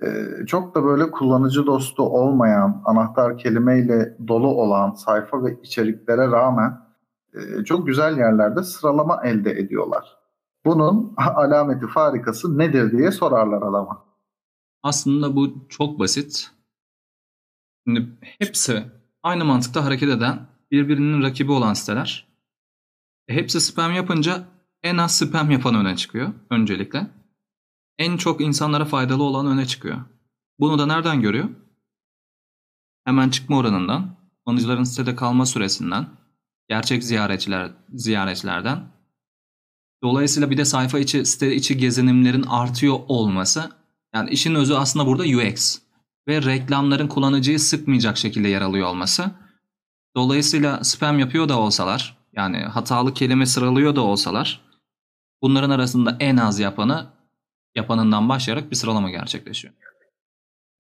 E, 0.04 0.08
çok 0.48 0.76
da 0.76 0.84
böyle 0.84 1.12
kullanıcı 1.12 1.66
dostu 1.66 2.04
olmayan, 2.04 2.82
anahtar 2.86 3.38
kelimeyle 3.38 4.18
dolu 4.28 4.48
olan 4.48 4.94
sayfa 4.94 5.44
ve 5.44 5.60
içeriklere 5.64 6.28
rağmen 6.28 6.80
e, 7.34 7.64
çok 7.64 7.88
güzel 7.88 8.18
yerlerde 8.18 8.64
sıralama 8.64 9.22
elde 9.24 9.52
ediyorlar. 9.52 10.18
Bunun 10.66 11.14
alameti 11.36 11.88
farikası 11.88 12.58
nedir 12.58 12.92
diye 12.92 13.12
sorarlar 13.12 13.62
adama. 13.62 14.06
Aslında 14.84 15.36
bu 15.36 15.68
çok 15.70 16.00
basit. 16.00 16.52
Şimdi 17.88 18.08
hepsi 18.22 18.84
aynı 19.24 19.46
mantıkta 19.46 19.86
hareket 19.86 20.10
eden 20.10 20.40
birbirinin 20.72 21.24
rakibi 21.24 21.52
olan 21.52 21.74
siteler. 21.74 22.28
E, 23.28 23.34
hepsi 23.34 23.62
spam 23.62 23.92
yapınca 23.92 24.44
en 24.84 24.98
az 24.98 25.18
spam 25.18 25.52
yapan 25.52 25.76
öne 25.76 25.96
çıkıyor 25.96 26.30
öncelikle. 26.50 27.19
En 28.00 28.18
çok 28.18 28.42
insanlara 28.42 28.86
faydalı 28.86 29.24
olan 29.24 29.48
öne 29.48 29.66
çıkıyor. 29.66 30.02
Bunu 30.60 30.80
da 30.80 30.86
nereden 30.86 31.22
görüyor? 31.22 31.50
Hemen 33.06 33.30
çıkma 33.30 33.58
oranından, 33.58 34.16
kullanıcıların 34.46 34.84
sitede 34.84 35.16
kalma 35.16 35.46
süresinden, 35.46 36.08
gerçek 36.70 37.04
ziyaretçiler 37.04 37.72
ziyaretçilerden. 37.94 38.88
Dolayısıyla 40.04 40.50
bir 40.50 40.58
de 40.58 40.66
sayfa 40.66 41.00
içi, 41.00 41.26
site 41.26 41.56
içi 41.56 41.78
gezinimlerin 41.78 42.44
artıyor 42.44 43.00
olması. 43.08 43.72
Yani 44.14 44.30
işin 44.30 44.56
özü 44.56 44.74
aslında 44.74 45.06
burada 45.06 45.24
UX 45.24 45.80
ve 46.28 46.42
reklamların 46.42 47.08
kullanıcıyı 47.08 47.60
sıkmayacak 47.60 48.18
şekilde 48.18 48.48
yer 48.48 48.62
alıyor 48.62 48.88
olması. 48.88 49.32
Dolayısıyla 50.16 50.84
spam 50.84 51.20
yapıyor 51.20 51.50
da 51.50 51.60
olsalar, 51.60 52.18
yani 52.34 52.58
hatalı 52.58 53.14
kelime 53.14 53.46
sıralıyor 53.46 53.96
da 53.96 54.02
olsalar, 54.02 54.62
bunların 55.42 55.70
arasında 55.70 56.18
en 56.20 56.38
az 56.38 56.60
yapanı 56.60 57.19
yapanından 57.76 58.30
başlayarak 58.30 58.72
bir 58.72 58.76
sıralama 58.76 59.10
gerçekleşiyor. 59.10 59.74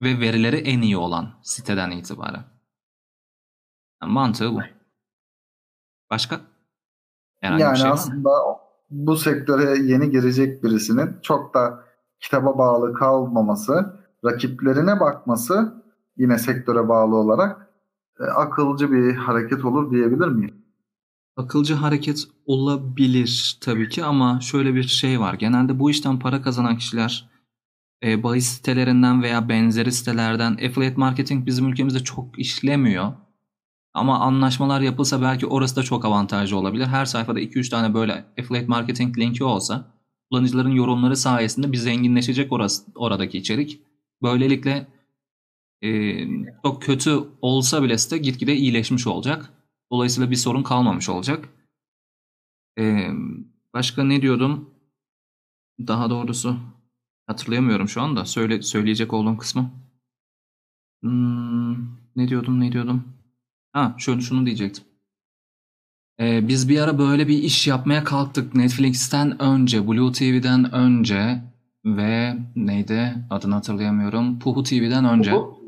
Ve 0.01 0.19
verileri 0.19 0.55
en 0.55 0.81
iyi 0.81 0.97
olan 0.97 1.39
siteden 1.43 1.91
itibaren. 1.91 2.43
Yani 4.01 4.13
mantığı 4.13 4.53
bu. 4.53 4.59
Başka? 6.09 6.41
Herhangi 7.41 7.61
yani 7.61 7.73
bir 7.73 7.79
şey 7.79 7.89
aslında 7.89 8.29
bu 8.89 9.15
sektöre 9.15 9.79
yeni 9.79 10.09
girecek 10.09 10.63
birisinin 10.63 11.17
çok 11.21 11.53
da 11.53 11.83
kitaba 12.19 12.57
bağlı 12.57 12.93
kalmaması, 12.93 13.99
rakiplerine 14.25 14.99
bakması 14.99 15.83
yine 16.17 16.37
sektöre 16.37 16.89
bağlı 16.89 17.15
olarak 17.15 17.69
e, 18.19 18.23
akılcı 18.23 18.91
bir 18.91 19.15
hareket 19.15 19.65
olur 19.65 19.91
diyebilir 19.91 20.27
miyim? 20.27 20.58
Akılcı 21.39 21.73
hareket 21.73 22.27
olabilir 22.45 23.57
tabii 23.61 23.89
ki 23.89 24.03
ama 24.03 24.39
şöyle 24.41 24.75
bir 24.75 24.83
şey 24.83 25.19
var. 25.19 25.33
Genelde 25.33 25.79
bu 25.79 25.91
işten 25.91 26.19
para 26.19 26.41
kazanan 26.41 26.77
kişiler 26.77 27.29
e, 28.03 28.23
bahis 28.23 28.47
sitelerinden 28.47 29.23
veya 29.23 29.49
benzeri 29.49 29.91
sitelerden 29.91 30.51
affiliate 30.51 30.95
marketing 30.95 31.45
bizim 31.45 31.67
ülkemizde 31.67 31.99
çok 31.99 32.39
işlemiyor. 32.39 33.13
Ama 33.93 34.19
anlaşmalar 34.19 34.81
yapılsa 34.81 35.21
belki 35.21 35.45
orası 35.45 35.75
da 35.75 35.83
çok 35.83 36.05
avantajlı 36.05 36.57
olabilir. 36.57 36.85
Her 36.85 37.05
sayfada 37.05 37.39
2-3 37.39 37.69
tane 37.69 37.93
böyle 37.93 38.25
affiliate 38.39 38.67
marketing 38.67 39.17
linki 39.17 39.43
olsa 39.43 39.91
kullanıcıların 40.31 40.71
yorumları 40.71 41.17
sayesinde 41.17 41.71
bir 41.71 41.77
zenginleşecek 41.77 42.51
orası, 42.51 42.83
oradaki 42.95 43.37
içerik. 43.37 43.81
Böylelikle 44.23 44.87
e, 45.83 45.89
çok 46.63 46.81
kötü 46.81 47.19
olsa 47.41 47.83
bile 47.83 47.97
site 47.97 48.17
gitgide 48.17 48.55
iyileşmiş 48.55 49.07
olacak. 49.07 49.53
Dolayısıyla 49.91 50.31
bir 50.31 50.35
sorun 50.35 50.63
kalmamış 50.63 51.09
olacak. 51.09 51.49
E, 52.79 53.07
başka 53.73 54.03
ne 54.03 54.21
diyordum? 54.21 54.69
Daha 55.87 56.09
doğrusu 56.09 56.57
hatırlayamıyorum 57.27 57.89
şu 57.89 58.01
anda. 58.01 58.25
Söyle, 58.25 58.61
söyleyecek 58.61 59.13
olduğum 59.13 59.37
kısmı. 59.37 59.71
Hmm, 61.03 61.73
ne 62.15 62.27
diyordum 62.27 62.59
ne 62.59 62.71
diyordum? 62.71 63.03
Ha 63.73 63.95
şöyle 63.97 64.21
şunu 64.21 64.45
diyecektim. 64.45 64.83
Ee, 66.19 66.47
biz 66.47 66.69
bir 66.69 66.79
ara 66.79 66.97
böyle 66.97 67.27
bir 67.27 67.37
iş 67.43 67.67
yapmaya 67.67 68.03
kalktık 68.03 68.55
Netflix'ten 68.55 69.41
önce, 69.41 69.87
Blue 69.87 70.11
TV'den 70.11 70.73
önce 70.73 71.43
ve 71.85 72.37
neydi 72.55 73.15
adını 73.29 73.53
hatırlayamıyorum. 73.53 74.39
Puhu 74.39 74.63
TV'den 74.63 75.05
önce. 75.05 75.31
Bu- 75.33 75.59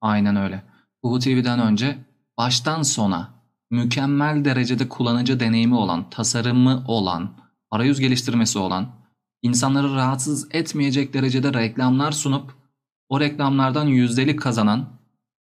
Aynen 0.00 0.36
öyle. 0.36 0.62
Puhu 1.02 1.18
TV'den 1.18 1.58
önce 1.60 1.98
baştan 2.38 2.82
sona 2.82 3.33
mükemmel 3.74 4.44
derecede 4.44 4.88
kullanıcı 4.88 5.40
deneyimi 5.40 5.74
olan, 5.74 6.10
tasarımı 6.10 6.84
olan, 6.88 7.30
arayüz 7.70 8.00
geliştirmesi 8.00 8.58
olan, 8.58 8.88
insanları 9.42 9.94
rahatsız 9.94 10.48
etmeyecek 10.50 11.14
derecede 11.14 11.54
reklamlar 11.54 12.12
sunup 12.12 12.54
o 13.08 13.20
reklamlardan 13.20 13.86
yüzdelik 13.86 14.40
kazanan, 14.40 14.88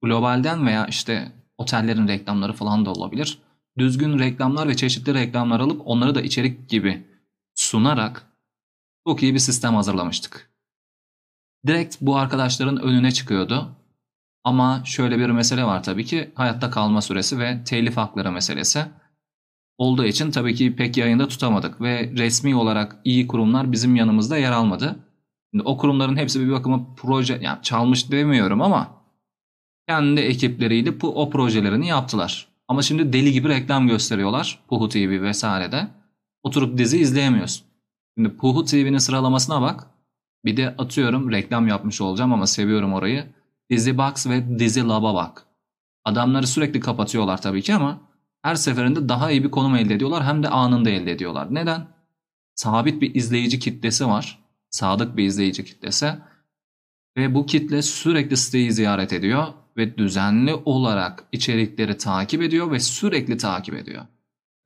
globalden 0.03 0.67
veya 0.67 0.87
işte 0.87 1.33
otellerin 1.59 2.09
reklamları 2.09 2.53
falan 2.53 2.87
da 2.87 2.91
olabilir. 2.91 3.39
Düzgün 3.79 4.19
reklamlar 4.19 4.69
ve 4.69 4.77
çeşitli 4.77 5.15
reklamlar 5.15 5.61
alıp 5.61 5.83
onları 5.85 6.15
da 6.15 6.21
içerik 6.23 6.69
gibi 6.69 7.07
sunarak 7.55 8.27
çok 9.07 9.23
iyi 9.23 9.35
bir 9.35 9.39
sistem 9.39 9.75
hazırlamıştık. 9.75 10.51
Direkt 11.67 11.97
bu 12.01 12.17
arkadaşların 12.17 12.83
önüne 12.83 13.13
çıkıyordu. 13.13 13.77
Ama 14.45 14.83
şöyle 14.85 15.19
bir 15.19 15.27
mesele 15.31 15.65
var 15.65 15.83
tabii 15.83 16.05
ki 16.05 16.31
hayatta 16.35 16.71
kalma 16.71 17.03
süresi 17.03 17.39
ve 17.39 17.65
telif 17.65 17.97
hakları 17.97 18.33
meselesi. 18.33 18.85
Olduğu 19.79 20.05
için 20.05 20.31
tabii 20.31 20.55
ki 20.55 20.77
pek 20.77 20.97
yayında 20.97 21.29
tutamadık 21.29 21.81
ve 21.81 22.13
resmi 22.17 22.57
olarak 22.57 22.97
iyi 23.05 23.27
kurumlar 23.27 23.73
bizim 23.73 23.97
yanımızda 23.97 24.37
yer 24.39 24.53
almadı. 24.53 24.97
Şimdi 25.53 25.65
o 25.65 25.77
kurumların 25.77 26.17
hepsi 26.17 26.41
bir 26.41 26.53
bakıma 26.53 26.95
proje, 26.97 27.39
yani 27.43 27.63
çalmış 27.63 28.11
demiyorum 28.11 28.63
ama 28.63 29.05
kendi 29.89 30.21
ekipleriyle 30.21 30.95
o 31.03 31.31
projelerini 31.31 31.89
yaptılar. 31.89 32.49
Ama 32.69 32.83
şimdi 32.83 33.13
deli 33.13 33.33
gibi 33.33 33.49
reklam 33.49 33.89
gösteriyorlar 33.89 34.59
Puhu 34.69 34.89
TV 34.89 35.23
vesairede. 35.23 35.89
Oturup 36.43 36.79
dizi 36.79 36.99
izleyemiyorsun. 36.99 37.67
Şimdi 38.19 38.37
Puhu 38.37 38.65
TV'nin 38.65 38.99
sıralamasına 38.99 39.63
bak. 39.63 39.87
Bir 40.45 40.57
de 40.57 40.75
atıyorum 40.79 41.31
reklam 41.31 41.69
yapmış 41.69 42.01
olacağım 42.01 42.33
ama 42.33 42.47
seviyorum 42.47 42.93
orayı. 42.93 43.27
Dizi 43.71 43.99
Box 43.99 44.27
ve 44.27 44.59
Dizi 44.59 44.89
Lab'a 44.89 45.15
bak. 45.15 45.47
Adamları 46.05 46.47
sürekli 46.47 46.81
kapatıyorlar 46.81 47.43
tabii 47.43 47.63
ki 47.63 47.75
ama 47.75 48.01
her 48.43 48.55
seferinde 48.55 49.09
daha 49.09 49.31
iyi 49.31 49.45
bir 49.45 49.51
konum 49.51 49.77
elde 49.77 49.95
ediyorlar 49.95 50.25
hem 50.25 50.43
de 50.43 50.49
anında 50.49 50.91
elde 50.91 51.13
ediyorlar. 51.13 51.55
Neden? 51.55 51.87
Sabit 52.55 53.03
bir 53.03 53.15
izleyici 53.15 53.59
kitlesi 53.59 54.07
var. 54.07 54.45
Sadık 54.71 55.17
bir 55.17 55.25
izleyici 55.25 55.65
kitlesi. 55.65 56.15
Ve 57.17 57.35
bu 57.35 57.47
kitle 57.47 57.83
sürekli 57.83 58.37
siteyi 58.37 58.73
ziyaret 58.73 59.13
ediyor 59.13 59.47
ve 59.77 59.99
düzenli 59.99 60.55
olarak 60.55 61.25
içerikleri 61.33 61.99
takip 61.99 62.43
ediyor 62.43 62.71
ve 62.71 62.81
sürekli 62.81 63.37
takip 63.37 63.75
ediyor. 63.75 64.07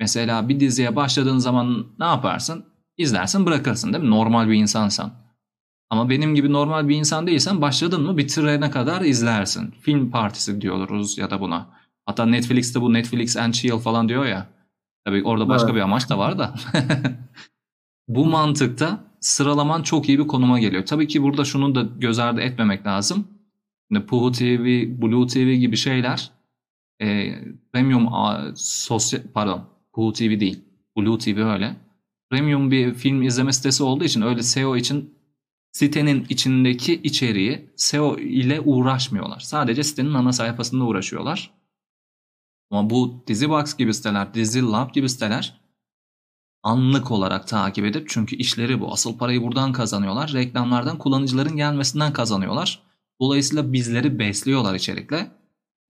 Mesela 0.00 0.48
bir 0.48 0.60
diziye 0.60 0.96
başladığın 0.96 1.38
zaman 1.38 1.86
ne 1.98 2.04
yaparsın? 2.04 2.64
İzlersin 2.96 3.46
bırakırsın 3.46 3.92
değil 3.92 4.04
mi? 4.04 4.10
Normal 4.10 4.48
bir 4.48 4.54
insansan. 4.54 5.27
Ama 5.90 6.10
benim 6.10 6.34
gibi 6.34 6.52
normal 6.52 6.88
bir 6.88 6.96
insan 6.96 7.26
değilsen 7.26 7.60
başladın 7.60 8.02
mı 8.02 8.16
bitirene 8.16 8.70
kadar 8.70 9.00
izlersin. 9.00 9.70
Film 9.80 10.10
partisi 10.10 10.60
diyoruz 10.60 11.18
ya 11.18 11.30
da 11.30 11.40
buna. 11.40 11.66
Hatta 12.06 12.26
Netflix'te 12.26 12.80
bu 12.80 12.92
Netflix 12.92 13.36
and 13.36 13.52
chill 13.52 13.78
falan 13.78 14.08
diyor 14.08 14.26
ya. 14.26 14.46
Tabii 15.04 15.22
orada 15.24 15.48
başka 15.48 15.66
evet. 15.66 15.76
bir 15.76 15.80
amaç 15.80 16.10
da 16.10 16.18
var 16.18 16.38
da. 16.38 16.54
bu 18.08 18.26
mantıkta 18.26 19.04
sıralaman 19.20 19.82
çok 19.82 20.08
iyi 20.08 20.18
bir 20.18 20.26
konuma 20.26 20.60
geliyor. 20.60 20.86
Tabii 20.86 21.08
ki 21.08 21.22
burada 21.22 21.44
şunu 21.44 21.74
da 21.74 21.82
göz 21.98 22.18
ardı 22.18 22.40
etmemek 22.40 22.86
lazım. 22.86 23.28
Şimdi 23.92 24.06
Puhu 24.06 24.32
TV, 24.32 24.64
Blue 25.02 25.26
TV 25.26 25.52
gibi 25.54 25.76
şeyler 25.76 26.30
e, 27.02 27.34
premium 27.72 28.14
a, 28.14 28.52
sosyal 28.56 29.22
pardon 29.34 29.64
Puhu 29.92 30.12
TV 30.12 30.40
değil. 30.40 30.60
Blue 30.96 31.18
TV 31.18 31.38
öyle. 31.38 31.76
Premium 32.30 32.70
bir 32.70 32.94
film 32.94 33.22
izleme 33.22 33.52
sitesi 33.52 33.82
olduğu 33.82 34.04
için 34.04 34.22
öyle 34.22 34.42
SEO 34.42 34.76
için 34.76 35.14
sitenin 35.78 36.26
içindeki 36.28 36.94
içeriği 36.94 37.70
SEO 37.76 38.16
ile 38.16 38.60
uğraşmıyorlar. 38.60 39.40
Sadece 39.40 39.84
sitenin 39.84 40.14
ana 40.14 40.32
sayfasında 40.32 40.84
uğraşıyorlar. 40.84 41.50
Ama 42.70 42.90
bu 42.90 43.24
Dizibox 43.26 43.76
gibi 43.76 43.94
siteler, 43.94 44.34
Dizilab 44.34 44.92
gibi 44.94 45.08
siteler 45.08 45.60
anlık 46.62 47.10
olarak 47.10 47.48
takip 47.48 47.84
edip 47.84 48.08
çünkü 48.08 48.36
işleri 48.36 48.80
bu. 48.80 48.92
Asıl 48.92 49.18
parayı 49.18 49.42
buradan 49.42 49.72
kazanıyorlar. 49.72 50.32
Reklamlardan 50.32 50.98
kullanıcıların 50.98 51.56
gelmesinden 51.56 52.12
kazanıyorlar. 52.12 52.82
Dolayısıyla 53.20 53.72
bizleri 53.72 54.18
besliyorlar 54.18 54.74
içerikle. 54.74 55.30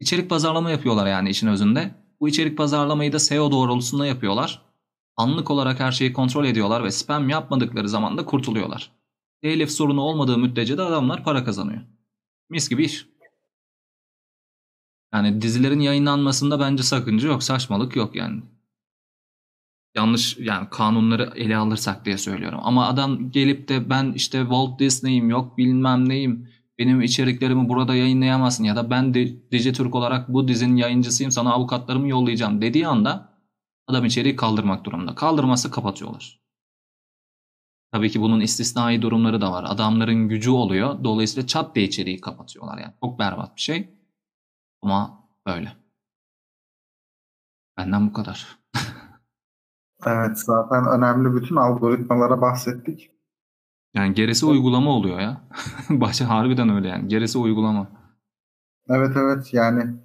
İçerik 0.01 0.31
pazarlama 0.31 0.71
yapıyorlar 0.71 1.07
yani 1.07 1.31
işin 1.31 1.49
özünde. 1.49 1.95
Bu 2.21 2.29
içerik 2.29 2.59
pazarlamayı 2.59 3.13
da 3.13 3.19
SEO 3.19 3.51
doğrultusunda 3.51 4.07
yapıyorlar. 4.07 4.63
Anlık 5.17 5.51
olarak 5.51 5.81
her 5.81 5.93
şeyi 5.93 6.13
kontrol 6.13 6.45
ediyorlar 6.45 6.85
ve 6.85 6.91
spam 6.91 7.29
yapmadıkları 7.29 7.89
zaman 7.89 8.19
da 8.19 8.25
kurtuluyorlar. 8.25 8.98
Telif 9.43 9.71
sorunu 9.71 10.01
olmadığı 10.01 10.39
müddetçe 10.39 10.79
de 10.79 10.83
adamlar 10.83 11.25
para 11.25 11.45
kazanıyor. 11.45 11.83
Mis 12.51 12.69
gibi 12.69 12.85
iş. 12.85 13.07
Yani 15.15 15.43
dizilerin 15.43 15.81
yayınlanmasında 15.81 16.61
bence 16.61 16.83
sakınca 16.83 17.29
yok, 17.29 17.43
saçmalık 17.43 17.97
yok 17.97 18.17
yani. 18.17 18.43
Yanlış 19.95 20.37
yani 20.39 20.69
kanunları 20.71 21.33
ele 21.37 21.57
alırsak 21.57 22.05
diye 22.05 22.19
söylüyorum. 22.19 22.61
Ama 22.63 22.87
adam 22.87 23.31
gelip 23.31 23.69
de 23.69 23.91
ben 23.91 24.13
işte 24.13 24.41
Walt 24.41 24.81
Disney'im 24.81 25.31
yok 25.31 25.59
bilmem 25.59 26.09
neyim 26.09 26.49
benim 26.79 27.01
içeriklerimi 27.01 27.69
burada 27.69 27.95
yayınlayamazsın 27.95 28.65
ya 28.65 28.77
da 28.77 28.91
ben 28.91 29.15
de 29.15 29.51
Dijitürk 29.51 29.95
olarak 29.95 30.29
bu 30.29 30.49
dizinin 30.49 30.77
yayıncısıyım 30.77 31.33
sana 31.33 31.53
avukatlarımı 31.53 32.09
yollayacağım 32.09 32.63
dediği 32.63 32.87
anda 32.87 33.39
adam 33.87 34.05
içeriği 34.05 34.37
kaldırmak 34.37 34.85
durumunda. 34.85 35.15
Kaldırmazsa 35.15 35.71
kapatıyorlar. 35.71 36.48
Tabii 37.93 38.11
ki 38.11 38.21
bunun 38.21 38.41
istisnai 38.41 39.03
durumları 39.03 39.41
da 39.41 39.53
var. 39.53 39.65
Adamların 39.69 40.29
gücü 40.29 40.51
oluyor. 40.51 41.05
Dolayısıyla 41.05 41.47
çat 41.47 41.75
diye 41.75 41.87
içeriği 41.87 42.21
kapatıyorlar 42.21 42.79
yani. 42.79 42.93
Çok 43.01 43.19
berbat 43.19 43.57
bir 43.57 43.61
şey. 43.61 43.89
Ama 44.83 45.25
öyle. 45.47 45.73
Benden 47.79 48.09
bu 48.09 48.13
kadar. 48.13 48.59
evet 50.07 50.39
zaten 50.39 50.87
önemli 50.87 51.35
bütün 51.35 51.57
algoritmalara 51.57 52.41
bahsettik. 52.41 53.11
Yani 53.95 54.15
gerisi 54.15 54.47
uygulama 54.47 54.91
oluyor 54.91 55.21
ya. 55.21 55.41
Başa 55.91 56.29
harbiden 56.29 56.69
öyle 56.69 56.89
yani. 56.89 57.09
Gerisi 57.09 57.39
uygulama. 57.39 57.89
Evet 58.89 59.17
evet 59.17 59.55
yani 59.55 59.97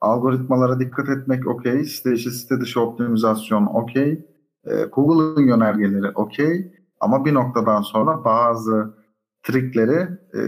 algoritmalara 0.00 0.80
dikkat 0.80 1.08
etmek 1.08 1.46
okey. 1.46 1.84
Site 1.84 2.12
içi 2.12 2.30
site 2.30 2.60
dışı 2.60 2.80
optimizasyon 2.80 3.66
okey. 3.66 4.26
Ee, 4.66 4.84
Google'ın 4.92 5.46
yönergeleri 5.46 6.08
okey. 6.08 6.83
Ama 7.04 7.24
bir 7.24 7.34
noktadan 7.34 7.82
sonra 7.82 8.24
bazı 8.24 8.94
trikleri 9.42 10.08
e, 10.34 10.40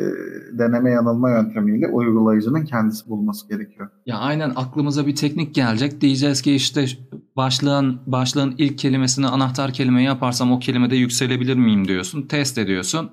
deneme 0.59 0.91
yanılma 0.91 1.31
yöntemiyle 1.31 1.89
uygulayıcının 1.89 2.65
kendisi 2.65 3.11
bulması 3.11 3.49
gerekiyor. 3.49 3.91
Ya 4.07 4.19
aynen 4.19 4.53
aklımıza 4.57 5.07
bir 5.07 5.15
teknik 5.17 5.55
gelecek. 5.55 6.01
Diyeceğiz 6.01 6.43
ki 6.43 6.55
işte 6.55 6.87
başlığın 7.37 8.01
başlığın 8.07 8.55
ilk 8.59 8.79
kelimesini 8.79 9.27
anahtar 9.27 9.73
kelime 9.73 10.03
yaparsam 10.03 10.53
o 10.53 10.59
kelimede 10.59 10.97
yükselebilir 10.97 11.57
miyim 11.57 11.89
diyorsun. 11.89 12.23
Test 12.23 12.59
ediyorsun. 12.59 13.11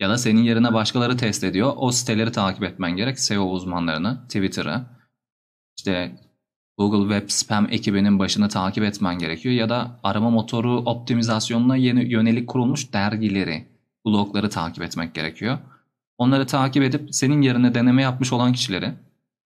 Ya 0.00 0.08
da 0.08 0.18
senin 0.18 0.42
yerine 0.42 0.72
başkaları 0.72 1.16
test 1.16 1.44
ediyor. 1.44 1.72
O 1.76 1.90
siteleri 1.90 2.32
takip 2.32 2.62
etmen 2.62 2.96
gerek. 2.96 3.20
SEO 3.20 3.44
uzmanlarını, 3.44 4.22
Twitter'ı. 4.28 4.80
İşte 5.78 6.16
Google 6.78 7.18
Web 7.18 7.30
Spam 7.30 7.66
ekibinin 7.70 8.18
başını 8.18 8.48
takip 8.48 8.84
etmen 8.84 9.18
gerekiyor. 9.18 9.54
Ya 9.54 9.68
da 9.68 10.00
arama 10.02 10.30
motoru 10.30 10.76
optimizasyonuna 10.76 11.76
yeni 11.76 12.04
yönelik 12.12 12.48
kurulmuş 12.48 12.92
dergileri 12.92 13.66
blogları 14.06 14.50
takip 14.50 14.82
etmek 14.82 15.14
gerekiyor. 15.14 15.58
Onları 16.18 16.46
takip 16.46 16.82
edip 16.82 17.14
senin 17.14 17.42
yerine 17.42 17.74
deneme 17.74 18.02
yapmış 18.02 18.32
olan 18.32 18.52
kişileri 18.52 18.92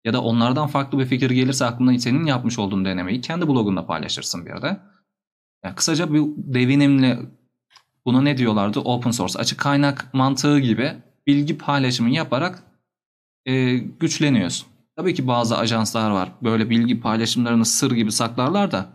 ya 0.05 0.13
da 0.13 0.21
onlardan 0.21 0.67
farklı 0.67 0.99
bir 0.99 1.05
fikir 1.05 1.29
gelirse 1.29 1.65
aklına 1.65 1.99
senin 1.99 2.25
yapmış 2.25 2.59
olduğun 2.59 2.85
denemeyi 2.85 3.21
kendi 3.21 3.47
blogunda 3.47 3.85
paylaşırsın 3.85 4.45
bir 4.45 4.61
de. 4.61 4.77
Yani 5.63 5.75
kısaca 5.75 6.13
bir 6.13 6.21
devinimli 6.37 7.19
buna 8.05 8.21
ne 8.21 8.37
diyorlardı? 8.37 8.79
Open 8.79 9.11
source, 9.11 9.39
açık 9.39 9.59
kaynak 9.59 10.13
mantığı 10.13 10.59
gibi 10.59 10.93
bilgi 11.27 11.57
paylaşımı 11.57 12.09
yaparak 12.09 12.63
e, 13.45 13.77
güçleniyorsun. 13.77 14.67
Tabii 14.95 15.13
ki 15.13 15.27
bazı 15.27 15.57
ajanslar 15.57 16.11
var. 16.11 16.31
Böyle 16.43 16.69
bilgi 16.69 16.99
paylaşımlarını 16.99 17.65
sır 17.65 17.91
gibi 17.91 18.11
saklarlar 18.11 18.71
da 18.71 18.89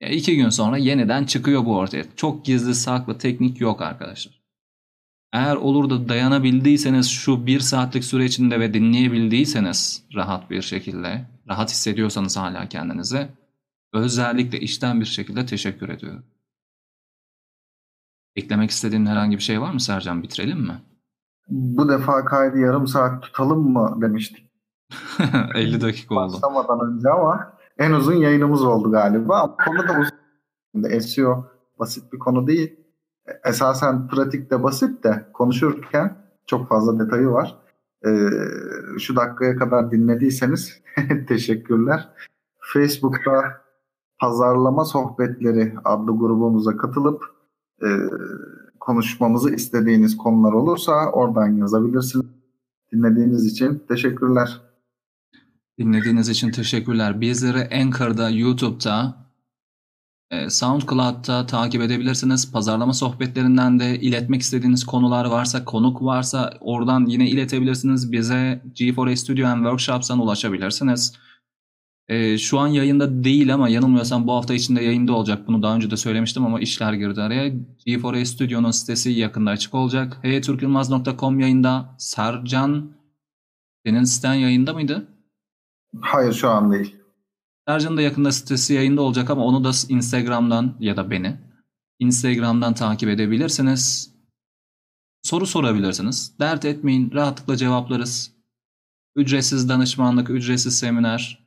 e, 0.00 0.16
iki 0.16 0.36
gün 0.36 0.48
sonra 0.48 0.76
yeniden 0.76 1.24
çıkıyor 1.24 1.64
bu 1.64 1.76
ortaya. 1.76 2.04
Çok 2.16 2.44
gizli 2.44 2.74
saklı 2.74 3.18
teknik 3.18 3.60
yok 3.60 3.82
arkadaşlar. 3.82 4.44
Eğer 5.32 5.56
olur 5.56 5.90
da 5.90 6.08
dayanabildiyseniz 6.08 7.10
şu 7.10 7.46
bir 7.46 7.60
saatlik 7.60 8.04
süre 8.04 8.24
içinde 8.24 8.60
ve 8.60 8.74
dinleyebildiyseniz 8.74 10.04
rahat 10.14 10.50
bir 10.50 10.62
şekilde, 10.62 11.26
rahat 11.48 11.70
hissediyorsanız 11.70 12.36
hala 12.36 12.68
kendinizi 12.68 13.28
özellikle 13.92 14.60
işten 14.60 15.00
bir 15.00 15.04
şekilde 15.04 15.46
teşekkür 15.46 15.88
ediyorum. 15.88 16.24
Eklemek 18.36 18.70
istediğin 18.70 19.06
herhangi 19.06 19.36
bir 19.36 19.42
şey 19.42 19.60
var 19.60 19.72
mı 19.72 19.80
Sercan? 19.80 20.22
Bitirelim 20.22 20.60
mi? 20.60 20.82
Bu 21.48 21.88
defa 21.88 22.24
kaydı 22.24 22.58
yarım 22.58 22.86
saat 22.86 23.22
tutalım 23.22 23.72
mı 23.72 23.98
demiştik. 24.02 24.53
50 25.54 25.80
dakika 25.80 26.14
oldu. 26.14 26.32
Başlamadan 26.32 26.92
önce 26.92 27.08
ama 27.10 27.52
en 27.78 27.92
uzun 27.92 28.14
yayınımız 28.14 28.64
oldu 28.64 28.90
galiba. 28.90 29.56
Konu 29.64 29.88
da 29.88 30.00
uzun. 30.00 30.98
SEO 30.98 31.46
basit 31.78 32.12
bir 32.12 32.18
konu 32.18 32.46
değil 32.46 32.84
esasen 33.44 34.08
pratikte 34.08 34.62
basit 34.62 35.04
de 35.04 35.26
konuşurken 35.32 36.16
çok 36.46 36.68
fazla 36.68 36.98
detayı 36.98 37.28
var. 37.28 37.58
Ee, 38.06 38.28
şu 38.98 39.16
dakikaya 39.16 39.56
kadar 39.56 39.90
dinlediyseniz 39.90 40.82
teşekkürler. 41.28 42.08
Facebook'ta 42.60 43.64
Pazarlama 44.20 44.84
Sohbetleri 44.84 45.74
adlı 45.84 46.18
grubumuza 46.18 46.76
katılıp 46.76 47.24
e, 47.82 47.88
konuşmamızı 48.80 49.54
istediğiniz 49.54 50.16
konular 50.16 50.52
olursa 50.52 51.10
oradan 51.12 51.48
yazabilirsiniz. 51.48 52.26
Dinlediğiniz 52.92 53.46
için 53.46 53.82
teşekkürler. 53.88 54.60
Dinlediğiniz 55.78 56.28
için 56.28 56.50
teşekkürler. 56.50 57.20
Bizleri 57.20 57.82
Anchor'da, 57.82 58.30
YouTube'da, 58.30 59.24
e, 60.30 60.50
SoundCloud'da 60.50 61.46
takip 61.46 61.82
edebilirsiniz. 61.82 62.52
Pazarlama 62.52 62.92
sohbetlerinden 62.92 63.80
de 63.80 64.00
iletmek 64.00 64.42
istediğiniz 64.42 64.84
konular 64.84 65.24
varsa, 65.24 65.64
konuk 65.64 66.02
varsa 66.02 66.54
oradan 66.60 67.06
yine 67.06 67.30
iletebilirsiniz. 67.30 68.12
Bize 68.12 68.62
G4A 68.74 69.16
Studio 69.16 69.46
and 69.46 69.58
Workshops'tan 69.58 70.18
ulaşabilirsiniz. 70.18 71.12
E, 72.08 72.38
şu 72.38 72.58
an 72.58 72.68
yayında 72.68 73.24
değil 73.24 73.54
ama 73.54 73.68
yanılmıyorsam 73.68 74.26
bu 74.26 74.32
hafta 74.32 74.54
içinde 74.54 74.82
yayında 74.82 75.12
olacak. 75.12 75.48
Bunu 75.48 75.62
daha 75.62 75.76
önce 75.76 75.90
de 75.90 75.96
söylemiştim 75.96 76.44
ama 76.46 76.60
işler 76.60 76.92
girdi 76.92 77.22
araya. 77.22 77.48
G4A 77.86 78.24
Studio'nun 78.24 78.70
sitesi 78.70 79.10
yakında 79.10 79.50
açık 79.50 79.74
olacak. 79.74 80.18
heyetürkülmaz.com 80.22 81.40
yayında. 81.40 81.94
Sercan, 81.98 82.92
senin 83.86 84.04
siten 84.04 84.34
yayında 84.34 84.72
mıydı? 84.74 85.13
Hayır 86.00 86.32
şu 86.32 86.48
an 86.48 86.72
değil. 86.72 86.96
Sercan'ın 87.68 87.96
da 87.96 88.02
yakında 88.02 88.32
sitesi 88.32 88.74
yayında 88.74 89.02
olacak 89.02 89.30
ama 89.30 89.44
onu 89.44 89.64
da 89.64 89.70
Instagram'dan 89.88 90.74
ya 90.80 90.96
da 90.96 91.10
beni 91.10 91.36
Instagram'dan 91.98 92.74
takip 92.74 93.08
edebilirsiniz. 93.08 94.14
Soru 95.22 95.46
sorabilirsiniz. 95.46 96.32
Dert 96.40 96.64
etmeyin. 96.64 97.10
Rahatlıkla 97.12 97.56
cevaplarız. 97.56 98.32
Ücretsiz 99.16 99.68
danışmanlık, 99.68 100.30
ücretsiz 100.30 100.78
seminer, 100.78 101.46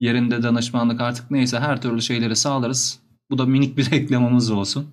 yerinde 0.00 0.42
danışmanlık 0.42 1.00
artık 1.00 1.30
neyse 1.30 1.60
her 1.60 1.82
türlü 1.82 2.02
şeyleri 2.02 2.36
sağlarız. 2.36 3.00
Bu 3.30 3.38
da 3.38 3.46
minik 3.46 3.76
bir 3.76 3.90
reklamımız 3.90 4.50
olsun. 4.50 4.86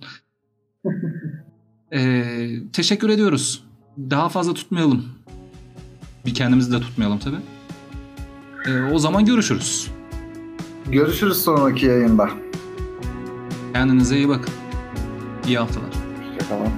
ee, 1.93 2.59
teşekkür 2.73 3.09
ediyoruz. 3.09 3.63
Daha 3.97 4.29
fazla 4.29 4.53
tutmayalım. 4.53 5.05
Bir 6.25 6.33
kendimizi 6.33 6.71
de 6.71 6.79
tutmayalım 6.79 7.19
tabii. 7.19 7.41
Ee, 8.67 8.81
o 8.93 8.99
zaman 8.99 9.25
görüşürüz. 9.25 9.91
Görüşürüz 10.91 11.37
sonraki 11.43 11.85
yayında. 11.85 12.29
Kendinize 13.73 14.17
iyi 14.17 14.29
bakın. 14.29 14.53
İyi 15.47 15.57
haftalar. 15.57 15.89
Hoşçakalın. 16.31 16.69